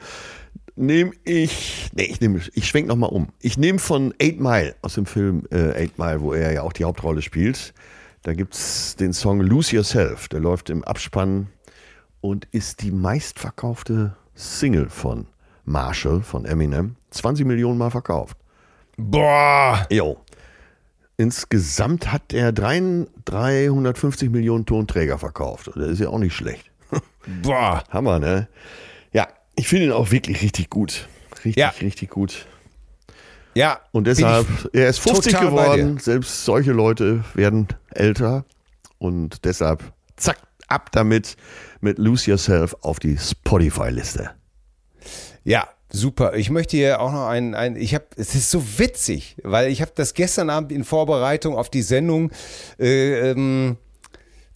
nehme 0.76 1.12
ich, 1.24 1.90
nee, 1.94 2.04
ich 2.04 2.20
nehme, 2.20 2.40
ich 2.54 2.66
schwenk 2.66 2.86
noch 2.86 2.96
mal 2.96 3.06
um. 3.06 3.28
Ich 3.40 3.58
nehme 3.58 3.78
von 3.78 4.14
Eight 4.20 4.40
Mile 4.40 4.74
aus 4.82 4.94
dem 4.94 5.06
Film 5.06 5.44
äh, 5.50 5.72
Eight 5.72 5.98
Mile, 5.98 6.20
wo 6.20 6.32
er 6.32 6.52
ja 6.52 6.62
auch 6.62 6.72
die 6.72 6.84
Hauptrolle 6.84 7.22
spielt. 7.22 7.74
Da 8.22 8.34
gibt's 8.34 8.94
den 8.96 9.12
Song 9.12 9.40
Lose 9.40 9.74
Yourself. 9.74 10.28
Der 10.28 10.40
läuft 10.40 10.70
im 10.70 10.84
Abspann 10.84 11.48
und 12.20 12.46
ist 12.52 12.82
die 12.82 12.92
meistverkaufte 12.92 14.16
Single 14.34 14.88
von 14.88 15.26
Marshall, 15.64 16.22
von 16.22 16.44
Eminem. 16.44 16.96
20 17.10 17.44
Millionen 17.44 17.78
Mal 17.78 17.90
verkauft. 17.90 18.36
Boah. 18.96 19.86
Jo. 19.90 20.21
Insgesamt 21.16 22.10
hat 22.12 22.32
er 22.32 22.52
3 22.52 23.06
350 23.24 24.30
Millionen 24.30 24.66
Tonträger 24.66 25.18
verkauft. 25.18 25.70
Das 25.74 25.88
ist 25.88 26.00
ja 26.00 26.08
auch 26.08 26.18
nicht 26.18 26.34
schlecht. 26.34 26.70
Boah. 27.42 27.84
Hammer, 27.90 28.18
ne? 28.18 28.48
Ja, 29.12 29.28
ich 29.54 29.68
finde 29.68 29.86
ihn 29.86 29.92
auch 29.92 30.10
wirklich 30.10 30.42
richtig 30.42 30.70
gut. 30.70 31.08
Richtig, 31.44 31.56
Ja. 31.56 31.68
richtig 31.80 32.10
gut. 32.10 32.46
Ja. 33.54 33.80
Und 33.92 34.06
deshalb, 34.06 34.46
er 34.72 34.88
ist 34.88 35.00
50 35.00 35.32
total 35.32 35.50
bei 35.50 35.62
geworden. 35.76 35.98
Selbst 35.98 36.44
solche 36.44 36.72
Leute 36.72 37.24
werden 37.34 37.68
älter. 37.90 38.44
Und 38.98 39.44
deshalb, 39.44 39.82
zack, 40.16 40.38
ab 40.68 40.90
damit 40.92 41.36
mit 41.80 41.98
Lose 41.98 42.30
Yourself 42.30 42.74
auf 42.80 42.98
die 42.98 43.18
Spotify-Liste. 43.18 44.30
Ja, 45.44 45.68
super. 45.92 46.34
Ich 46.34 46.50
möchte 46.50 46.76
hier 46.76 47.00
auch 47.00 47.12
noch 47.12 47.26
ein, 47.26 47.54
ein 47.54 47.76
ich 47.76 47.94
habe, 47.94 48.06
es 48.16 48.34
ist 48.34 48.50
so 48.50 48.78
witzig, 48.78 49.36
weil 49.42 49.70
ich 49.70 49.80
habe 49.82 49.92
das 49.94 50.14
gestern 50.14 50.50
Abend 50.50 50.72
in 50.72 50.84
Vorbereitung 50.84 51.56
auf 51.56 51.70
die 51.70 51.82
Sendung 51.82 52.30
äh, 52.78 53.30
ähm, 53.30 53.76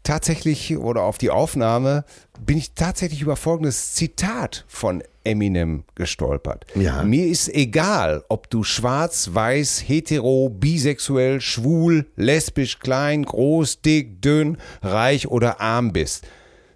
tatsächlich 0.02 0.76
oder 0.76 1.02
auf 1.02 1.18
die 1.18 1.30
Aufnahme 1.30 2.04
bin 2.40 2.56
ich 2.56 2.74
tatsächlich 2.74 3.22
über 3.22 3.36
folgendes 3.36 3.94
Zitat 3.94 4.64
von 4.68 5.02
Eminem 5.24 5.84
gestolpert. 5.96 6.64
Ja. 6.76 7.02
Mir 7.02 7.26
ist 7.26 7.52
egal, 7.52 8.22
ob 8.28 8.48
du 8.48 8.62
schwarz, 8.62 9.30
weiß, 9.32 9.84
hetero, 9.86 10.48
bisexuell, 10.48 11.40
schwul, 11.40 12.06
lesbisch, 12.14 12.78
klein, 12.78 13.24
groß, 13.24 13.82
dick, 13.82 14.22
dünn, 14.22 14.58
reich 14.82 15.26
oder 15.26 15.60
arm 15.60 15.92
bist. 15.92 16.26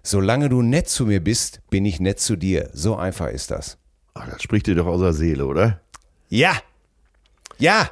Solange 0.03 0.49
du 0.49 0.61
nett 0.61 0.89
zu 0.89 1.05
mir 1.05 1.23
bist, 1.23 1.61
bin 1.69 1.85
ich 1.85 1.99
nett 1.99 2.19
zu 2.19 2.35
dir. 2.35 2.69
So 2.73 2.95
einfach 2.95 3.29
ist 3.29 3.51
das. 3.51 3.77
Ach, 4.13 4.29
das 4.29 4.41
spricht 4.41 4.67
dir 4.67 4.75
doch 4.75 4.87
aus 4.87 5.01
der 5.01 5.13
Seele, 5.13 5.45
oder? 5.45 5.79
Ja. 6.29 6.53
Ja. 7.57 7.89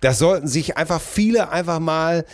Das 0.00 0.18
sollten 0.18 0.48
sich 0.48 0.76
einfach 0.76 1.00
viele 1.00 1.50
einfach 1.50 1.78
mal. 1.78 2.24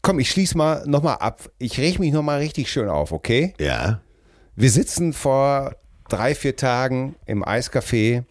Komm, 0.00 0.18
ich 0.18 0.30
schließe 0.30 0.56
mal 0.56 0.84
nochmal 0.86 1.16
ab. 1.16 1.50
Ich 1.58 1.78
reg 1.78 1.98
mich 1.98 2.12
nochmal 2.12 2.38
richtig 2.38 2.70
schön 2.70 2.88
auf, 2.88 3.12
okay? 3.12 3.54
Ja. 3.58 4.00
Wir 4.56 4.70
sitzen 4.70 5.12
vor 5.12 5.76
drei, 6.08 6.34
vier 6.34 6.56
Tagen 6.56 7.16
im 7.26 7.44
Eiscafé 7.44 8.24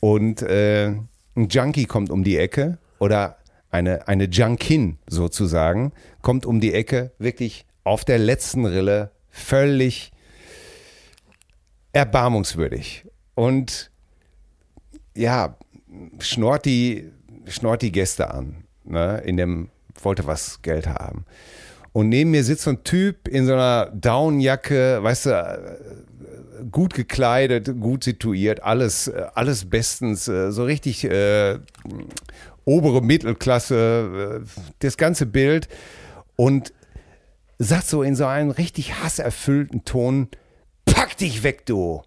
und 0.00 0.42
äh, 0.42 0.88
ein 1.34 1.48
Junkie 1.48 1.86
kommt 1.86 2.10
um 2.10 2.24
die 2.24 2.36
Ecke 2.36 2.78
oder 2.98 3.36
eine, 3.70 4.06
eine 4.08 4.24
Junkin 4.24 4.98
sozusagen 5.08 5.92
kommt 6.20 6.46
um 6.46 6.60
die 6.60 6.74
Ecke, 6.74 7.12
wirklich 7.18 7.66
auf 7.84 8.04
der 8.04 8.18
letzten 8.18 8.64
Rille, 8.64 9.10
völlig 9.30 10.12
erbarmungswürdig. 11.92 13.04
Und 13.34 13.90
ja, 15.16 15.56
schnort 16.18 16.64
die, 16.64 17.10
schnort 17.46 17.82
die 17.82 17.92
Gäste 17.92 18.30
an, 18.30 18.64
ne, 18.84 19.22
in 19.24 19.36
dem, 19.36 19.70
wollte 20.02 20.26
was 20.26 20.62
Geld 20.62 20.86
haben. 20.86 21.24
Und 21.92 22.08
neben 22.08 22.30
mir 22.30 22.42
sitzt 22.42 22.62
so 22.62 22.70
ein 22.70 22.84
Typ 22.84 23.28
in 23.28 23.46
so 23.46 23.52
einer 23.52 23.86
Downjacke, 23.94 25.02
weißt 25.02 25.26
du, 25.26 25.30
äh, 25.30 26.64
gut 26.70 26.94
gekleidet, 26.94 27.78
gut 27.80 28.04
situiert, 28.04 28.62
alles, 28.62 29.08
äh, 29.08 29.26
alles 29.34 29.68
bestens, 29.68 30.26
äh, 30.28 30.50
so 30.52 30.64
richtig 30.64 31.04
äh, 31.04 31.58
obere 32.64 33.02
Mittelklasse, 33.02 34.44
das 34.78 34.96
ganze 34.96 35.26
Bild. 35.26 35.68
Und 36.36 36.72
sagt 37.58 37.86
so 37.86 38.02
in 38.02 38.16
so 38.16 38.26
einem 38.26 38.50
richtig 38.50 39.02
hasserfüllten 39.02 39.84
Ton, 39.84 40.28
pack 40.84 41.16
dich 41.16 41.42
weg, 41.42 41.66
du. 41.66 42.02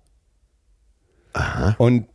Und 1.78 2.08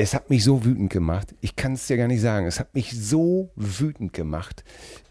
es 0.00 0.14
hat 0.14 0.30
mich 0.30 0.44
so 0.44 0.64
wütend 0.64 0.90
gemacht. 0.90 1.34
Ich 1.40 1.56
kann 1.56 1.72
es 1.72 1.88
dir 1.88 1.96
gar 1.96 2.06
nicht 2.06 2.20
sagen. 2.20 2.46
Es 2.46 2.60
hat 2.60 2.74
mich 2.74 2.92
so 2.96 3.50
wütend 3.56 4.12
gemacht. 4.12 4.62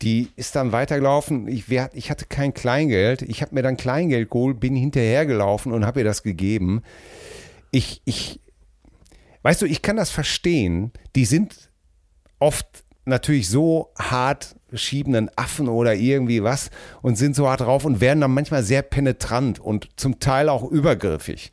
Die 0.01 0.29
ist 0.37 0.55
dann 0.55 0.71
weitergelaufen. 0.71 1.47
Ich, 1.49 1.69
wer, 1.69 1.89
ich 1.93 2.09
hatte 2.09 2.25
kein 2.25 2.53
Kleingeld. 2.53 3.21
Ich 3.23 3.41
habe 3.41 3.53
mir 3.53 3.63
dann 3.63 3.75
Kleingeld 3.75 4.29
geholt, 4.29 4.61
bin 4.61 4.75
hinterhergelaufen 4.77 5.73
und 5.73 5.85
habe 5.85 5.99
ihr 5.99 6.05
das 6.05 6.23
gegeben. 6.23 6.83
Ich, 7.71 8.01
ich, 8.05 8.39
weißt 9.41 9.61
du, 9.61 9.65
ich 9.65 9.81
kann 9.81 9.97
das 9.97 10.09
verstehen. 10.09 10.91
Die 11.17 11.25
sind 11.25 11.69
oft 12.39 12.85
natürlich 13.03 13.49
so 13.49 13.91
hart 13.99 14.55
schiebenden 14.73 15.29
Affen 15.35 15.67
oder 15.67 15.95
irgendwie 15.95 16.43
was 16.43 16.69
und 17.01 17.17
sind 17.17 17.35
so 17.35 17.49
hart 17.49 17.61
drauf 17.61 17.83
und 17.83 17.99
werden 17.99 18.21
dann 18.21 18.31
manchmal 18.31 18.63
sehr 18.63 18.83
penetrant 18.83 19.59
und 19.59 19.89
zum 19.97 20.19
Teil 20.19 20.47
auch 20.47 20.63
übergriffig. 20.63 21.51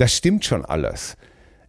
Das 0.00 0.14
stimmt 0.14 0.46
schon 0.46 0.64
alles. 0.64 1.18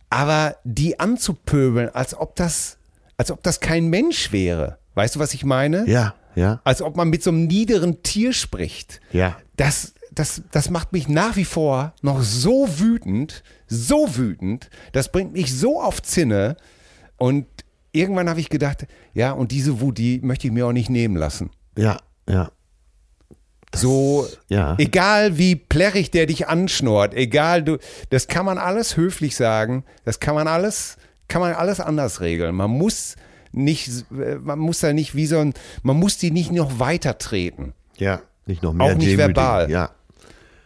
Aber 0.09 0.55
die 0.63 1.01
anzupöbeln, 1.01 1.89
als 1.89 2.17
ob 2.17 2.37
das, 2.37 2.77
als 3.17 3.29
ob 3.29 3.43
das 3.43 3.59
kein 3.59 3.89
Mensch 3.89 4.31
wäre. 4.31 4.77
Weißt 4.93 5.15
du, 5.15 5.19
was 5.19 5.33
ich 5.33 5.43
meine? 5.43 5.85
Ja, 5.85 6.15
ja. 6.35 6.61
Als 6.63 6.81
ob 6.81 6.95
man 6.95 7.09
mit 7.09 7.23
so 7.23 7.29
einem 7.29 7.47
niederen 7.47 8.03
Tier 8.03 8.31
spricht. 8.31 9.01
Ja. 9.11 9.35
Das, 9.57 9.95
das, 10.13 10.43
das 10.49 10.69
macht 10.69 10.93
mich 10.93 11.09
nach 11.09 11.35
wie 11.35 11.43
vor 11.43 11.93
noch 12.01 12.21
so 12.21 12.69
wütend, 12.79 13.43
so 13.67 14.15
wütend. 14.15 14.69
Das 14.93 15.11
bringt 15.11 15.33
mich 15.33 15.53
so 15.53 15.81
auf 15.81 16.01
Zinne. 16.01 16.55
Und 17.17 17.47
irgendwann 17.91 18.29
habe 18.29 18.39
ich 18.39 18.47
gedacht, 18.47 18.87
ja, 19.13 19.33
und 19.33 19.51
diese 19.51 19.81
Wut, 19.81 19.97
die 19.97 20.21
möchte 20.21 20.47
ich 20.47 20.53
mir 20.53 20.67
auch 20.67 20.71
nicht 20.71 20.89
nehmen 20.89 21.17
lassen. 21.17 21.49
Ja, 21.77 21.97
ja. 22.29 22.49
So, 23.73 24.27
ja. 24.49 24.75
egal 24.79 25.37
wie 25.37 25.55
plärrig 25.55 26.11
der 26.11 26.25
dich 26.25 26.47
anschnort, 26.47 27.13
egal 27.13 27.63
du, 27.63 27.77
das 28.09 28.27
kann 28.27 28.45
man 28.45 28.57
alles 28.57 28.97
höflich 28.97 29.35
sagen, 29.35 29.85
das 30.03 30.19
kann 30.19 30.35
man 30.35 30.47
alles, 30.47 30.97
kann 31.27 31.41
man 31.41 31.53
alles 31.53 31.79
anders 31.79 32.19
regeln. 32.19 32.53
Man 32.55 32.69
muss 32.71 33.15
nicht, 33.53 34.05
man 34.09 34.59
muss 34.59 34.79
da 34.79 34.91
nicht 34.93 35.15
wie 35.15 35.25
so 35.25 35.39
ein, 35.39 35.53
man 35.83 35.97
muss 35.97 36.17
die 36.17 36.31
nicht 36.31 36.51
noch 36.51 36.79
weiter 36.79 37.17
treten. 37.17 37.73
Ja. 37.97 38.21
Nicht 38.45 38.63
noch 38.63 38.73
mehr 38.73 38.87
Auch 38.87 38.89
nicht 38.95 39.07
demütigen. 39.11 39.35
verbal. 39.35 39.69
Ja. 39.71 39.91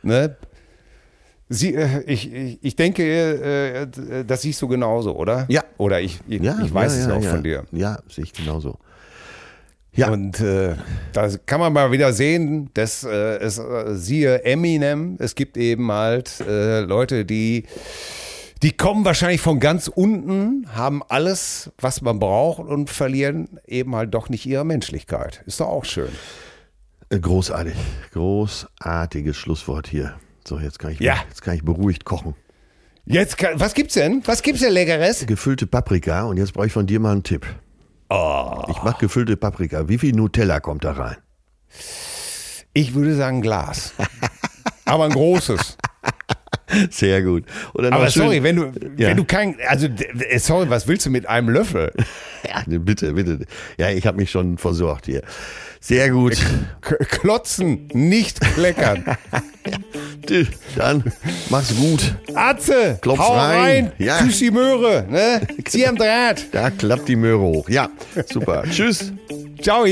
Ne? 0.02 0.36
Sie, 1.50 1.76
äh, 1.76 2.02
ich, 2.08 2.32
ich, 2.34 2.60
ich 2.64 2.76
denke, 2.76 3.04
äh, 3.04 4.24
das 4.26 4.42
siehst 4.42 4.62
du 4.62 4.68
genauso, 4.68 5.16
oder? 5.16 5.46
Ja. 5.50 5.64
Oder 5.78 6.02
ich, 6.02 6.20
ich, 6.28 6.42
Ja, 6.42 6.58
ich 6.64 6.74
weiß 6.74 6.94
ja, 6.96 7.02
es 7.02 7.08
ja, 7.08 7.14
auch 7.16 7.24
von 7.24 7.44
dir. 7.44 7.66
Ja, 7.72 8.00
sehe 8.10 8.24
ich 8.24 8.34
genauso. 8.34 8.80
Ja. 9.96 10.10
Und 10.12 10.40
äh, 10.42 10.76
da 11.14 11.30
kann 11.46 11.60
man 11.60 11.72
mal 11.74 11.92
wieder 11.92 12.12
sehen, 12.14 12.70
dass 12.74 13.04
äh, 13.04 13.38
es 13.38 13.58
äh, 13.58 13.96
siehe 13.96 14.44
Eminem, 14.44 15.16
es 15.20 15.36
gibt 15.36 15.58
eben 15.58 15.92
halt 15.92 16.42
äh, 16.42 16.82
Leute, 16.82 17.26
die 17.26 17.66
die 18.64 18.72
kommen 18.72 19.06
wahrscheinlich 19.06 19.42
von 19.42 19.60
ganz 19.60 19.88
unten, 19.90 20.66
haben 20.74 21.04
alles, 21.10 21.72
was 21.78 22.02
man 22.02 22.20
braucht 22.20 22.60
und 22.66 22.90
verlieren 22.90 23.60
eben 23.68 23.96
halt 23.96 24.14
doch 24.14 24.30
nicht 24.30 24.46
ihre 24.46 24.66
Menschlichkeit. 24.66 25.44
Ist 25.46 25.60
doch 25.60 25.68
auch 25.68 25.86
schön. 25.86 26.08
Äh, 27.10 27.20
Großartig. 27.20 27.76
Großartiges 28.14 29.36
Schlusswort 29.38 29.88
hier. 29.88 30.16
So, 30.48 30.58
jetzt 30.60 30.80
kann 30.80 30.92
ich, 30.92 31.00
Ja. 31.00 31.18
jetzt 31.30 31.42
kann 31.42 31.56
ich 31.56 31.64
beruhigt 31.64 32.06
kochen. 32.06 32.34
Jetzt, 33.06 33.38
kann, 33.38 33.60
was 33.60 33.76
gibt's 33.76 33.94
denn? 33.94 34.24
Was 34.26 34.42
gibt's 34.42 34.62
denn 34.62 34.74
Leckeres? 34.74 35.26
Gefüllte 35.28 35.68
Paprika 35.68 36.24
und 36.24 36.38
jetzt 36.38 36.54
brauche 36.54 36.66
ich 36.66 36.74
von 36.74 36.88
dir 36.88 37.00
mal 37.00 37.12
einen 37.12 37.24
Tipp. 37.24 37.46
Oh. 38.10 38.64
Ich 38.70 38.82
mache 38.84 39.00
gefüllte 39.00 39.36
Paprika. 39.38 39.88
Wie 39.90 39.98
viel 39.98 40.14
Nutella 40.16 40.60
kommt 40.60 40.84
da 40.84 40.92
rein? 40.94 41.18
Ich 42.74 42.94
würde 42.94 43.16
sagen 43.16 43.42
Glas. 43.42 43.94
Aber 44.86 45.06
ein 45.06 45.12
großes. 45.12 45.78
Sehr 46.90 47.22
gut. 47.24 47.46
Oder 47.74 47.90
noch 47.90 47.98
Aber 47.98 48.10
sorry, 48.10 48.44
wenn 48.44 48.56
du, 48.58 48.66
Ja. 48.98 49.10
wenn 49.10 49.18
du 49.18 49.24
kein, 49.26 49.56
also 49.68 49.88
d- 49.88 50.38
sorry, 50.40 50.70
was 50.70 50.88
willst 50.88 51.06
du 51.06 51.10
mit 51.10 51.28
einem 51.28 51.50
Löffel? 51.50 51.92
Ja, 52.48 52.62
ne, 52.68 52.80
bitte, 52.80 53.14
bitte. 53.14 53.40
Ja, 53.80 53.90
ich 53.90 54.06
habe 54.06 54.18
mich 54.18 54.30
schon 54.30 54.60
versorgt 54.60 55.08
hier. 55.08 55.24
Sehr 55.80 56.12
gut. 56.12 56.38
K 56.82 56.96
klotzen, 57.06 57.88
nicht 57.92 58.40
kleckern. 58.40 59.04
Dann 60.76 61.04
mach's 61.50 61.76
gut. 61.76 62.16
Atze, 62.34 62.98
Klopf 63.02 63.20
hau 63.20 63.34
rein. 63.34 63.60
rein, 63.60 63.92
Ja. 63.98 64.18
küss 64.20 64.40
die 64.40 64.52
Möhre, 64.52 65.06
ne? 65.10 65.42
Zieh 65.66 65.88
am 65.88 65.96
Draht. 65.96 66.46
Da 66.52 66.70
klappt 66.70 67.08
die 67.08 67.16
Möhre 67.16 67.40
hoch. 67.42 67.70
Ja, 67.70 67.90
super. 68.32 68.64
Tschüss. 68.72 69.12
Ciao. 69.62 69.86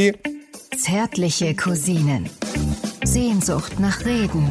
Zärtliche 0.78 1.56
Cousinen. 1.56 2.30
Sehnsucht 3.04 3.80
nach 3.80 4.06
Reden. 4.06 4.50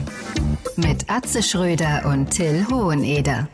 Mit 0.76 1.04
Atze 1.10 1.42
Schröder 1.42 2.02
und 2.06 2.30
Till 2.30 2.66
Hoheneder. 2.70 3.48